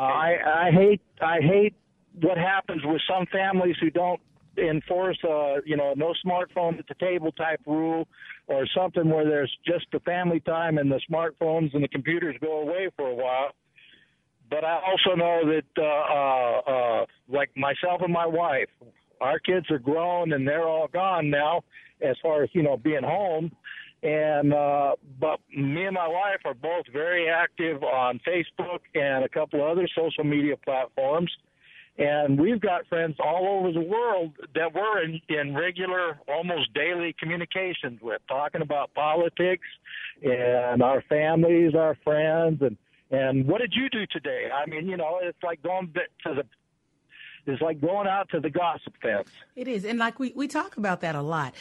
Uh, 0.00 0.04
I, 0.04 0.68
I 0.68 0.70
hate 0.70 1.00
I 1.20 1.40
hate 1.40 1.74
what 2.22 2.38
happens 2.38 2.82
with 2.84 3.02
some 3.08 3.26
families 3.30 3.76
who 3.80 3.90
don't 3.90 4.20
enforce 4.58 5.18
a 5.24 5.56
you 5.64 5.76
know 5.76 5.94
no 5.96 6.14
smartphone 6.24 6.78
at 6.78 6.86
the 6.88 6.94
table 6.94 7.32
type 7.32 7.60
rule 7.66 8.06
or 8.46 8.66
something 8.76 9.08
where 9.08 9.24
there's 9.24 9.52
just 9.66 9.86
the 9.92 10.00
family 10.00 10.40
time 10.40 10.78
and 10.78 10.90
the 10.90 11.00
smartphones 11.10 11.74
and 11.74 11.82
the 11.82 11.88
computers 11.88 12.36
go 12.40 12.60
away 12.60 12.90
for 12.96 13.08
a 13.08 13.14
while. 13.14 13.50
But 14.50 14.64
I 14.64 14.80
also 14.86 15.16
know 15.16 15.40
that 15.46 15.64
uh, 15.78 15.82
uh, 15.82 17.02
uh, 17.02 17.06
like 17.28 17.50
myself 17.56 18.02
and 18.02 18.12
my 18.12 18.26
wife, 18.26 18.68
our 19.20 19.38
kids 19.38 19.70
are 19.70 19.78
grown 19.78 20.32
and 20.32 20.46
they're 20.46 20.68
all 20.68 20.88
gone 20.88 21.30
now 21.30 21.62
as 22.02 22.16
far 22.22 22.42
as 22.42 22.50
you 22.52 22.62
know 22.62 22.76
being 22.76 23.02
home 23.02 23.50
and 24.04 24.52
uh 24.52 24.94
but 25.18 25.40
me 25.56 25.86
and 25.86 25.94
my 25.94 26.06
wife 26.06 26.40
are 26.44 26.54
both 26.54 26.84
very 26.92 27.28
active 27.28 27.82
on 27.82 28.20
Facebook 28.26 28.80
and 28.94 29.24
a 29.24 29.28
couple 29.28 29.62
of 29.62 29.70
other 29.70 29.88
social 29.96 30.24
media 30.24 30.56
platforms 30.58 31.30
and 31.96 32.40
we've 32.40 32.60
got 32.60 32.86
friends 32.88 33.16
all 33.24 33.46
over 33.46 33.72
the 33.72 33.80
world 33.80 34.32
that 34.54 34.74
we're 34.74 35.02
in, 35.02 35.20
in 35.28 35.54
regular 35.54 36.18
almost 36.28 36.72
daily 36.74 37.14
communications 37.18 38.00
with 38.02 38.20
talking 38.28 38.62
about 38.62 38.92
politics 38.94 39.66
and 40.22 40.82
our 40.82 41.02
families 41.08 41.74
our 41.74 41.96
friends 42.02 42.60
and 42.62 42.76
and 43.10 43.46
what 43.46 43.60
did 43.60 43.74
you 43.76 43.88
do 43.90 44.06
today? 44.10 44.48
I 44.52 44.68
mean 44.68 44.88
you 44.88 44.96
know 44.96 45.20
it's 45.22 45.42
like 45.42 45.62
going 45.62 45.92
to 46.24 46.34
the 46.34 46.44
it's 47.46 47.60
like 47.60 47.80
going 47.80 48.06
out 48.06 48.28
to 48.30 48.40
the 48.40 48.50
gossip 48.50 48.94
fence. 49.02 49.28
It 49.54 49.68
is, 49.68 49.84
and 49.84 49.98
like 49.98 50.18
we 50.18 50.32
we 50.34 50.48
talk 50.48 50.76
about 50.76 51.00
that 51.02 51.14
a 51.14 51.22
lot. 51.22 51.54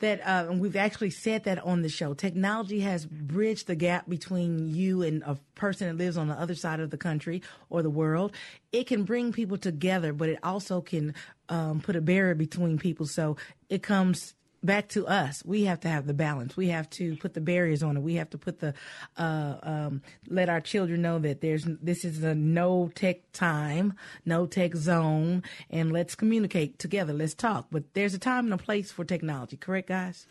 That 0.00 0.20
uh, 0.20 0.46
and 0.48 0.60
we've 0.60 0.76
actually 0.76 1.10
said 1.10 1.44
that 1.44 1.58
on 1.64 1.82
the 1.82 1.88
show. 1.88 2.14
Technology 2.14 2.80
has 2.80 3.04
bridged 3.04 3.66
the 3.66 3.74
gap 3.74 4.08
between 4.08 4.68
you 4.68 5.02
and 5.02 5.22
a 5.24 5.36
person 5.56 5.88
that 5.88 5.96
lives 5.96 6.16
on 6.16 6.28
the 6.28 6.34
other 6.34 6.54
side 6.54 6.78
of 6.78 6.90
the 6.90 6.96
country 6.96 7.42
or 7.68 7.82
the 7.82 7.90
world. 7.90 8.32
It 8.70 8.86
can 8.86 9.02
bring 9.02 9.32
people 9.32 9.58
together, 9.58 10.12
but 10.12 10.28
it 10.28 10.38
also 10.44 10.80
can 10.80 11.14
um, 11.48 11.80
put 11.80 11.96
a 11.96 12.00
barrier 12.00 12.36
between 12.36 12.78
people. 12.78 13.06
So 13.06 13.36
it 13.68 13.82
comes 13.82 14.34
back 14.62 14.88
to 14.90 15.06
us. 15.06 15.42
We 15.44 15.64
have 15.64 15.80
to 15.80 15.88
have 15.88 16.06
the 16.06 16.14
balance. 16.14 16.56
We 16.56 16.68
have 16.68 16.88
to 16.90 17.16
put 17.16 17.34
the 17.34 17.40
barriers 17.40 17.82
on 17.82 17.96
it. 17.96 18.02
We 18.02 18.14
have 18.14 18.30
to 18.30 18.38
put 18.38 18.60
the 18.60 18.74
uh, 19.16 19.56
um, 19.62 20.02
let 20.28 20.48
our 20.48 20.60
children 20.60 21.02
know 21.02 21.18
that 21.18 21.40
there's 21.40 21.64
this 21.82 22.04
is 22.04 22.22
a 22.22 22.34
no 22.34 22.90
tech 22.94 23.32
time, 23.32 23.94
no 24.24 24.46
tech 24.46 24.74
zone, 24.74 25.42
and 25.70 25.92
let's 25.92 26.14
communicate 26.14 26.78
together. 26.78 27.12
Let's 27.12 27.34
talk. 27.34 27.68
But 27.70 27.94
there's 27.94 28.14
a 28.14 28.18
time 28.18 28.46
and 28.46 28.54
a 28.54 28.58
place 28.58 28.90
for 28.90 29.04
technology. 29.04 29.56
Correct, 29.56 29.88
guys? 29.88 30.26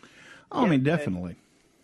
Oh, 0.50 0.64
I 0.64 0.68
mean, 0.68 0.82
definitely. 0.82 1.36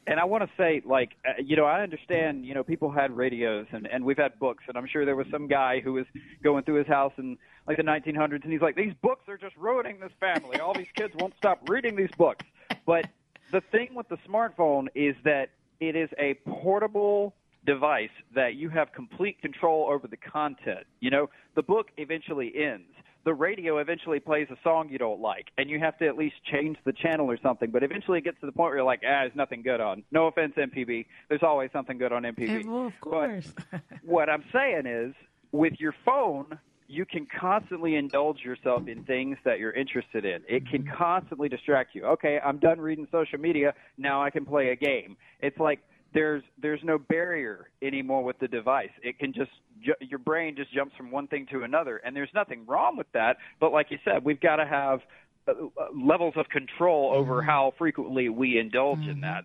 And 0.06 0.20
I 0.20 0.24
want 0.24 0.44
to 0.44 0.50
say, 0.56 0.82
like, 0.84 1.12
uh, 1.26 1.32
you 1.42 1.56
know, 1.56 1.64
I 1.64 1.82
understand, 1.82 2.44
you 2.44 2.54
know, 2.54 2.62
people 2.62 2.90
had 2.90 3.16
radios 3.16 3.66
and, 3.72 3.86
and 3.86 4.04
we've 4.04 4.18
had 4.18 4.38
books, 4.38 4.64
and 4.68 4.76
I'm 4.76 4.86
sure 4.86 5.04
there 5.04 5.16
was 5.16 5.26
some 5.30 5.48
guy 5.48 5.80
who 5.80 5.94
was 5.94 6.04
going 6.42 6.64
through 6.64 6.76
his 6.76 6.86
house 6.86 7.12
in 7.16 7.38
like 7.66 7.78
the 7.78 7.82
1900s, 7.82 8.42
and 8.42 8.52
he's 8.52 8.60
like, 8.60 8.76
these 8.76 8.92
books 9.00 9.28
are 9.28 9.38
just 9.38 9.56
ruining 9.56 10.00
this 10.00 10.12
family. 10.20 10.60
All 10.60 10.74
these 10.74 10.92
kids 10.94 11.14
won't 11.18 11.34
stop 11.38 11.66
reading 11.68 11.96
these 11.96 12.10
books. 12.18 12.44
But 12.84 13.06
the 13.50 13.62
thing 13.72 13.94
with 13.94 14.08
the 14.08 14.18
smartphone 14.28 14.88
is 14.94 15.16
that 15.24 15.50
it 15.80 15.96
is 15.96 16.10
a 16.18 16.34
portable 16.46 17.34
device 17.64 18.10
that 18.34 18.56
you 18.56 18.68
have 18.68 18.92
complete 18.92 19.40
control 19.40 19.88
over 19.90 20.06
the 20.06 20.18
content. 20.18 20.86
You 21.00 21.10
know, 21.10 21.30
the 21.54 21.62
book 21.62 21.88
eventually 21.96 22.52
ends 22.54 22.92
the 23.24 23.34
radio 23.34 23.78
eventually 23.78 24.20
plays 24.20 24.48
a 24.50 24.56
song 24.62 24.88
you 24.90 24.98
don't 24.98 25.20
like, 25.20 25.46
and 25.58 25.70
you 25.70 25.78
have 25.80 25.96
to 25.98 26.06
at 26.06 26.16
least 26.16 26.36
change 26.50 26.76
the 26.84 26.92
channel 26.92 27.30
or 27.30 27.38
something. 27.42 27.70
But 27.70 27.82
eventually, 27.82 28.18
it 28.18 28.24
gets 28.24 28.38
to 28.40 28.46
the 28.46 28.52
point 28.52 28.70
where 28.70 28.76
you're 28.78 28.84
like, 28.84 29.00
ah, 29.04 29.22
there's 29.22 29.34
nothing 29.34 29.62
good 29.62 29.80
on. 29.80 30.02
No 30.12 30.26
offense, 30.26 30.52
MPB. 30.56 31.06
There's 31.28 31.42
always 31.42 31.70
something 31.72 31.96
good 31.98 32.12
on 32.12 32.22
MPB. 32.24 32.66
well, 32.66 32.86
of 32.86 33.00
course. 33.00 33.52
what 34.04 34.28
I'm 34.28 34.44
saying 34.52 34.86
is, 34.86 35.14
with 35.52 35.74
your 35.78 35.94
phone, 36.04 36.58
you 36.86 37.06
can 37.06 37.26
constantly 37.40 37.94
indulge 37.96 38.40
yourself 38.40 38.86
in 38.88 39.04
things 39.04 39.38
that 39.44 39.58
you're 39.58 39.72
interested 39.72 40.24
in. 40.24 40.42
It 40.48 40.68
can 40.68 40.82
Mm-hmm. 40.84 40.96
constantly 40.96 41.48
distract 41.48 41.94
you. 41.94 42.04
Okay, 42.04 42.38
I'm 42.44 42.58
done 42.58 42.78
reading 42.80 43.06
social 43.10 43.38
media. 43.38 43.72
Now 43.96 44.22
I 44.22 44.28
can 44.30 44.44
play 44.44 44.68
a 44.70 44.76
game. 44.76 45.16
It's 45.40 45.58
like 45.58 45.80
there's 46.14 46.42
there's 46.62 46.80
no 46.84 46.96
barrier 46.98 47.68
anymore 47.82 48.24
with 48.24 48.38
the 48.38 48.48
device. 48.48 48.90
It 49.02 49.18
can 49.18 49.32
just 49.32 49.50
ju- 49.84 49.94
your 50.00 50.18
brain 50.20 50.56
just 50.56 50.72
jumps 50.72 50.96
from 50.96 51.10
one 51.10 51.26
thing 51.26 51.46
to 51.52 51.62
another, 51.64 51.98
and 51.98 52.14
there's 52.16 52.30
nothing 52.34 52.64
wrong 52.66 52.96
with 52.96 53.10
that. 53.12 53.36
But 53.60 53.72
like 53.72 53.90
you 53.90 53.98
said, 54.04 54.24
we've 54.24 54.40
got 54.40 54.56
to 54.56 54.66
have 54.66 55.00
uh, 55.46 55.52
uh, 55.52 55.86
levels 55.94 56.34
of 56.36 56.48
control 56.48 57.12
over 57.14 57.40
Mm-hmm. 57.40 57.48
how 57.50 57.74
frequently 57.76 58.28
we 58.28 58.58
indulge 58.58 59.00
in 59.00 59.20
that. 59.20 59.44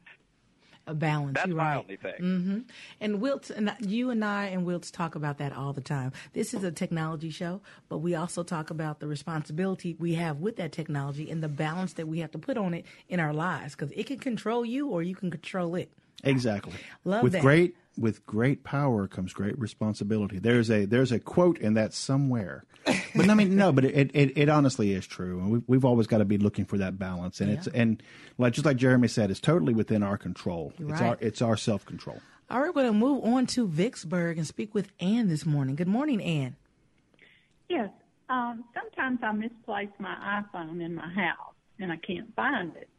a 0.88 0.94
balance. 0.94 1.36
That's 1.36 1.48
You're 1.48 1.58
my 1.58 1.76
right. 1.76 1.78
only 1.84 1.98
thing. 1.98 2.14
hmm 2.20 2.60
And 3.02 3.20
Wilt, 3.22 3.50
and 3.50 3.76
you 3.80 4.10
and 4.10 4.24
I 4.24 4.46
and 4.46 4.66
Wilt 4.66 4.90
talk 4.94 5.16
about 5.16 5.38
that 5.40 5.52
all 5.56 5.74
the 5.74 5.82
time. 5.82 6.12
This 6.34 6.54
is 6.54 6.64
a 6.64 6.72
technology 6.72 7.30
show, 7.30 7.62
but 7.90 7.98
we 8.00 8.16
also 8.16 8.44
talk 8.44 8.70
about 8.70 9.00
the 9.00 9.08
responsibility 9.08 9.96
we 10.00 10.14
have 10.16 10.38
with 10.40 10.56
that 10.58 10.72
technology 10.72 11.30
and 11.30 11.44
the 11.44 11.50
balance 11.50 11.94
that 11.94 12.08
we 12.08 12.20
have 12.20 12.32
to 12.32 12.40
put 12.40 12.58
on 12.58 12.74
it 12.74 12.86
in 13.08 13.20
our 13.20 13.34
lives 13.34 13.76
because 13.76 13.92
it 13.92 14.06
can 14.08 14.20
control 14.20 14.64
you 14.66 14.88
or 14.88 15.04
you 15.04 15.16
can 15.16 15.30
control 15.32 15.76
it. 15.76 15.92
Exactly. 16.24 16.74
Love 17.04 17.24
with 17.24 17.34
that. 17.34 17.42
great 17.42 17.76
with 17.98 18.26
great 18.26 18.64
power 18.64 19.08
comes 19.08 19.34
great 19.34 19.58
responsibility. 19.60 20.40
There's 20.40 20.70
a 20.70 20.86
there's 20.86 21.12
a 21.12 21.20
quote 21.20 21.58
in 21.60 21.74
that 21.74 21.94
somewhere. 21.94 22.66
But 23.16 23.30
I 23.30 23.34
mean 23.34 23.56
no, 23.56 23.72
but 23.72 23.86
it 23.86 24.12
it, 24.14 24.38
it 24.38 24.50
honestly 24.50 24.94
is 24.94 25.06
true. 25.06 25.40
And 25.40 25.52
we, 25.52 25.62
we've 25.68 25.86
always 25.86 26.08
got 26.08 26.20
to 26.20 26.26
be 26.26 26.38
looking 26.38 26.66
for 26.66 26.78
that 26.78 26.98
balance 26.98 27.42
and 27.42 27.52
it's 27.52 27.68
and 27.68 28.02
like 28.38 28.54
just 28.54 28.66
like 28.66 28.78
Jeremy 28.78 29.08
said 29.08 29.32
it's 29.32 29.40
totally 29.40 29.74
within 29.74 30.04
our 30.04 30.18
control. 30.18 30.74
It's 30.80 31.02
our 31.02 31.18
it's 31.20 31.42
our 31.42 31.58
self-control. 31.58 32.22
All 32.52 32.60
right, 32.60 32.74
we're 32.74 32.82
going 32.82 32.88
to 32.88 32.94
move 32.94 33.24
on 33.26 33.46
to 33.48 33.68
Vicksburg 33.68 34.40
and 34.40 34.48
speak 34.48 34.74
with 34.74 34.92
Ann 35.00 35.28
this 35.28 35.46
morning. 35.46 35.76
Good 35.76 35.88
morning, 35.88 36.20
Ann. 36.20 36.56
Yes. 37.70 37.92
Um, 38.28 38.64
sometimes 38.74 39.20
I 39.22 39.32
misplace 39.34 39.90
my 40.00 40.42
iPhone 40.42 40.84
in 40.84 40.96
my 40.96 41.08
house 41.10 41.54
and 41.80 41.92
I 41.92 41.98
can't 41.98 42.34
find 42.36 42.76
it. 42.76 42.90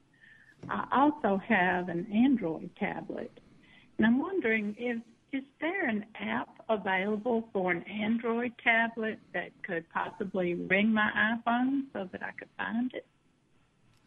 I 0.69 0.87
also 0.93 1.41
have 1.49 1.89
an 1.89 2.07
Android 2.13 2.71
tablet. 2.79 3.31
And 3.99 4.07
I'm 4.07 4.19
wondering 4.19 4.77
if 4.79 4.99
is 5.33 5.45
there 5.61 5.89
an 5.89 6.05
app 6.21 6.49
available 6.69 7.49
for 7.53 7.71
an 7.71 7.85
Android 7.85 8.53
tablet 8.65 9.19
that 9.33 9.51
could 9.63 9.85
possibly 9.91 10.55
ring 10.55 10.93
my 10.93 11.09
iPhone 11.15 11.83
so 11.93 12.09
that 12.11 12.23
I 12.23 12.33
could 12.33 12.49
find 12.59 12.93
it? 12.95 13.07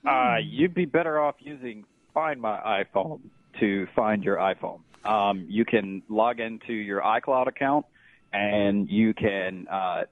Uh, 0.06 0.36
you'd 0.44 0.74
be 0.74 0.86
better 0.86 1.22
off 1.22 1.36
using 1.40 1.86
Find 2.14 2.42
My 2.42 2.84
iPhone 2.84 3.22
to 3.60 3.88
find 3.96 4.24
your 4.24 4.36
iPhone. 4.38 4.82
Um, 5.06 5.46
you 5.50 5.64
can 5.64 6.04
log 6.10 6.42
into 6.42 6.74
your 6.74 7.02
iCloud 7.02 7.48
account 7.48 7.86
and 8.34 8.90
you 8.90 9.14
can 9.14 9.68
uh, 9.70 10.04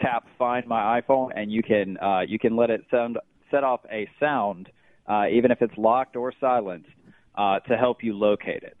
tap 0.00 0.26
Find 0.38 0.66
My 0.66 1.00
iPhone, 1.00 1.30
and 1.34 1.50
you 1.52 1.62
can 1.62 1.98
uh, 1.98 2.20
you 2.20 2.38
can 2.38 2.56
let 2.56 2.70
it 2.70 2.84
sound 2.90 3.18
set 3.50 3.64
off 3.64 3.80
a 3.90 4.08
sound, 4.20 4.68
uh, 5.06 5.26
even 5.30 5.50
if 5.50 5.62
it's 5.62 5.76
locked 5.76 6.16
or 6.16 6.32
silenced, 6.40 6.88
uh, 7.34 7.60
to 7.60 7.76
help 7.76 8.02
you 8.02 8.16
locate 8.16 8.62
it. 8.62 8.76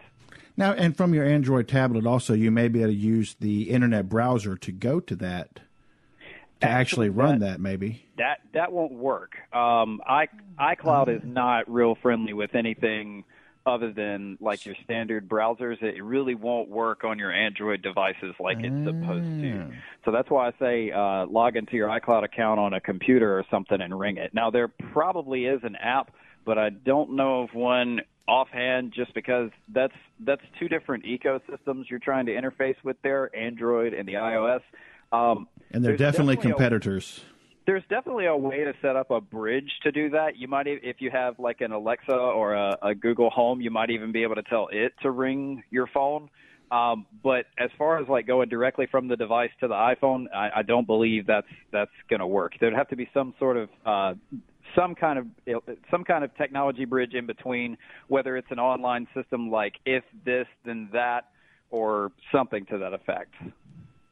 Now 0.56 0.72
and 0.72 0.96
from 0.96 1.14
your 1.14 1.24
Android 1.24 1.66
tablet 1.66 2.06
also 2.06 2.32
you 2.34 2.50
may 2.50 2.68
be 2.68 2.80
able 2.80 2.92
to 2.92 2.96
use 2.96 3.34
the 3.40 3.70
internet 3.70 4.08
browser 4.08 4.56
to 4.56 4.72
go 4.72 5.00
to 5.00 5.16
that 5.16 5.60
to 6.60 6.68
actually, 6.68 7.08
run 7.08 7.40
that 7.40 7.60
maybe. 7.60 8.06
That 8.18 8.38
that 8.52 8.72
won't 8.72 8.92
work. 8.92 9.34
Um, 9.52 10.00
i 10.06 10.28
iCloud 10.58 11.14
is 11.14 11.22
not 11.24 11.70
real 11.70 11.96
friendly 11.96 12.32
with 12.32 12.54
anything 12.54 13.24
other 13.66 13.92
than 13.92 14.36
like 14.40 14.66
your 14.66 14.74
standard 14.84 15.28
browsers. 15.28 15.82
It 15.82 16.02
really 16.02 16.34
won't 16.34 16.68
work 16.68 17.04
on 17.04 17.18
your 17.18 17.32
Android 17.32 17.82
devices 17.82 18.34
like 18.38 18.58
it's 18.60 18.84
supposed 18.84 19.24
to. 19.24 19.72
So 20.04 20.10
that's 20.12 20.30
why 20.30 20.48
I 20.48 20.52
say 20.58 20.90
uh, 20.90 21.26
log 21.26 21.56
into 21.56 21.74
your 21.76 21.88
iCloud 21.88 22.24
account 22.24 22.60
on 22.60 22.74
a 22.74 22.80
computer 22.80 23.38
or 23.38 23.44
something 23.50 23.80
and 23.80 23.98
ring 23.98 24.18
it. 24.18 24.34
Now 24.34 24.50
there 24.50 24.68
probably 24.68 25.46
is 25.46 25.60
an 25.64 25.76
app, 25.76 26.10
but 26.44 26.58
I 26.58 26.70
don't 26.70 27.16
know 27.16 27.42
of 27.42 27.54
one 27.54 28.00
offhand 28.28 28.92
just 28.94 29.14
because 29.14 29.50
that's 29.68 29.94
that's 30.20 30.42
two 30.58 30.68
different 30.68 31.04
ecosystems 31.04 31.88
you're 31.88 31.98
trying 31.98 32.26
to 32.26 32.32
interface 32.32 32.76
with 32.84 32.96
there, 33.02 33.34
Android 33.34 33.94
and 33.94 34.06
the 34.06 34.14
iOS. 34.14 34.60
Um, 35.12 35.48
And 35.70 35.84
they're 35.84 35.96
definitely, 35.96 36.34
a- 36.34 36.38
competitors. 36.38 37.24
There's 37.66 37.82
definitely 37.88 38.26
a 38.26 38.36
way 38.36 38.64
to 38.64 38.72
set 38.82 38.96
up 38.96 39.10
a 39.10 39.20
bridge 39.20 39.70
to 39.82 39.92
do 39.92 40.10
that. 40.10 40.36
You 40.36 40.48
might, 40.48 40.66
if 40.66 40.96
you 41.00 41.10
have 41.10 41.38
like 41.38 41.60
an 41.60 41.72
Alexa 41.72 42.12
or 42.12 42.54
a, 42.54 42.76
a 42.82 42.94
Google 42.94 43.30
Home, 43.30 43.60
you 43.60 43.70
might 43.70 43.90
even 43.90 44.12
be 44.12 44.22
able 44.22 44.34
to 44.34 44.42
tell 44.42 44.68
it 44.70 44.92
to 45.02 45.10
ring 45.10 45.62
your 45.70 45.86
phone. 45.86 46.28
Um, 46.70 47.06
but 47.22 47.46
as 47.58 47.70
far 47.78 47.98
as 47.98 48.08
like 48.08 48.26
going 48.26 48.48
directly 48.48 48.86
from 48.90 49.08
the 49.08 49.16
device 49.16 49.50
to 49.60 49.68
the 49.68 49.74
iPhone, 49.74 50.26
I, 50.34 50.50
I 50.56 50.62
don't 50.62 50.86
believe 50.86 51.26
that's 51.26 51.46
that's 51.72 51.90
going 52.08 52.20
to 52.20 52.26
work. 52.26 52.54
There'd 52.60 52.74
have 52.74 52.88
to 52.88 52.96
be 52.96 53.08
some 53.14 53.34
sort 53.38 53.56
of 53.56 53.68
uh, 53.86 54.14
some 54.74 54.94
kind 54.94 55.18
of 55.18 55.26
some 55.90 56.04
kind 56.04 56.24
of 56.24 56.34
technology 56.36 56.84
bridge 56.84 57.14
in 57.14 57.26
between, 57.26 57.76
whether 58.08 58.36
it's 58.36 58.50
an 58.50 58.58
online 58.58 59.06
system 59.14 59.50
like 59.50 59.74
if 59.84 60.04
this 60.24 60.46
then 60.64 60.88
that, 60.92 61.26
or 61.70 62.12
something 62.32 62.66
to 62.66 62.78
that 62.78 62.92
effect. 62.92 63.34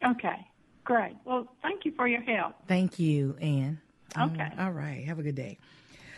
Okay, 0.04 0.46
great. 0.84 1.16
Well, 1.24 1.48
thank 1.62 1.84
you 1.84 1.92
for 1.92 2.06
your 2.06 2.22
help. 2.22 2.54
Thank 2.68 2.98
you, 2.98 3.36
Ann. 3.40 3.80
Okay. 4.18 4.48
all 4.58 4.72
right. 4.72 5.04
Have 5.04 5.18
a 5.18 5.22
good 5.22 5.36
day. 5.36 5.58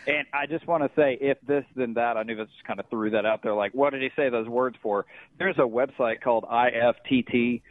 And 0.07 0.27
I 0.33 0.45
just 0.45 0.67
want 0.67 0.83
to 0.83 0.89
say, 0.95 1.17
if 1.19 1.39
this, 1.47 1.63
then 1.75 1.95
that. 1.95 2.15
I 2.17 2.23
knew 2.23 2.35
that 2.35 2.47
just 2.47 2.63
kind 2.65 2.79
of 2.79 2.87
threw 2.89 3.09
that 3.11 3.25
out 3.25 3.41
there. 3.41 3.53
Like, 3.55 3.73
what 3.73 3.91
did 3.91 4.01
he 4.01 4.09
say 4.15 4.29
those 4.29 4.47
words 4.47 4.75
for? 4.81 5.05
There's 5.39 5.57
a 5.57 5.61
website 5.61 6.21
called 6.21 6.43
IFTTT.com 6.43 7.61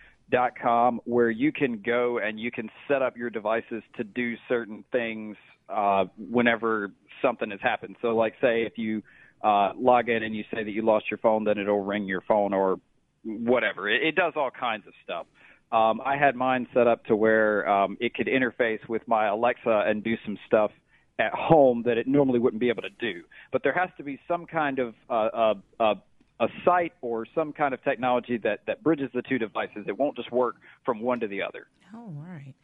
where 1.04 1.30
you 1.30 1.52
can 1.52 1.80
go 1.80 2.18
and 2.18 2.40
you 2.40 2.50
can 2.50 2.70
set 2.88 3.02
up 3.02 3.16
your 3.16 3.30
devices 3.30 3.84
to 3.96 4.04
do 4.04 4.34
certain 4.48 4.84
things 4.90 5.36
uh, 5.68 6.06
whenever 6.18 6.90
something 7.22 7.50
has 7.50 7.60
happened. 7.60 7.94
So, 8.02 8.16
like, 8.16 8.34
say 8.40 8.62
if 8.62 8.78
you 8.78 9.02
uh, 9.42 9.72
log 9.76 10.08
in 10.08 10.24
and 10.24 10.34
you 10.34 10.42
say 10.52 10.64
that 10.64 10.70
you 10.72 10.82
lost 10.82 11.10
your 11.10 11.18
phone, 11.18 11.44
then 11.44 11.58
it'll 11.58 11.84
ring 11.84 12.06
your 12.06 12.22
phone 12.22 12.52
or 12.52 12.80
whatever. 13.24 13.88
It, 13.88 14.02
it 14.02 14.16
does 14.16 14.32
all 14.34 14.50
kinds 14.50 14.88
of 14.88 14.92
stuff. 15.04 15.26
Um, 15.74 16.00
I 16.04 16.16
had 16.16 16.36
mine 16.36 16.68
set 16.72 16.86
up 16.86 17.04
to 17.06 17.16
where 17.16 17.68
um, 17.68 17.96
it 18.00 18.14
could 18.14 18.28
interface 18.28 18.78
with 18.88 19.02
my 19.08 19.26
Alexa 19.26 19.84
and 19.86 20.04
do 20.04 20.14
some 20.24 20.38
stuff 20.46 20.70
at 21.18 21.32
home 21.32 21.82
that 21.84 21.98
it 21.98 22.06
normally 22.06 22.38
wouldn't 22.38 22.60
be 22.60 22.68
able 22.68 22.82
to 22.82 22.90
do. 23.00 23.22
But 23.50 23.64
there 23.64 23.72
has 23.72 23.88
to 23.96 24.04
be 24.04 24.20
some 24.28 24.46
kind 24.46 24.78
of 24.78 24.94
uh, 25.10 25.12
uh, 25.12 25.54
uh, 25.80 25.94
a 26.38 26.46
site 26.64 26.92
or 27.02 27.26
some 27.34 27.52
kind 27.52 27.74
of 27.74 27.82
technology 27.82 28.38
that, 28.44 28.60
that 28.68 28.84
bridges 28.84 29.10
the 29.14 29.22
two 29.22 29.38
devices. 29.38 29.84
It 29.88 29.98
won't 29.98 30.16
just 30.16 30.30
work 30.30 30.56
from 30.84 31.00
one 31.00 31.18
to 31.20 31.26
the 31.26 31.42
other. 31.42 31.66
Oh, 31.92 32.04
all 32.04 32.24
right. 32.24 32.54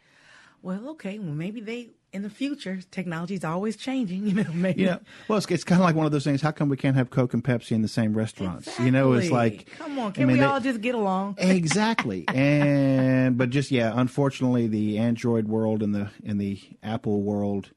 Well, 0.62 0.90
okay. 0.90 1.18
Well, 1.18 1.32
maybe 1.32 1.61
they 1.61 1.88
in 2.12 2.22
the 2.22 2.30
future 2.30 2.80
technology 2.90 3.34
is 3.34 3.44
always 3.44 3.76
changing. 3.76 4.26
You 4.30 4.34
know, 4.44 4.52
maybe. 4.52 4.82
You 4.82 4.86
know, 4.88 5.00
well, 5.28 5.38
it's, 5.38 5.46
it's 5.50 5.64
kind 5.64 5.80
of 5.80 5.84
like 5.84 5.94
one 5.96 6.06
of 6.06 6.12
those 6.12 6.24
things. 6.24 6.42
How 6.42 6.50
come 6.50 6.68
we 6.68 6.76
can't 6.76 6.96
have 6.96 7.11
Coke 7.11 7.34
and 7.34 7.42
Pepsi 7.42 7.72
in 7.72 7.82
the 7.82 7.88
same 7.88 8.14
restaurants? 8.14 8.78
You 8.78 8.90
know, 8.90 9.12
it's 9.12 9.30
like, 9.30 9.66
come 9.78 9.98
on, 9.98 10.08
I 10.08 10.11
can 10.12 10.26
mean, 10.26 10.36
we 10.36 10.40
they- 10.40 10.46
all 10.46 10.61
just 10.61 10.80
get 10.80 10.94
along? 10.94 11.36
exactly. 11.38 12.24
And 12.28 13.36
but 13.38 13.50
just 13.50 13.70
yeah, 13.70 13.92
unfortunately, 13.94 14.66
the 14.66 14.98
Android 14.98 15.48
world 15.48 15.82
and 15.82 15.94
the 15.94 16.11
and 16.24 16.40
the 16.40 16.61
Apple 16.82 17.22
world, 17.22 17.70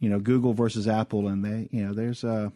you 0.00 0.08
know, 0.08 0.18
Google 0.18 0.52
versus 0.52 0.88
Apple, 0.88 1.28
and 1.28 1.44
they, 1.44 1.68
you 1.70 1.86
know, 1.86 1.94
there's 1.94 2.24
uh, 2.24 2.50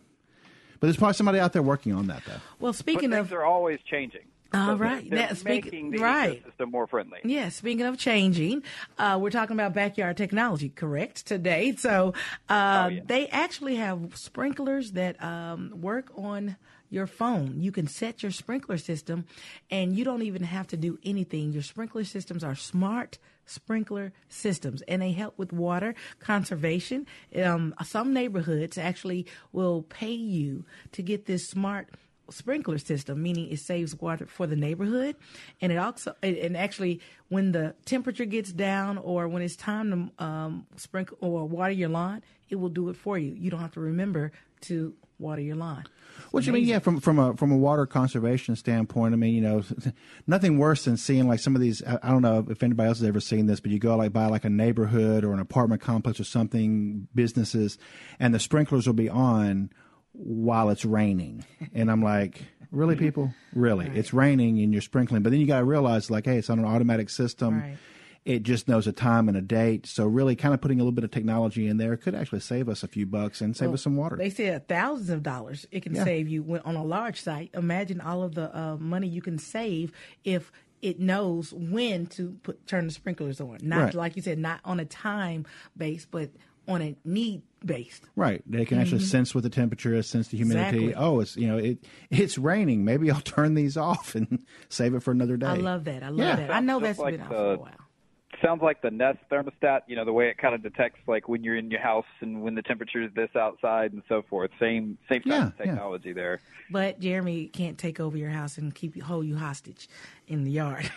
but 0.81 0.87
there's 0.87 0.97
probably 0.97 1.15
somebody 1.15 1.39
out 1.39 1.53
there 1.53 1.63
working 1.63 1.95
on 1.95 2.09
that 2.09 2.23
though. 2.27 2.41
Well, 2.59 2.73
speaking 2.73 3.11
but 3.11 3.21
of 3.21 3.29
they're 3.29 3.45
always 3.45 3.79
changing. 3.89 4.23
All 4.53 4.67
So 4.69 4.75
right. 4.77 5.09
they're, 5.09 5.19
they're 5.19 5.29
Now, 5.29 5.35
speak- 5.35 5.65
making 5.67 5.91
the 5.93 5.99
right. 5.99 6.43
ecosystem 6.45 6.71
more 6.73 6.87
friendly. 6.87 7.19
Yeah, 7.25 7.51
speaking 7.51 7.87
of 7.87 7.99
changing, 7.99 8.63
uh, 8.99 9.19
we're 9.21 9.31
talking 9.31 9.55
about 9.55 9.75
backyard 9.75 10.17
technology, 10.17 10.69
correct, 10.71 11.27
today. 11.27 11.73
So 11.79 12.15
uh, 12.49 12.91
they 13.07 13.29
actually 13.29 13.77
have 13.77 14.17
sprinklers 14.17 14.93
that 14.93 15.23
um, 15.23 15.73
work 15.81 16.11
on 16.17 16.57
your 16.91 17.07
phone. 17.07 17.61
You 17.61 17.71
can 17.73 17.87
set 17.87 18.23
your 18.23 18.33
sprinkler 18.33 18.77
system, 18.77 19.25
and 19.71 19.97
you 19.97 20.05
don't 20.05 20.23
even 20.23 20.43
have 20.43 20.67
to 20.69 20.77
do 20.77 20.99
anything. 21.05 21.53
Your 21.53 21.63
sprinkler 21.63 22.03
systems 22.05 22.43
are 22.43 22.57
smart 22.57 23.19
sprinkler 23.47 24.13
systems, 24.29 24.83
and 24.83 25.01
they 25.03 25.13
help 25.13 25.39
with 25.39 25.53
water 25.53 25.95
conservation. 26.19 27.07
Um, 27.37 27.75
some 27.85 28.13
neighborhoods 28.13 28.77
actually 28.79 29.27
will 29.53 29.83
pay 29.83 30.13
you 30.13 30.65
to 30.93 31.03
get 31.03 31.27
this 31.27 31.49
smart 31.49 31.89
sprinkler 32.31 32.79
system, 32.79 33.23
meaning 33.23 33.51
it 33.51 33.59
saves 33.59 33.95
water 33.95 34.27
for 34.27 34.47
the 34.47 34.57
neighborhood, 34.57 35.17
and 35.61 35.73
it 35.73 35.77
also 35.77 36.15
and 36.23 36.57
actually 36.57 37.01
when 37.29 37.53
the 37.53 37.75
temperature 37.85 38.25
gets 38.25 38.53
down 38.53 38.99
or 38.99 39.29
when 39.29 39.43
it's 39.43 39.57
time 39.57 40.13
to 40.19 40.25
um, 40.25 40.67
sprinkle 40.77 41.19
or 41.21 41.47
water 41.47 41.73
your 41.73 41.89
lawn, 41.89 42.23
it 42.49 42.57
will 42.57 42.69
do 42.69 42.89
it 42.89 42.97
for 42.97 43.19
you. 43.19 43.35
You 43.37 43.51
don't 43.51 43.61
have 43.61 43.73
to 43.73 43.81
remember 43.81 44.33
to 44.63 44.95
water 45.19 45.43
your 45.43 45.57
lawn. 45.57 45.85
What 46.31 46.47
you 46.47 46.53
mean? 46.53 46.65
Yeah, 46.65 46.79
from 46.79 47.01
from 47.01 47.19
a 47.19 47.37
from 47.37 47.53
a 47.53 47.57
water 47.57 47.87
conservation 47.87 48.57
standpoint, 48.57 49.15
I 49.15 49.17
mean, 49.17 49.35
you 49.35 49.41
know, 49.41 49.63
nothing 50.27 50.59
worse 50.59 50.85
than 50.85 50.97
seeing 50.97 51.29
like 51.29 51.41
some 51.41 51.55
of 51.55 51.61
these. 51.61 51.83
I, 51.85 51.99
I 52.03 52.11
don't 52.11 52.23
know 52.23 52.47
if 52.49 52.63
anybody 52.63 52.89
else 52.89 52.99
has 52.99 53.09
ever 53.09 53.21
seen 53.21 53.47
this, 53.47 53.61
but 53.61 53.71
you 53.71 53.79
go 53.79 53.97
like 53.97 54.13
by 54.13 54.27
like 54.27 54.45
a 54.45 54.51
neighborhood 54.51 55.25
or 55.25 55.33
an 55.33 55.41
apartment 55.41 55.83
complex 55.83 56.21
or 56.21 56.25
something, 56.25 57.09
businesses, 57.15 57.79
and 58.19 58.35
the 58.35 58.41
sprinklers 58.41 58.87
will 58.87 58.95
be 58.95 59.09
on 59.09 59.71
while 60.13 60.71
it's 60.71 60.85
raining, 60.85 61.45
and 61.75 61.91
I'm 61.91 62.03
like. 62.03 62.43
Really, 62.73 62.95
people? 62.95 63.35
Really? 63.53 63.91
It's 63.95 64.13
raining 64.15 64.61
and 64.61 64.73
you're 64.73 64.81
sprinkling, 64.81 65.23
but 65.25 65.31
then 65.31 65.41
you 65.41 65.47
got 65.49 65.59
to 65.59 65.65
realize, 65.65 66.09
like, 66.09 66.25
hey, 66.27 66.39
it's 66.39 66.49
on 66.51 66.61
an 66.61 66.65
automatic 66.65 67.11
system. 67.11 67.59
Right. 67.61 67.77
It 68.25 68.45
just 68.45 68.69
knows 68.69 68.87
a 68.87 68.93
time 68.93 69.27
and 69.27 69.37
a 69.37 69.41
date. 69.41 69.87
So, 69.87 70.07
really, 70.07 70.37
kind 70.37 70.55
of 70.55 70.61
putting 70.61 70.79
a 70.79 70.83
little 70.85 70.93
bit 70.93 71.03
of 71.03 71.11
technology 71.11 71.67
in 71.67 71.79
there 71.79 71.97
could 71.97 72.15
actually 72.15 72.39
save 72.39 72.69
us 72.69 72.85
a 72.85 72.87
few 72.87 73.07
bucks 73.07 73.41
and 73.41 73.57
save 73.57 73.71
Well, 73.71 73.75
us 73.75 73.83
some 73.83 73.97
water. 73.97 74.15
They 74.15 74.31
said 74.31 74.69
thousands 74.69 75.11
of 75.11 75.25
dollars 75.25 75.67
it 75.73 75.83
can 75.83 75.97
Yeah. 75.97 76.05
save 76.05 76.29
you 76.29 76.45
when, 76.45 76.61
on 76.61 76.77
a 76.77 76.85
large 76.85 77.21
site. 77.21 77.51
Imagine 77.55 78.01
all 78.01 78.23
of 78.23 78.37
the 78.37 78.57
uh, 78.57 78.77
money 78.77 79.09
you 79.09 79.21
can 79.23 79.37
save 79.39 79.91
if 80.23 80.53
it 80.81 81.01
knows 81.01 81.53
when 81.53 82.07
to 82.07 82.37
put 82.45 82.67
turn 82.69 82.87
the 82.87 82.93
sprinklers 82.93 83.41
on. 83.41 83.59
Not 83.63 83.81
Right. 83.81 83.95
like 83.95 84.15
you 84.17 84.23
said, 84.23 84.39
not 84.39 84.61
on 84.65 84.79
a 84.79 84.85
time 84.85 85.45
base, 85.77 86.07
but 86.09 86.31
on 86.69 86.83
a 86.83 86.97
need 87.05 87.43
based. 87.65 88.05
Right. 88.17 88.43
They 88.47 88.65
can 88.65 88.79
actually 88.79 89.01
Mhm. 89.03 89.09
sense 89.11 89.35
what 89.35 89.43
the 89.45 89.51
temperature 89.51 89.95
is, 89.95 90.09
sense 90.09 90.29
the 90.29 90.37
humidity. 90.39 90.85
Exactly. 90.89 90.95
Oh, 90.95 91.21
it's 91.21 91.37
you 91.37 91.47
know 91.49 91.59
it 91.59 91.79
it's 92.11 92.39
raining. 92.39 92.85
Maybe 92.85 93.11
I'll 93.11 93.21
turn 93.21 93.55
these 93.55 93.77
off 93.77 94.15
and 94.15 94.45
save 94.69 94.95
it 94.95 95.03
for 95.03 95.11
another 95.11 95.37
day. 95.37 95.47
I 95.47 95.55
love 95.55 95.85
that. 95.85 96.03
I 96.03 96.09
love 96.09 96.19
Yeah. 96.19 96.37
that. 96.37 96.51
I 96.51 96.61
know 96.61 96.81
Just 96.81 96.85
that's 96.85 96.99
like 97.01 97.15
been 97.15 97.21
out 97.23 97.29
for 97.29 97.53
a 97.55 97.59
while. 97.59 97.71
Sounds 98.43 98.63
like 98.63 98.81
the 98.81 98.91
Nest 98.91 99.19
thermostat, 99.31 99.81
you 99.87 99.97
know, 99.97 100.07
the 100.07 100.15
way 100.15 100.29
it 100.31 100.39
kind 100.39 100.55
of 100.55 100.63
detects 100.63 101.01
like 101.07 101.29
when 101.29 101.45
you're 101.45 101.57
in 101.57 101.71
your 101.71 101.81
house 101.81 102.07
and 102.23 102.41
when 102.41 102.55
the 102.55 102.63
temperature 102.63 103.03
is 103.03 103.11
this 103.15 103.29
outside 103.37 103.93
and 103.93 104.03
so 104.09 104.23
forth. 104.23 104.51
Same 104.59 104.97
same 105.11 105.21
type 105.23 105.27
of 105.27 105.31
Yeah, 105.31 105.51
yeah. 105.59 105.65
technology 105.67 106.13
there. 106.15 106.41
But 106.71 107.01
Jeremy 107.01 107.49
can't 107.49 107.77
take 107.77 108.01
over 108.01 108.17
your 108.17 108.31
house 108.31 108.57
and 108.57 108.75
keep 108.75 108.97
you 108.97 109.03
hold 109.03 109.27
you 109.27 109.37
hostage 109.37 109.89
in 110.29 110.45
the 110.45 110.51
yard. 110.53 110.91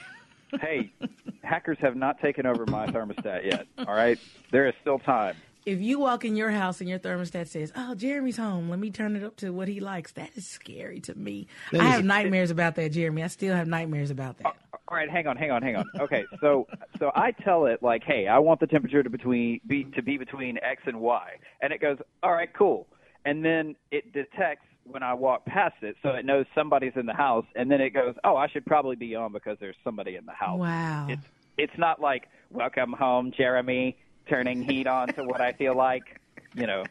hey, 0.62 0.94
hackers 1.44 1.78
have 1.82 1.98
not 1.98 2.22
taken 2.22 2.46
over 2.46 2.66
my 2.68 2.88
thermostat 2.88 3.44
yet. 3.44 3.68
All 3.80 3.94
right, 3.94 4.18
there 4.52 4.66
is 4.68 4.74
still 4.80 5.00
time. 5.00 5.36
If 5.66 5.80
you 5.82 6.00
walk 6.00 6.26
in 6.26 6.36
your 6.36 6.52
house 6.52 6.82
and 6.82 6.90
your 6.90 7.00
thermostat 7.00 7.48
says, 7.48 7.72
"Oh, 7.76 7.96
Jeremy's 7.96 8.38
home. 8.38 8.70
Let 8.70 8.80
me 8.80 8.92
turn 8.92 9.16
it 9.16 9.24
up 9.24 9.36
to 9.38 9.52
what 9.52 9.68
he 9.68 9.80
likes," 9.80 10.12
that 10.14 10.30
is 10.36 10.48
scary 10.48 11.00
to 11.02 11.16
me. 11.16 11.48
That 11.72 11.82
I 11.82 11.86
have 11.86 12.06
nightmares 12.06 12.52
about 12.52 12.76
that, 12.76 12.92
Jeremy. 12.92 13.24
I 13.24 13.28
still 13.28 13.56
have 13.56 13.68
nightmares 13.68 14.12
about 14.12 14.38
that. 14.40 14.48
Uh, 14.48 14.78
all 14.88 14.98
right, 14.98 15.10
hang 15.10 15.28
on, 15.28 15.38
hang 15.38 15.52
on, 15.52 15.62
hang 15.62 15.76
on. 15.76 15.86
Okay, 16.00 16.24
so 16.42 16.68
so 17.00 17.12
I 17.16 17.32
tell 17.32 17.66
it 17.66 17.82
like, 17.82 18.04
hey, 18.04 18.28
I 18.28 18.40
want 18.40 18.60
the 18.60 18.68
temperature 18.68 19.04
to 19.04 19.10
between 19.10 19.60
be 19.66 19.86
to 19.96 20.02
be 20.02 20.18
between 20.18 20.58
X 20.58 20.84
and 20.86 21.00
Y, 21.00 21.30
and 21.62 21.74
it 21.74 21.82
goes, 21.82 21.98
all 22.22 22.34
right, 22.34 22.52
cool, 22.54 22.88
and 23.26 23.44
then 23.44 23.76
it 23.92 24.14
detects 24.14 24.66
when 24.86 25.04
I 25.04 25.14
walk 25.14 25.46
past 25.46 25.76
it, 25.82 25.96
so 26.04 26.10
it 26.10 26.26
knows 26.26 26.46
somebody's 26.54 26.94
in 26.96 27.06
the 27.06 27.14
house, 27.14 27.46
and 27.56 27.72
then 27.72 27.80
it 27.80 27.92
goes, 27.92 28.16
oh, 28.24 28.36
I 28.36 28.48
should 28.50 28.66
probably 28.66 28.98
be 28.98 29.16
on 29.16 29.32
because 29.32 29.58
there's 29.60 29.78
somebody 29.84 30.16
in 30.16 30.26
the 30.26 30.34
house. 30.34 30.60
Wow. 30.60 31.08
It's 31.10 31.26
it's 31.58 31.78
not 31.78 32.02
like 32.02 32.28
welcome 32.52 32.94
home, 32.94 33.32
Jeremy, 33.36 33.96
turning 34.28 34.62
heat 34.64 34.88
on 34.88 35.10
to 35.10 35.24
what 35.24 35.42
I 35.42 35.54
feel 35.54 35.76
like, 35.76 36.20
you 36.56 36.68
know. 36.68 36.84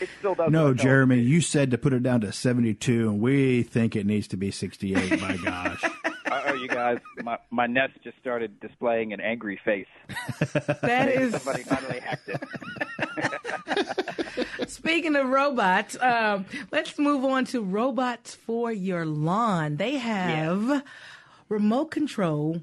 It 0.00 0.08
still 0.18 0.34
doesn't. 0.34 0.52
No. 0.52 0.74
Jeremy, 0.74 1.20
you 1.20 1.40
said 1.40 1.70
to 1.70 1.78
put 1.78 1.92
it 1.92 2.02
down 2.02 2.20
to 2.22 2.32
72, 2.32 3.08
and 3.08 3.20
we 3.20 3.62
think 3.62 3.96
it 3.96 4.04
needs 4.06 4.28
to 4.28 4.36
be 4.36 4.50
68. 4.50 5.20
My 5.20 5.36
gosh. 5.44 5.82
Oh, 6.30 6.54
you 6.54 6.68
guys, 6.68 6.98
my 7.22 7.38
my 7.50 7.66
Nest 7.66 7.94
just 8.02 8.18
started 8.18 8.58
displaying 8.60 9.12
an 9.12 9.20
angry 9.20 9.60
face. 9.64 9.86
That 10.82 11.08
is 11.14 11.32
somebody 11.32 11.62
finally 11.62 12.00
hacked 12.00 12.28
it. 12.28 12.42
Speaking 14.70 15.16
of 15.16 15.28
robots, 15.28 15.96
um, 16.00 16.46
let's 16.70 16.98
move 16.98 17.24
on 17.24 17.44
to 17.46 17.62
robots 17.62 18.34
for 18.34 18.72
your 18.72 19.04
lawn. 19.04 19.76
They 19.76 19.96
have 19.98 20.82
remote 21.48 21.90
control. 21.90 22.62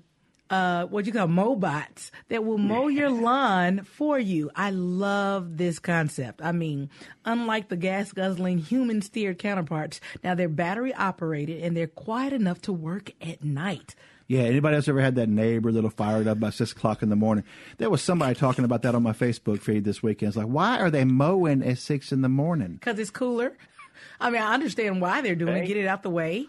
Uh, 0.50 0.86
what 0.88 1.06
you 1.06 1.12
call 1.12 1.28
mobots 1.28 2.10
that 2.30 2.44
will 2.44 2.58
mow 2.58 2.88
your 2.88 3.12
lawn 3.12 3.84
for 3.84 4.18
you. 4.18 4.50
I 4.56 4.72
love 4.72 5.58
this 5.58 5.78
concept. 5.78 6.42
I 6.44 6.52
mean, 6.54 6.90
unlike 7.24 7.70
the 7.70 7.78
gas 7.78 8.12
guzzling 8.12 8.58
human 8.58 9.04
steered 9.04 9.38
counterparts, 9.38 10.02
now 10.24 10.34
they're 10.34 10.50
battery 10.50 10.92
operated 10.94 11.64
and 11.64 11.78
they're 11.78 11.86
quiet 11.86 12.34
enough 12.34 12.62
to 12.64 12.74
work 12.74 13.12
at 13.22 13.44
night. 13.44 13.94
Yeah, 14.30 14.42
anybody 14.42 14.76
else 14.76 14.88
ever 14.88 15.02
had 15.02 15.16
that 15.16 15.28
neighbor 15.28 15.72
that'll 15.72 15.90
fire 15.90 16.22
it 16.22 16.28
up 16.28 16.38
about 16.38 16.54
six 16.54 16.72
o'clock 16.72 17.02
in 17.02 17.10
the 17.10 17.16
morning? 17.16 17.44
There 17.80 17.90
was 17.90 18.04
somebody 18.04 18.36
talking 18.36 18.64
about 18.64 18.84
that 18.84 18.94
on 18.94 19.02
my 19.02 19.12
Facebook 19.12 19.60
feed 19.60 19.84
this 19.84 20.04
weekend. 20.04 20.30
It's 20.30 20.38
like, 20.38 20.46
why 20.46 20.80
are 20.80 20.92
they 20.92 21.04
mowing 21.04 21.64
at 21.64 21.80
six 21.80 22.12
in 22.12 22.22
the 22.22 22.30
morning? 22.30 22.74
Because 22.74 23.00
it's 23.00 23.10
cooler. 23.10 23.58
I 24.20 24.30
mean, 24.30 24.42
I 24.42 24.54
understand 24.54 25.02
why 25.02 25.22
they're 25.22 25.34
doing 25.34 25.58
it. 25.64 25.66
Get 25.66 25.78
it 25.78 25.88
out 25.88 26.04
the 26.04 26.12
way. 26.12 26.48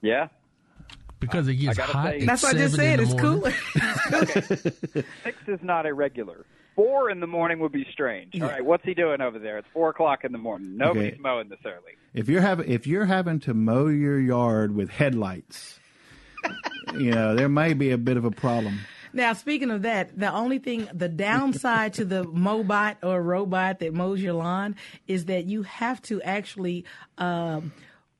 Yeah. 0.00 0.28
Because 1.22 1.48
it 1.48 1.54
gets 1.54 1.78
gotta 1.78 1.92
hot. 1.92 2.10
say- 2.10 2.20
at 2.20 2.26
That's 2.26 2.42
what 2.42 2.54
I 2.54 2.58
just 2.58 2.74
7 2.74 2.84
said. 2.84 3.00
It's 3.00 3.10
morning. 3.22 3.40
cooler. 3.40 4.22
Six 5.24 5.38
is 5.48 5.60
not 5.62 5.86
irregular. 5.86 6.44
Four 6.74 7.10
in 7.10 7.20
the 7.20 7.26
morning 7.26 7.58
would 7.60 7.72
be 7.72 7.86
strange. 7.92 8.34
All 8.40 8.48
right, 8.48 8.64
what's 8.64 8.84
he 8.84 8.94
doing 8.94 9.20
over 9.20 9.38
there? 9.38 9.58
It's 9.58 9.68
four 9.74 9.90
o'clock 9.90 10.24
in 10.24 10.32
the 10.32 10.38
morning. 10.38 10.76
Nobody's 10.76 11.12
Okay. 11.12 11.20
mowing 11.20 11.48
this 11.50 11.58
early. 11.66 11.92
If 12.14 12.28
you're 12.28 12.40
having 12.40 12.70
if 12.70 12.86
you're 12.86 13.04
having 13.04 13.40
to 13.40 13.52
mow 13.54 13.88
your 13.88 14.18
yard 14.18 14.74
with 14.74 14.88
headlights, 14.90 15.78
you 16.94 17.10
know 17.10 17.34
there 17.34 17.48
may 17.50 17.74
be 17.74 17.90
a 17.90 17.98
bit 17.98 18.16
of 18.16 18.24
a 18.24 18.30
problem. 18.30 18.78
Now, 19.14 19.34
speaking 19.34 19.70
of 19.70 19.82
that, 19.82 20.18
the 20.18 20.32
only 20.32 20.58
thing, 20.58 20.88
the 20.94 21.08
downside 21.10 21.92
to 21.94 22.06
the 22.06 22.24
mobot 22.24 22.96
or 23.02 23.20
robot 23.22 23.80
that 23.80 23.92
mows 23.92 24.22
your 24.22 24.32
lawn 24.32 24.74
is 25.06 25.26
that 25.26 25.44
you 25.44 25.64
have 25.64 26.00
to 26.02 26.22
actually 26.22 26.86
um, 27.18 27.72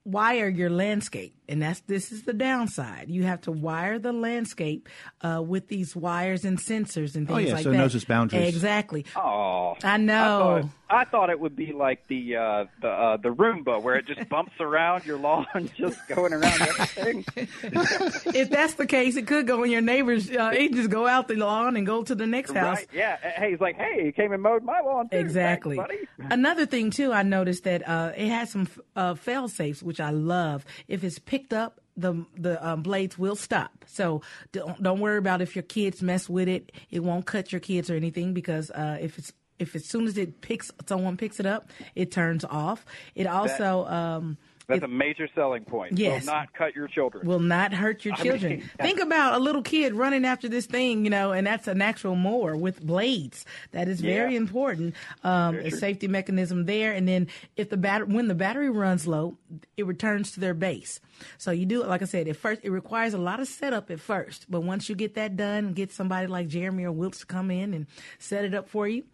wire 0.04 0.48
your 0.50 0.68
landscape, 0.68 1.34
and 1.52 1.60
that's 1.62 1.80
this 1.82 2.10
is 2.10 2.22
the 2.22 2.32
downside. 2.32 3.10
You 3.10 3.24
have 3.24 3.42
to 3.42 3.52
wire 3.52 3.98
the 3.98 4.12
landscape 4.12 4.88
uh, 5.20 5.42
with 5.46 5.68
these 5.68 5.94
wires 5.94 6.44
and 6.44 6.58
sensors 6.58 7.14
and 7.14 7.28
things 7.28 7.30
Oh, 7.30 7.36
things 7.36 7.48
yeah, 7.48 7.54
like 7.54 7.62
so 7.64 7.68
it 7.70 7.72
that. 7.74 7.78
knows 7.78 7.94
its 7.94 8.04
boundaries. 8.06 8.48
Exactly. 8.48 9.04
Oh, 9.14 9.76
I 9.84 9.96
know. 9.98 10.14
I 10.56 10.60
thought, 10.62 10.70
I 10.90 11.04
thought 11.04 11.30
it 11.30 11.40
would 11.40 11.54
be 11.56 11.72
like 11.72 12.06
the 12.08 12.36
uh, 12.36 12.64
the 12.80 12.88
uh, 12.88 13.16
the 13.18 13.28
Roomba, 13.28 13.80
where 13.82 13.96
it 13.96 14.06
just 14.06 14.28
bumps 14.28 14.52
around 14.60 15.04
your 15.06 15.18
lawn, 15.18 15.46
just 15.76 15.98
going 16.08 16.32
around 16.32 16.60
everything. 16.62 17.24
if 17.36 18.50
that's 18.50 18.74
the 18.74 18.86
case, 18.86 19.16
it 19.16 19.26
could 19.26 19.46
go 19.46 19.62
in 19.64 19.70
your 19.70 19.80
neighbor's. 19.80 20.30
Uh, 20.30 20.52
it 20.54 20.72
just 20.72 20.90
go 20.90 21.06
out 21.06 21.28
the 21.28 21.34
lawn 21.36 21.76
and 21.76 21.86
go 21.86 22.02
to 22.02 22.14
the 22.14 22.26
next 22.26 22.52
house. 22.52 22.78
Right? 22.78 22.88
Yeah. 22.92 23.16
Hey, 23.16 23.50
he's 23.50 23.60
like, 23.60 23.76
hey, 23.76 24.04
he 24.06 24.12
came 24.12 24.32
and 24.32 24.42
mowed 24.42 24.62
my 24.64 24.80
lawn 24.80 25.08
too. 25.08 25.16
Exactly. 25.18 25.76
Thanks. 25.76 26.06
Another 26.30 26.66
thing 26.66 26.90
too, 26.90 27.12
I 27.12 27.22
noticed 27.22 27.64
that 27.64 27.86
uh, 27.88 28.12
it 28.16 28.28
has 28.28 28.50
some 28.50 28.68
uh, 28.96 29.14
fail 29.14 29.48
safes, 29.48 29.82
which 29.82 30.00
I 30.00 30.10
love. 30.10 30.64
If 30.88 31.04
it's 31.04 31.18
picked 31.18 31.41
up, 31.50 31.80
the 31.96 32.26
the 32.36 32.66
um, 32.66 32.82
blades 32.82 33.18
will 33.18 33.36
stop. 33.36 33.84
So 33.86 34.20
don't 34.52 34.82
don't 34.82 35.00
worry 35.00 35.18
about 35.18 35.40
if 35.40 35.56
your 35.56 35.62
kids 35.62 36.02
mess 36.02 36.28
with 36.28 36.48
it. 36.48 36.72
It 36.90 37.00
won't 37.00 37.24
cut 37.24 37.52
your 37.52 37.60
kids 37.60 37.88
or 37.90 37.94
anything 37.96 38.34
because 38.34 38.70
uh, 38.70 38.98
if 39.00 39.18
it's 39.18 39.32
if 39.58 39.74
as 39.74 39.86
soon 39.86 40.06
as 40.06 40.18
it 40.18 40.40
picks 40.40 40.70
someone 40.86 41.16
picks 41.16 41.40
it 41.40 41.46
up, 41.46 41.70
it 41.94 42.10
turns 42.10 42.44
off. 42.44 42.84
It 43.14 43.26
also 43.26 43.86
um, 43.86 44.36
That's 44.68 44.82
a 44.82 44.88
major 44.88 45.28
selling 45.34 45.64
point. 45.64 45.98
Yes. 45.98 46.24
Will 46.24 46.32
not 46.32 46.52
cut 46.54 46.74
your 46.76 46.86
children. 46.88 47.26
will 47.26 47.40
not 47.40 47.72
hurt 47.74 48.04
your 48.04 48.14
I 48.14 48.16
children. 48.22 48.52
mean- 48.58 48.70
Think 48.80 49.00
about 49.00 49.34
a 49.34 49.38
little 49.42 49.62
kid 49.62 49.94
running 49.94 50.24
after 50.24 50.48
this 50.48 50.66
thing, 50.66 51.04
you 51.04 51.10
know, 51.10 51.32
and 51.32 51.46
that's 51.46 51.66
an 51.68 51.82
actual 51.82 52.14
mower 52.14 52.56
with 52.56 52.80
blades. 52.80 53.44
That 53.72 53.88
is 53.88 54.00
very 54.00 54.32
Yeah. 54.32 54.38
important. 54.38 54.94
Um, 55.24 55.56
Very 55.56 55.68
a 55.68 55.70
safety 55.72 56.08
mechanism 56.08 56.66
there, 56.66 56.92
and 56.92 57.06
then 57.08 57.28
if 57.56 57.70
the 57.70 57.76
bat- 57.76 58.08
when 58.08 58.28
the 58.28 58.34
battery 58.34 58.70
runs 58.70 59.06
low, 59.06 59.36
it 59.76 59.84
returns 59.86 60.32
to 60.32 60.40
their 60.40 60.54
base. 60.54 61.00
So 61.38 61.50
you 61.50 61.66
do 61.66 61.82
it 61.82 61.88
like 61.88 62.02
I 62.02 62.06
said. 62.06 62.28
At 62.28 62.36
first, 62.36 62.60
it 62.64 62.70
requires 62.70 63.14
a 63.14 63.18
lot 63.18 63.40
of 63.40 63.48
setup 63.48 63.90
at 63.90 64.00
first, 64.00 64.46
but 64.48 64.62
once 64.62 64.88
you 64.88 64.94
get 64.94 65.14
that 65.14 65.36
done, 65.36 65.72
get 65.72 65.92
somebody 65.92 66.26
like 66.26 66.48
Jeremy 66.48 66.84
or 66.84 66.92
Wilts 66.92 67.20
to 67.20 67.26
come 67.26 67.50
in 67.50 67.74
and 67.74 67.86
set 68.18 68.44
it 68.44 68.54
up 68.54 68.68
for 68.68 68.86
you. 68.88 69.04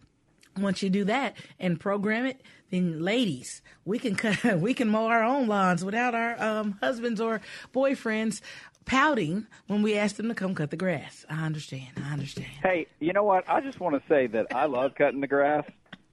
once 0.57 0.83
you 0.83 0.89
do 0.89 1.05
that 1.05 1.35
and 1.59 1.79
program 1.79 2.25
it, 2.25 2.41
then 2.69 3.01
ladies, 3.01 3.61
we 3.85 3.99
can 3.99 4.15
cut, 4.15 4.59
we 4.59 4.73
can 4.73 4.89
mow 4.89 5.07
our 5.07 5.23
own 5.23 5.47
lawns 5.47 5.83
without 5.83 6.15
our 6.15 6.41
um, 6.41 6.77
husbands 6.81 7.19
or 7.19 7.41
boyfriends 7.73 8.41
pouting 8.85 9.45
when 9.67 9.81
we 9.83 9.95
ask 9.95 10.15
them 10.15 10.27
to 10.29 10.33
come 10.33 10.55
cut 10.55 10.71
the 10.71 10.77
grass. 10.77 11.25
I 11.29 11.45
understand. 11.45 11.89
I 12.03 12.11
understand. 12.11 12.47
Hey, 12.63 12.87
you 12.99 13.13
know 13.13 13.23
what? 13.23 13.47
I 13.47 13.61
just 13.61 13.79
want 13.79 13.95
to 13.95 14.01
say 14.09 14.27
that 14.27 14.47
I 14.53 14.65
love 14.65 14.95
cutting 14.95 15.21
the 15.21 15.27
grass. 15.27 15.63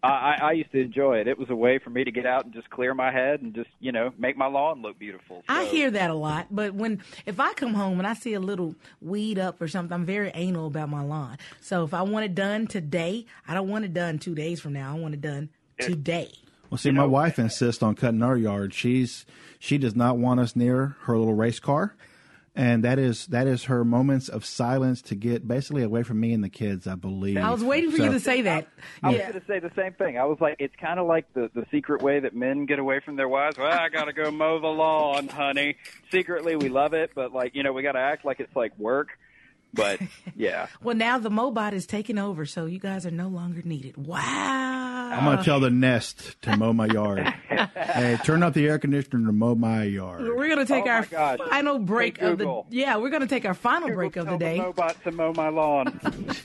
I, 0.03 0.09
I, 0.09 0.39
I 0.43 0.53
used 0.53 0.73
to 0.73 0.81
enjoy 0.81 1.19
it. 1.19 1.27
It 1.27 1.39
was 1.39 1.49
a 1.51 1.57
way 1.57 1.79
for 1.79 1.91
me 1.91 2.05
to 2.05 2.11
get 2.11 2.27
out 2.27 2.45
and 2.45 2.53
just 2.53 2.69
clear 2.71 2.95
my 2.95 3.11
head 3.11 3.41
and 3.41 3.55
just, 3.55 3.71
you 3.81 3.93
know, 3.93 4.13
make 4.19 4.37
my 4.37 4.47
lawn 4.47 4.83
look 4.83 4.99
beautiful. 4.99 5.43
I 5.49 5.65
hear 5.65 5.91
that 5.91 6.11
a 6.11 6.15
lot, 6.15 6.49
but 6.51 6.75
when 6.75 7.03
if 7.25 7.41
I 7.41 7.55
come 7.55 7.75
home 7.75 7.99
and 7.99 8.07
I 8.07 8.13
see 8.13 8.35
a 8.35 8.41
little 8.41 8.75
weed 9.01 9.39
up 9.39 9.61
or 9.61 9.69
something, 9.69 9.95
I'm 9.95 10.05
very 10.05 10.31
anal 10.35 10.67
about 10.67 10.91
my 10.91 11.03
lawn. 11.03 11.39
So 11.61 11.85
if 11.85 11.95
I 11.95 12.03
want 12.03 12.27
it 12.27 12.35
done 12.35 12.67
today, 12.67 13.27
I 13.49 13.55
don't 13.55 13.69
want 13.69 13.85
it 13.85 13.95
done 13.95 14.19
two 14.19 14.35
days 14.35 14.61
from 14.61 14.75
now. 14.75 14.95
I 14.95 14.99
want 14.99 15.15
it 15.15 15.23
done 15.23 15.49
today. 15.81 16.31
Well, 16.71 16.79
see, 16.79 16.91
my 16.91 17.05
wife 17.05 17.39
insists 17.39 17.83
on 17.83 17.95
cutting 17.95 18.23
our 18.23 18.37
yard. 18.37 18.75
She's 18.75 19.25
she 19.59 19.79
does 19.79 19.95
not 19.97 20.19
want 20.19 20.41
us 20.41 20.57
near 20.57 20.97
her 21.03 21.17
little 21.17 21.35
race 21.35 21.61
car, 21.61 21.95
and 22.55 22.83
that 22.85 22.99
is 22.99 23.27
that 23.29 23.47
is 23.47 23.64
her 23.64 23.85
moments 23.85 24.29
of 24.29 24.45
silence 24.45 25.01
to 25.03 25.14
get 25.14 25.47
basically 25.47 25.83
away 25.83 26.03
from 26.03 26.19
me 26.21 26.33
and 26.33 26.43
the 26.43 26.49
kids. 26.49 26.87
I 26.87 26.95
believe. 26.97 27.37
I 27.37 27.51
was 27.51 27.62
waiting 27.62 27.91
for 27.91 27.99
So- 27.99 28.05
you 28.05 28.12
to 28.12 28.21
say 28.21 28.43
that. 28.43 28.67
I 29.03 29.09
was 29.09 29.17
Yeah. 29.19 29.31
going 29.31 29.41
to 29.41 29.47
say 29.47 29.59
the 29.61 29.71
same 29.77 29.93
thing. 29.93 30.19
I 30.19 30.25
was 30.25 30.39
like, 30.41 30.57
it's 30.59 30.75
kind 30.77 30.99
of 30.99 31.07
like 31.07 31.33
the 31.35 31.51
the 31.55 31.64
secret 31.71 32.03
way 32.03 32.21
that 32.21 32.35
men 32.35 32.67
get 32.67 32.79
away 32.79 33.01
from 33.05 33.17
their 33.17 33.29
wives. 33.29 33.57
Well, 33.59 33.71
I 33.71 33.89
got 33.89 34.05
to 34.07 34.12
go 34.12 34.31
mow 34.31 34.59
the 34.59 34.67
lawn, 34.67 35.29
honey. 35.29 35.77
Secretly, 36.11 36.57
we 36.57 36.69
love 36.69 36.93
it, 36.95 37.11
but 37.14 37.33
like, 37.33 37.55
you 37.55 37.62
know, 37.62 37.73
we 37.73 37.83
got 37.83 37.93
to 37.93 38.01
act 38.01 38.25
like 38.25 38.41
it's 38.41 38.55
like 38.57 38.77
work. 38.79 39.09
But 39.77 40.01
yeah, 40.35 40.66
Well, 40.83 40.97
now 40.97 41.18
the 41.18 41.29
Mobot 41.31 41.72
is 41.72 41.87
taking 41.87 42.18
over, 42.18 42.47
so 42.47 42.66
you 42.66 42.79
guys 42.79 43.07
are 43.07 43.11
no 43.11 43.29
longer 43.29 43.62
needed. 43.64 43.97
Wow. 43.97 44.20
I'm 45.12 45.24
gonna 45.24 45.45
tell 45.45 45.61
the 45.61 45.70
nest 45.70 46.41
to 46.43 46.57
mow 46.57 46.72
my 46.72 46.87
yard. 46.87 47.20
hey, 47.49 48.18
turn 48.24 48.43
up 48.43 48.55
the 48.55 48.66
air 48.66 48.79
conditioner 48.79 49.27
to 49.27 49.33
mow 49.33 49.55
my 49.55 49.85
yard. 49.85 50.22
We're 50.22 50.49
gonna 50.49 50.66
take 50.66 50.85
Oh, 50.87 50.91
our 50.91 51.07
my 51.12 51.37
final 51.49 51.79
break 51.79 52.18
Hey, 52.18 52.27
of 52.27 52.39
the 52.39 52.45
Google. 52.45 52.66
yeah. 52.70 52.97
We're 52.97 53.11
gonna 53.11 53.27
take 53.29 53.45
our 53.45 53.55
final 53.55 53.91
break 53.91 54.16
of 54.16 54.24
the 54.27 54.31
tell 54.31 54.39
day. 54.39 54.57
the 54.59 54.62
robot 54.64 54.97
to 55.05 55.12
mow 55.12 55.33
my 55.33 55.49
lawn. 55.49 56.01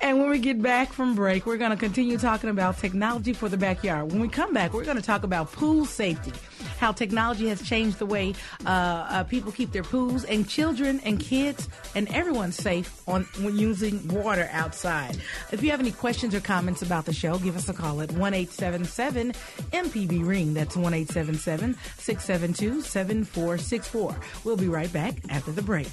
And 0.00 0.18
when 0.18 0.30
we 0.30 0.38
get 0.38 0.62
back 0.62 0.92
from 0.92 1.14
break, 1.14 1.44
we're 1.44 1.56
going 1.56 1.72
to 1.72 1.76
continue 1.76 2.18
talking 2.18 2.50
about 2.50 2.78
technology 2.78 3.32
for 3.32 3.48
the 3.48 3.56
backyard. 3.56 4.12
When 4.12 4.20
we 4.20 4.28
come 4.28 4.54
back, 4.54 4.72
we're 4.72 4.84
going 4.84 4.96
to 4.96 5.02
talk 5.02 5.24
about 5.24 5.50
pool 5.52 5.84
safety, 5.84 6.32
how 6.78 6.92
technology 6.92 7.48
has 7.48 7.60
changed 7.62 7.98
the 7.98 8.06
way 8.06 8.34
uh, 8.64 8.68
uh, 8.68 9.24
people 9.24 9.50
keep 9.50 9.72
their 9.72 9.82
pools, 9.82 10.24
and 10.24 10.48
children 10.48 11.00
and 11.04 11.18
kids 11.18 11.68
and 11.96 12.08
everyone's 12.14 12.56
safe 12.56 13.02
on 13.08 13.24
when 13.40 13.58
using 13.58 14.06
water 14.08 14.48
outside. 14.52 15.20
If 15.50 15.62
you 15.62 15.70
have 15.72 15.80
any 15.80 15.92
questions 15.92 16.34
or 16.34 16.40
comments 16.40 16.82
about 16.82 17.04
the 17.04 17.12
show, 17.12 17.38
give 17.38 17.56
us 17.56 17.68
a 17.68 17.74
call 17.74 18.00
at 18.00 18.12
one 18.12 18.34
eight 18.34 18.50
seven 18.50 18.84
seven 18.84 19.32
MPB 19.72 20.24
Ring. 20.24 20.54
That's 20.54 20.76
one 20.76 20.94
eight 20.94 21.08
seven 21.08 21.34
seven 21.34 21.76
six 21.98 22.24
seven 22.24 22.52
two 22.52 22.82
seven 22.82 23.24
four 23.24 23.58
six 23.58 23.88
four. 23.88 24.16
We'll 24.44 24.56
be 24.56 24.68
right 24.68 24.92
back 24.92 25.14
after 25.28 25.50
the 25.50 25.62
break. 25.62 25.88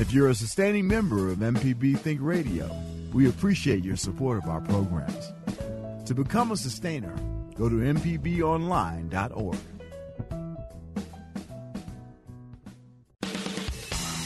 If 0.00 0.14
you're 0.14 0.30
a 0.30 0.34
sustaining 0.34 0.88
member 0.88 1.28
of 1.28 1.40
MPB 1.40 1.98
Think 1.98 2.20
Radio, 2.22 2.74
we 3.12 3.28
appreciate 3.28 3.84
your 3.84 3.96
support 3.96 4.38
of 4.38 4.48
our 4.48 4.62
programs. 4.62 5.30
To 6.06 6.14
become 6.14 6.52
a 6.52 6.56
sustainer, 6.56 7.14
go 7.54 7.68
to 7.68 7.74
MPBOnline.org. 7.74 9.58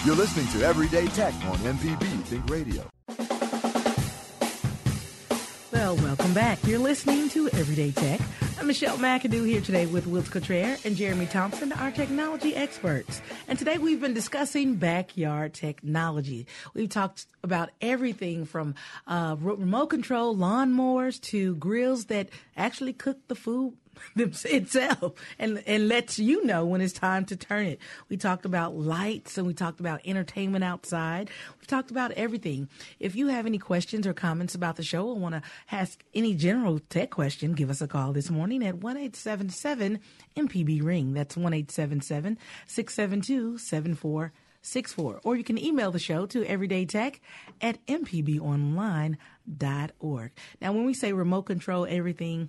You're 0.06 0.14
listening 0.14 0.46
to 0.52 0.64
Everyday 0.64 1.08
Tech 1.08 1.34
on 1.46 1.58
MPB 1.58 2.22
Think 2.22 2.48
Radio. 2.48 2.88
Well, 5.72 5.96
welcome 5.96 6.34
back. 6.34 6.64
You're 6.64 6.78
listening 6.78 7.28
to 7.30 7.48
Everyday 7.48 7.90
Tech. 7.90 8.20
I'm 8.56 8.68
Michelle 8.68 8.96
McAdoo 8.98 9.46
here 9.46 9.60
today 9.60 9.86
with 9.86 10.06
Wills 10.06 10.28
Cottrell 10.28 10.76
and 10.84 10.96
Jeremy 10.96 11.26
Thompson, 11.26 11.72
our 11.72 11.90
technology 11.90 12.54
experts. 12.54 13.20
And 13.48 13.58
today 13.58 13.78
we've 13.78 14.00
been 14.00 14.14
discussing 14.14 14.76
backyard 14.76 15.54
technology. 15.54 16.46
We've 16.72 16.88
talked 16.88 17.26
about 17.42 17.70
everything 17.80 18.44
from 18.46 18.76
uh, 19.08 19.34
remote 19.40 19.88
control 19.88 20.36
lawnmowers 20.36 21.20
to 21.22 21.56
grills 21.56 22.06
that 22.06 22.28
actually 22.56 22.92
cook 22.92 23.18
the 23.26 23.34
food 23.34 23.74
itself 24.16 25.12
and 25.38 25.62
and 25.66 25.88
lets 25.88 26.18
you 26.18 26.44
know 26.44 26.64
when 26.64 26.80
it's 26.80 26.92
time 26.92 27.24
to 27.26 27.36
turn 27.36 27.66
it. 27.66 27.78
We 28.08 28.16
talked 28.16 28.44
about 28.44 28.76
lights 28.76 29.38
and 29.38 29.46
we 29.46 29.54
talked 29.54 29.80
about 29.80 30.00
entertainment 30.04 30.64
outside. 30.64 31.30
We've 31.58 31.66
talked 31.66 31.90
about 31.90 32.12
everything. 32.12 32.68
If 33.00 33.16
you 33.16 33.28
have 33.28 33.46
any 33.46 33.58
questions 33.58 34.06
or 34.06 34.14
comments 34.14 34.54
about 34.54 34.76
the 34.76 34.82
show 34.82 35.06
or 35.06 35.16
want 35.16 35.34
to 35.34 35.42
ask 35.70 36.02
any 36.14 36.34
general 36.34 36.80
tech 36.90 37.10
question, 37.10 37.52
give 37.52 37.70
us 37.70 37.80
a 37.80 37.88
call 37.88 38.12
this 38.12 38.30
morning 38.30 38.64
at 38.64 38.76
one 38.76 38.96
eight 38.96 39.16
seven 39.16 39.48
seven 39.48 40.00
MPB 40.36 40.82
ring. 40.82 41.12
That's 41.12 41.36
one 41.36 41.54
eight 41.54 41.70
seven 41.70 42.00
seven 42.00 42.38
six 42.66 42.94
seven 42.94 43.20
two 43.20 43.58
seven 43.58 43.94
four 43.94 44.32
six 44.64 44.92
four. 44.92 45.20
Or 45.22 45.36
you 45.36 45.44
can 45.44 45.58
email 45.58 45.90
the 45.90 45.98
show 45.98 46.26
to 46.26 46.44
everydaytech 46.44 47.20
at 47.60 47.84
mpbonline.org. 47.86 49.18
Now, 50.60 50.72
when 50.72 50.84
we 50.84 50.94
say 50.94 51.12
remote 51.12 51.42
control 51.42 51.86
everything, 51.88 52.48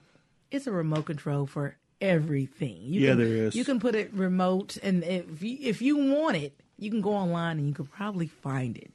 it's 0.56 0.68
a 0.68 0.72
remote 0.72 1.06
control 1.06 1.46
for 1.46 1.76
everything. 2.02 2.78
You 2.84 3.02
Yeah, 3.02 3.10
can, 3.12 3.18
there 3.20 3.28
is. 3.48 3.56
You 3.56 3.64
can 3.66 3.80
put 3.80 3.96
it 3.96 4.14
remote, 4.14 4.78
and 4.82 5.04
if 5.04 5.42
you, 5.44 5.58
if 5.62 5.82
you 5.82 5.98
want 5.98 6.38
it, 6.38 6.60
you 6.78 6.90
can 6.90 7.02
go 7.02 7.12
online 7.14 7.58
and 7.60 7.68
you 7.68 7.74
can 7.74 7.86
probably 7.86 8.28
find 8.28 8.78
it. 8.78 8.92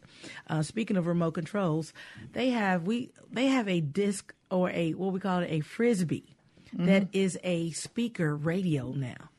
Uh, 0.49 0.63
speaking 0.63 0.97
of 0.97 1.07
remote 1.07 1.33
controls, 1.33 1.93
they 2.33 2.51
have 2.51 2.85
we 2.87 3.11
they 3.33 3.47
have 3.47 3.69
a 3.69 3.81
disc 3.81 4.35
or 4.51 4.71
a 4.71 4.93
what 4.93 5.13
we 5.13 5.21
call 5.21 5.39
it 5.41 5.49
a 5.51 5.61
frisbee 5.61 6.37
that 6.75 7.09
is 7.13 7.39
a 7.43 7.71
speaker 7.73 8.37
radio 8.37 8.93
now. 8.93 9.31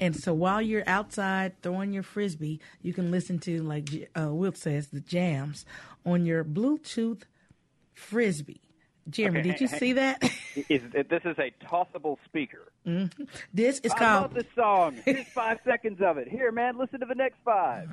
And 0.00 0.16
so 0.16 0.32
while 0.32 0.62
you're 0.62 0.82
outside 0.86 1.60
throwing 1.62 1.92
your 1.92 2.02
frisbee, 2.02 2.60
you 2.82 2.92
can 2.94 3.10
listen 3.10 3.38
to, 3.40 3.62
like 3.62 4.10
uh, 4.18 4.32
Will 4.32 4.52
says, 4.54 4.88
the 4.88 5.00
jams 5.00 5.64
on 6.06 6.24
your 6.24 6.44
Bluetooth 6.44 7.22
frisbee. 7.94 8.60
Jeremy, 9.08 9.40
Okay, 9.40 9.50
did 9.50 9.60
you 9.60 9.68
hey, 9.68 9.78
see 9.78 9.92
that? 9.94 10.22
is, 10.68 10.82
this 10.92 11.22
is 11.24 11.38
a 11.38 11.52
tossable 11.66 12.18
speaker. 12.24 12.70
Mhm. 12.86 13.28
This 13.54 13.78
is 13.80 13.92
I 13.92 13.98
called 13.98 14.22
love 14.22 14.34
this 14.34 14.52
song. 14.54 14.96
Here's 15.04 15.26
five 15.28 15.58
seconds 15.64 16.00
of 16.02 16.18
it. 16.18 16.28
Here, 16.28 16.50
man, 16.52 16.78
listen 16.78 17.00
to 17.00 17.06
the 17.06 17.14
next 17.14 17.36
five. 17.44 17.88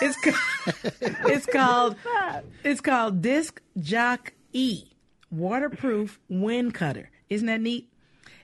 it's 0.00 0.16
called, 0.24 1.26
it's 1.26 1.46
called 1.46 1.96
it's 2.64 2.80
called 2.80 3.22
Disc 3.22 3.60
Jock 3.78 4.32
E, 4.52 4.84
waterproof 5.30 6.18
wind 6.28 6.74
cutter. 6.74 7.10
Isn't 7.28 7.46
that 7.46 7.60
neat? 7.60 7.88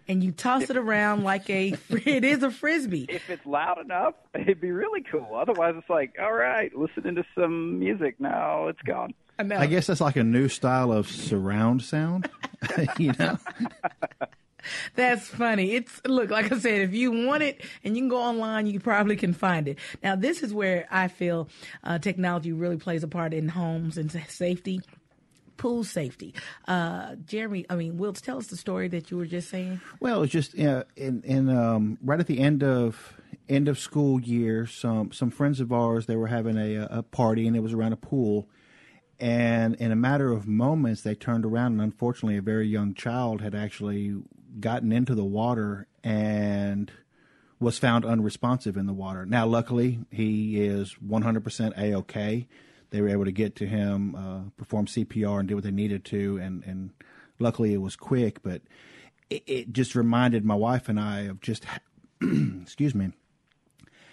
And 0.09 0.25
you 0.25 0.33
toss 0.33 0.69
it 0.69 0.77
around 0.77 1.23
like 1.23 1.49
a 1.51 1.75
it 1.91 2.25
is 2.25 2.43
a 2.43 2.51
frisbee. 2.51 3.07
If 3.09 3.31
it's 3.31 3.47
loud 3.47 3.79
enough, 3.79 4.15
it'd 4.35 4.61
be 4.61 4.73
really 4.73 5.03
cool. 5.03 5.37
Otherwise, 5.37 5.75
it's 5.79 5.89
like, 5.89 6.17
all 6.21 6.33
right, 6.33 6.75
listening 6.77 7.15
to 7.17 7.25
some 7.37 7.79
music. 7.79 8.17
Now 8.19 8.67
it's 8.69 8.83
gone. 8.83 9.15
I 9.39 9.67
guess 9.67 9.87
that's 9.87 10.01
like 10.01 10.17
a 10.17 10.25
new 10.25 10.49
style 10.49 10.93
of 10.93 11.09
surround 11.09 11.83
sound. 11.83 12.29
you 12.99 13.13
know, 13.19 13.39
That's 14.95 15.27
funny. 15.27 15.73
It's 15.73 16.01
look 16.05 16.31
like 16.31 16.53
I 16.53 16.59
said, 16.59 16.81
if 16.83 16.95
you 16.95 17.27
want 17.27 17.43
it 17.43 17.65
and 17.85 17.97
you 17.97 18.03
can 18.03 18.09
go 18.09 18.19
online, 18.19 18.67
you 18.67 18.81
probably 18.81 19.17
can 19.17 19.33
find 19.33 19.69
it. 19.69 19.79
Now, 20.03 20.17
this 20.17 20.43
is 20.43 20.53
where 20.53 20.87
I 20.91 21.09
feel 21.09 21.49
uh, 21.85 21.99
technology 21.99 22.53
really 22.53 22.77
plays 22.77 23.03
a 23.03 23.09
part 23.09 23.35
in 23.35 23.49
homes 23.49 23.97
and 23.97 24.11
safety. 24.29 24.81
Pool 25.57 25.85
safety. 25.85 26.35
Uh, 26.67 27.17
Jeremy, 27.27 27.67
I 27.69 27.77
mean, 27.77 27.99
Wills, 27.99 28.23
tell 28.23 28.39
us 28.39 28.47
the 28.47 28.57
story 28.57 28.89
that 28.89 29.11
you 29.11 29.19
were 29.19 29.27
just 29.27 29.51
saying. 29.51 29.81
Well, 30.01 30.23
it's 30.23 30.33
just 30.33 30.59
uh, 30.59 30.85
in 30.97 31.23
in 31.23 31.51
um, 31.51 31.99
right 32.03 32.19
at 32.19 32.27
the 32.27 32.41
end 32.41 32.63
of 32.63 33.15
end 33.49 33.69
of 33.69 33.79
school 33.79 34.21
year. 34.21 34.67
Some 34.67 35.13
some 35.13 35.31
friends 35.31 35.61
of 35.61 35.71
ours 35.73 36.07
they 36.07 36.17
were 36.17 36.29
having 36.29 36.57
a 36.57 36.89
a 36.91 37.03
party 37.03 37.47
and 37.47 37.55
it 37.57 37.61
was 37.61 37.75
around 37.75 37.93
a 37.93 37.97
pool, 37.97 38.49
and 39.21 39.75
in 39.77 39.93
a 39.93 39.97
matter 39.97 40.33
of 40.33 40.47
moments 40.47 41.03
they 41.03 41.15
turned 41.15 41.45
around 41.45 41.73
and 41.73 41.83
unfortunately 41.83 42.37
a 42.37 42.43
very 42.43 42.67
young 42.67 42.95
child 42.95 43.41
had 43.41 43.55
actually 43.55 44.17
gotten 44.59 44.91
into 44.91 45.15
the 45.15 45.25
water 45.25 45.87
and 46.03 46.91
was 47.61 47.79
found 47.79 48.07
unresponsive 48.07 48.77
in 48.77 48.87
the 48.87 48.93
water. 48.93 49.27
Now, 49.27 49.47
luckily, 49.47 50.01
he 50.11 50.65
is 50.65 50.97
100% 51.07 51.79
a 51.79 51.95
okay. 51.97 52.49
They 52.89 53.03
were 53.03 53.11
able 53.11 53.27
to 53.27 53.33
get 53.33 53.55
to 53.57 53.67
him, 53.67 54.15
uh, 54.15 54.51
perform 54.57 54.87
CPR, 54.87 55.41
and 55.41 55.49
do 55.49 55.55
what 55.57 55.65
they 55.65 55.71
needed 55.71 56.05
to, 56.07 56.39
and 56.39 56.65
and 56.65 56.91
luckily 57.39 57.73
it 57.73 57.81
was 57.81 57.95
quick. 57.95 58.43
But 58.43 58.63
it, 59.29 59.45
it 59.47 59.73
just 59.73 59.95
reminded 59.95 60.45
my 60.45 60.57
wife 60.57 60.89
and 60.89 60.99
I 60.99 61.21
of 61.21 61.41
just, 61.41 61.65
excuse 62.63 62.95
me, 62.95 63.13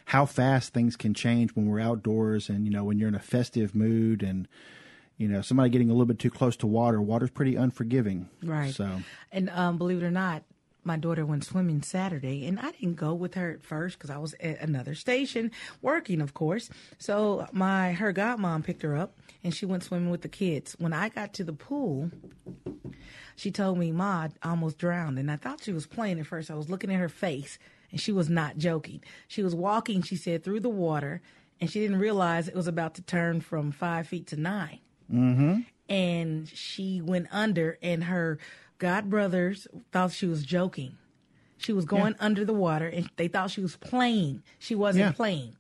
how 0.06 0.26
fast 0.26 0.74
things 0.74 0.96
can 0.96 1.14
change 1.16 1.52
when 1.52 1.68
we're 1.68 1.80
outdoors 1.80 2.50
and 2.50 2.66
you 2.66 2.72
know 2.72 2.84
when 2.84 3.00
you're 3.00 3.10
in 3.10 3.16
a 3.16 3.20
festive 3.20 3.74
mood 3.74 4.22
and 4.22 4.48
you 5.18 5.28
know 5.28 5.42
somebody 5.42 5.70
getting 5.70 5.90
a 5.90 5.94
little 5.94 6.06
bit 6.06 6.20
too 6.20 6.30
close 6.30 6.56
to 6.58 6.68
water 6.68 7.02
water's 7.02 7.30
pretty 7.32 7.56
unforgiving 7.56 8.30
Right. 8.44 8.74
so 8.74 9.02
And 9.32 9.50
um, 9.50 9.78
believe 9.78 10.02
it 10.02 10.06
or 10.06 10.12
not, 10.12 10.44
my 10.84 10.96
daughter 10.96 11.26
went 11.26 11.44
swimming 11.44 11.82
Saturday, 11.82 12.46
and 12.48 12.58
I 12.62 12.72
didn't 12.72 12.96
go 12.96 13.14
with 13.14 13.34
her 13.34 13.52
at 13.52 13.62
first 13.62 13.98
because 13.98 14.10
I 14.10 14.18
was 14.20 14.34
at 14.40 14.62
another 14.62 14.96
station 14.96 15.52
working, 15.82 16.22
of 16.22 16.34
course. 16.34 16.70
So 16.98 17.46
my 17.52 17.92
her 17.92 18.14
godmom 18.14 18.64
picked 18.64 18.84
her 18.84 18.96
up, 18.96 19.18
and 19.44 19.54
she 19.54 19.66
went 19.66 19.84
swimming 19.84 20.10
with 20.12 20.22
the 20.22 20.30
kids. 20.30 20.78
When 20.80 20.94
I 20.94 21.10
got 21.10 21.34
to 21.34 21.44
the 21.44 21.52
pool, 21.52 22.10
she 23.36 23.52
told 23.52 23.78
me, 23.78 23.92
"Ma, 23.92 24.30
I 24.42 24.50
almost 24.50 24.78
drowned," 24.78 25.20
and 25.20 25.30
I 25.30 25.36
thought 25.36 25.62
she 25.62 25.74
was 25.74 25.86
playing 25.88 26.20
at 26.20 26.26
first. 26.28 26.50
I 26.50 26.56
was 26.56 26.70
looking 26.70 26.92
at 26.92 27.00
her 27.00 27.10
face, 27.10 27.60
and 27.92 28.00
she 28.00 28.14
was 28.14 28.30
not 28.30 28.58
joking. 28.58 29.04
She 29.28 29.44
was 29.44 29.54
walking, 29.54 30.02
she 30.02 30.16
said, 30.16 30.42
through 30.44 30.62
the 30.62 30.70
water, 30.70 31.22
and 31.60 31.70
she 31.70 31.82
didn't 31.82 32.00
realize 32.00 32.48
it 32.48 32.56
was 32.56 32.68
about 32.68 32.94
to 32.96 33.02
turn 33.02 33.42
from 33.42 33.72
five 33.72 34.08
feet 34.08 34.28
to 34.28 34.38
9 34.38 34.80
mm-hmm. 35.12 35.60
and 35.90 36.48
she 36.50 37.02
went 37.02 37.28
under 37.32 37.78
and 37.82 38.04
her 38.06 38.38
god 38.78 39.10
brothers 39.10 39.68
thought 39.92 40.12
she 40.12 40.26
was 40.28 40.44
joking 40.44 40.98
she 41.58 41.74
was 41.74 41.86
going 41.86 42.16
under 42.20 42.46
the 42.46 42.54
water 42.54 42.88
and 42.88 43.10
they 43.16 43.28
thought 43.28 43.50
she 43.52 43.62
was 43.62 43.76
playing 43.78 44.44
she 44.60 44.76
wasn't 44.76 45.06
Yeah. 45.06 45.12
playing 45.12 45.56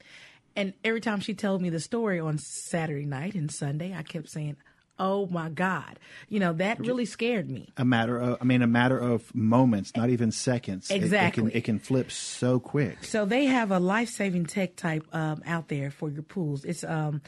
and 0.55 0.73
every 0.83 1.01
time 1.01 1.19
she 1.19 1.33
told 1.33 1.61
me 1.61 1.69
the 1.69 1.79
story 1.79 2.19
on 2.19 2.37
saturday 2.37 3.05
night 3.05 3.35
and 3.35 3.51
sunday 3.51 3.95
i 3.95 4.03
kept 4.03 4.29
saying 4.29 4.57
oh 4.99 5.27
my 5.27 5.47
god 5.49 5.99
you 6.27 6.39
know 6.39 6.53
that 6.53 6.79
really 6.79 7.05
scared 7.05 7.47
me 7.49 7.69
a 7.77 7.85
matter 7.85 8.17
of 8.19 8.37
i 8.41 8.43
mean 8.43 8.63
a 8.63 8.67
matter 8.67 8.97
of 8.97 9.33
moments 9.35 9.91
not 9.95 10.09
even 10.09 10.31
seconds 10.31 10.89
It- 10.89 10.95
it, 10.95 11.03
Exactly. 11.03 11.43
can, 11.51 11.57
it 11.57 11.63
can 11.63 11.77
flip 11.79 12.11
so 12.11 12.59
quick 12.59 13.03
So 13.03 13.23
they 13.25 13.45
have 13.45 13.69
a 13.71 13.79
life 13.79 14.09
saving 14.09 14.47
tech 14.47 14.75
type 14.75 15.05
um, 15.13 15.43
out 15.45 15.67
there 15.67 15.91
for 15.91 16.09
your 16.09 16.23
pools. 16.23 16.65
It's 16.65 16.83
um, 16.83 17.21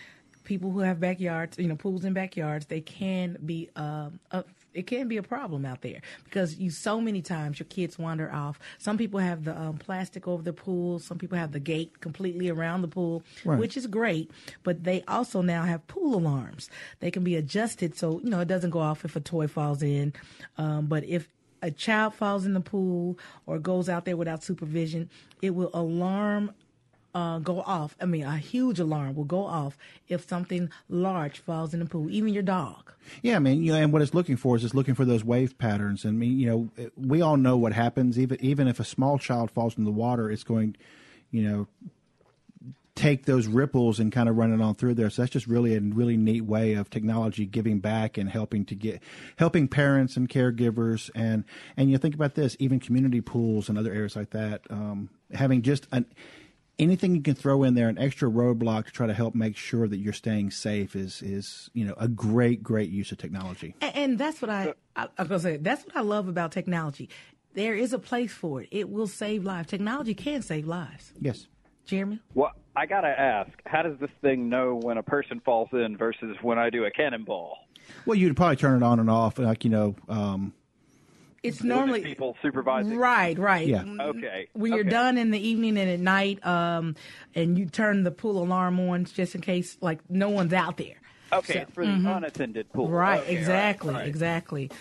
people 0.50 0.72
who 0.72 0.80
have 0.80 1.00
backyards, 1.00 1.60
you 1.60 1.68
know, 1.68 1.76
pools 1.76 2.04
in 2.04 2.12
backyards. 2.14 2.66
They 2.66 2.82
can 2.82 3.38
be 3.46 3.70
um, 3.76 4.20
a, 4.32 4.44
it 4.74 4.88
can 4.88 5.08
be 5.08 5.18
a 5.18 5.24
problem 5.24 5.64
out 5.64 5.82
there 5.82 6.02
because 6.26 6.56
you 6.58 6.72
so 6.72 7.00
many 7.00 7.22
times 7.22 7.60
your 7.60 7.68
kids 7.68 8.00
wander 8.00 8.32
off. 8.34 8.60
Some 8.80 8.98
people 8.98 9.20
have 9.20 9.44
the 9.44 9.56
um, 9.58 9.78
plastic 9.78 10.28
over 10.28 10.42
the 10.42 10.52
pool. 10.52 10.98
Some 10.98 11.20
people 11.20 11.38
have 11.38 11.52
the 11.52 11.60
gate 11.60 12.02
completely 12.02 12.50
around 12.50 12.82
the 12.82 12.88
pool, 12.88 13.22
Right. 13.46 13.60
which 13.60 13.78
is 13.78 13.86
great. 13.86 14.32
But 14.64 14.84
they 14.84 15.04
also 15.08 15.42
now 15.44 15.64
have 15.64 15.88
pool 15.88 16.16
alarms. 16.16 16.68
They 17.00 17.12
can 17.12 17.24
be 17.24 17.36
adjusted 17.36 17.96
so 17.96 18.20
you 18.24 18.32
know 18.32 18.40
it 18.40 18.48
doesn't 18.48 18.72
go 18.72 18.80
off 18.80 19.06
if 19.06 19.16
a 19.16 19.20
toy 19.22 19.48
falls 19.48 19.84
in. 19.84 20.14
Um, 20.58 20.88
but 20.88 21.04
if 21.06 21.30
a 21.62 21.70
child 21.70 22.16
falls 22.16 22.44
in 22.46 22.54
the 22.54 22.62
pool 22.62 23.20
or 23.46 23.60
goes 23.60 23.88
out 23.88 24.06
there 24.06 24.18
without 24.18 24.44
supervision, 24.44 25.10
it 25.44 25.52
will 25.52 25.70
alarm 25.76 26.54
uh, 27.20 27.40
go 27.40 27.62
off. 27.62 27.96
I 28.00 28.06
mean, 28.06 28.24
a 28.24 28.38
huge 28.38 28.80
alarm 28.80 29.16
will 29.16 29.26
go 29.26 29.44
off 29.46 29.78
if 30.08 30.28
something 30.28 30.70
large 30.88 31.40
falls 31.40 31.74
in 31.74 31.80
the 31.80 31.86
pool, 31.86 32.10
even 32.10 32.34
your 32.34 32.44
dog. 32.44 32.94
Yeah, 33.22 33.36
I 33.36 33.40
mean, 33.40 33.64
you 33.64 33.74
know, 33.74 33.80
and 33.80 33.92
what 33.92 34.02
it's 34.02 34.14
looking 34.14 34.38
for 34.38 34.56
is 34.56 34.64
it's 34.64 34.74
looking 34.74 34.96
for 34.96 35.06
those 35.06 35.24
wave 35.24 35.58
patterns. 35.58 36.06
And 36.06 36.16
I 36.16 36.18
mean, 36.18 36.40
you 36.40 36.50
know, 36.50 36.90
we 36.96 37.22
all 37.22 37.38
know 37.38 37.58
what 37.58 37.74
happens. 37.74 38.18
Even 38.18 38.38
even 38.42 38.68
if 38.68 38.80
a 38.80 38.84
small 38.84 39.18
child 39.18 39.52
falls 39.52 39.78
in 39.78 39.84
the 39.84 39.92
water, 39.92 40.32
it's 40.32 40.44
going, 40.44 40.76
you 41.32 41.44
know, 41.44 41.68
take 42.96 43.26
those 43.26 43.48
ripples 43.48 44.00
and 44.00 44.12
kind 44.12 44.30
of 44.30 44.38
run 44.38 44.54
it 44.54 44.62
on 44.62 44.76
through 44.76 44.94
there. 44.94 45.10
So 45.10 45.22
that's 45.22 45.32
just 45.32 45.48
really 45.48 45.76
a 45.76 45.80
really 45.80 46.18
neat 46.18 46.42
way 46.42 46.74
of 46.74 46.90
technology 46.90 47.46
giving 47.46 47.80
back 47.80 48.18
and 48.18 48.30
helping 48.30 48.66
to 48.66 48.76
get 48.76 49.02
helping 49.38 49.68
parents 49.68 50.16
and 50.18 50.30
caregivers 50.30 51.10
and 51.16 51.46
and 51.76 51.90
you 51.90 51.98
think 51.98 52.16
about 52.16 52.36
this, 52.36 52.56
even 52.60 52.80
community 52.80 53.22
pools 53.22 53.70
and 53.70 53.78
other 53.78 53.92
areas 53.92 54.16
like 54.16 54.32
that, 54.32 54.62
um, 54.70 55.10
having 55.34 55.62
just 55.62 55.88
an 55.92 56.06
anything 56.80 57.16
you 57.16 57.22
can 57.22 57.36
throw 57.36 57.64
in 57.64 57.76
there, 57.76 57.90
an 57.90 57.98
extra 57.98 58.30
roadblock 58.30 58.86
to 58.86 58.92
try 58.92 59.08
to 59.08 59.14
help 59.14 59.36
make 59.36 59.58
sure 59.58 59.88
that 59.88 59.98
you're 59.98 60.14
staying 60.14 60.52
safe 60.52 60.96
is 60.96 61.22
is 61.22 61.70
you 61.74 61.86
know 61.86 61.94
a 61.98 62.08
great 62.08 62.64
great 62.64 62.90
use 62.90 63.12
of 63.12 63.18
technology. 63.18 63.76
And, 63.82 63.96
and 63.96 64.18
that's 64.18 64.42
what 64.42 64.50
I, 64.50 64.74
I 64.96 65.08
I'm 65.18 65.28
gonna 65.28 65.40
say. 65.40 65.58
That's 65.58 65.86
what 65.86 65.96
I 65.96 66.02
love 66.02 66.28
about 66.28 66.52
technology. 66.52 67.10
There 67.54 67.76
is 67.76 67.94
a 67.94 68.00
place 68.00 68.32
for 68.32 68.62
it. 68.62 68.70
It 68.72 68.90
will 68.90 69.08
save 69.08 69.44
lives. 69.44 69.68
Technology 69.68 70.14
can 70.14 70.42
save 70.42 70.68
lives. 70.68 71.14
Yes. 71.20 71.48
Jeremy. 71.86 72.20
Well, 72.36 72.52
I 72.76 72.86
gotta 72.86 73.08
ask, 73.08 73.50
how 73.66 73.82
does 73.82 73.98
this 74.00 74.12
thing 74.22 74.48
know 74.48 74.76
when 74.76 74.98
a 74.98 75.04
person 75.04 75.42
falls 75.44 75.70
in 75.74 75.98
versus 75.98 76.38
when 76.42 76.60
I 76.60 76.70
do 76.70 76.86
a 76.86 76.92
cannonball? 76.92 77.58
Well, 78.06 78.16
you'd 78.16 78.38
probably 78.38 78.58
turn 78.58 78.82
it 78.82 78.86
on 78.86 79.00
and 79.00 79.10
off, 79.10 79.40
like 79.40 79.64
you 79.64 79.72
know. 79.72 79.96
Um, 80.08 80.54
It's 81.44 81.64
normally 81.64 82.02
people 82.02 82.36
supervising. 82.42 82.98
Right, 82.98 83.38
right. 83.38 83.68
Yeah. 83.68 83.84
Okay. 84.00 84.48
When 84.54 84.72
you're 84.72 84.82
okay. 84.82 84.90
done 84.90 85.18
in 85.18 85.32
the 85.32 85.40
evening 85.40 85.78
and 85.78 85.90
at 85.90 86.00
night, 86.00 86.46
um, 86.46 86.96
and 87.36 87.58
you 87.58 87.66
turn 87.66 88.04
the 88.04 88.12
pool 88.12 88.44
alarm 88.44 88.80
on 88.80 89.06
just 89.06 89.36
in 89.36 89.42
case, 89.42 89.78
like 89.82 90.00
no 90.10 90.30
one's 90.30 90.54
out 90.54 90.78
there. 90.78 91.00
Okay, 91.32 91.66
So- 91.66 91.66
for 91.74 91.86
the 91.86 91.92
Mhm. 91.92 92.18
unattended 92.18 92.72
pool. 92.74 92.88
Right, 92.90 93.20
Okay, 93.22 93.30
right, 93.34 93.38
exactly, 93.40 93.94
right. 93.94 94.08
exactly. 94.08 94.72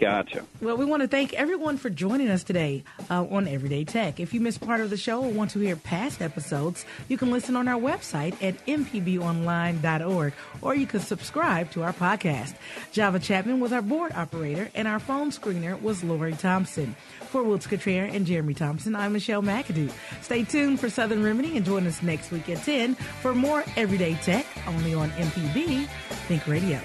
Gotcha. 0.00 0.42
Well, 0.60 0.76
we 0.76 0.84
want 0.84 1.02
to 1.02 1.08
thank 1.08 1.32
everyone 1.34 1.76
for 1.76 1.88
joining 1.88 2.28
us 2.28 2.42
today 2.42 2.82
uh, 3.08 3.24
on 3.24 3.46
Everyday 3.46 3.84
Tech. 3.84 4.18
If 4.18 4.34
you 4.34 4.40
missed 4.40 4.60
part 4.60 4.80
of 4.80 4.90
the 4.90 4.96
show 4.96 5.22
or 5.22 5.28
want 5.30 5.52
to 5.52 5.60
hear 5.60 5.76
past 5.76 6.20
episodes, 6.20 6.84
you 7.08 7.16
can 7.16 7.30
listen 7.30 7.54
on 7.54 7.68
our 7.68 7.78
website 7.80 8.34
at 8.42 8.56
mpbonline.org 8.66 10.32
or 10.60 10.74
you 10.74 10.86
can 10.86 10.98
subscribe 11.00 11.70
to 11.72 11.82
our 11.84 11.92
podcast. 11.92 12.54
Java 12.92 13.20
Chapman 13.20 13.60
was 13.60 13.72
our 13.72 13.82
board 13.82 14.12
operator 14.14 14.70
and 14.74 14.88
our 14.88 14.98
phone 14.98 15.30
screener 15.30 15.80
was 15.80 16.02
Lori 16.02 16.32
Thompson. 16.32 16.96
For 17.30 17.42
Woods 17.42 17.66
Cottrell 17.66 18.10
and 18.12 18.26
Jeremy 18.26 18.52
Thompson, 18.54 18.94
I'm 18.94 19.12
Michelle 19.14 19.42
McAdoo. 19.42 19.90
Stay 20.20 20.44
tuned 20.44 20.80
for 20.80 20.90
Southern 20.90 21.22
Remedy 21.22 21.56
and 21.56 21.64
join 21.64 21.86
us 21.86 22.02
next 22.02 22.30
week 22.30 22.48
at 22.50 22.62
10 22.62 22.94
for 22.94 23.34
more 23.34 23.64
Everyday 23.76 24.14
Tech 24.16 24.44
only 24.66 24.92
on 24.94 25.10
MPB 25.12 25.88
Think 26.28 26.46
Radio. 26.46 26.80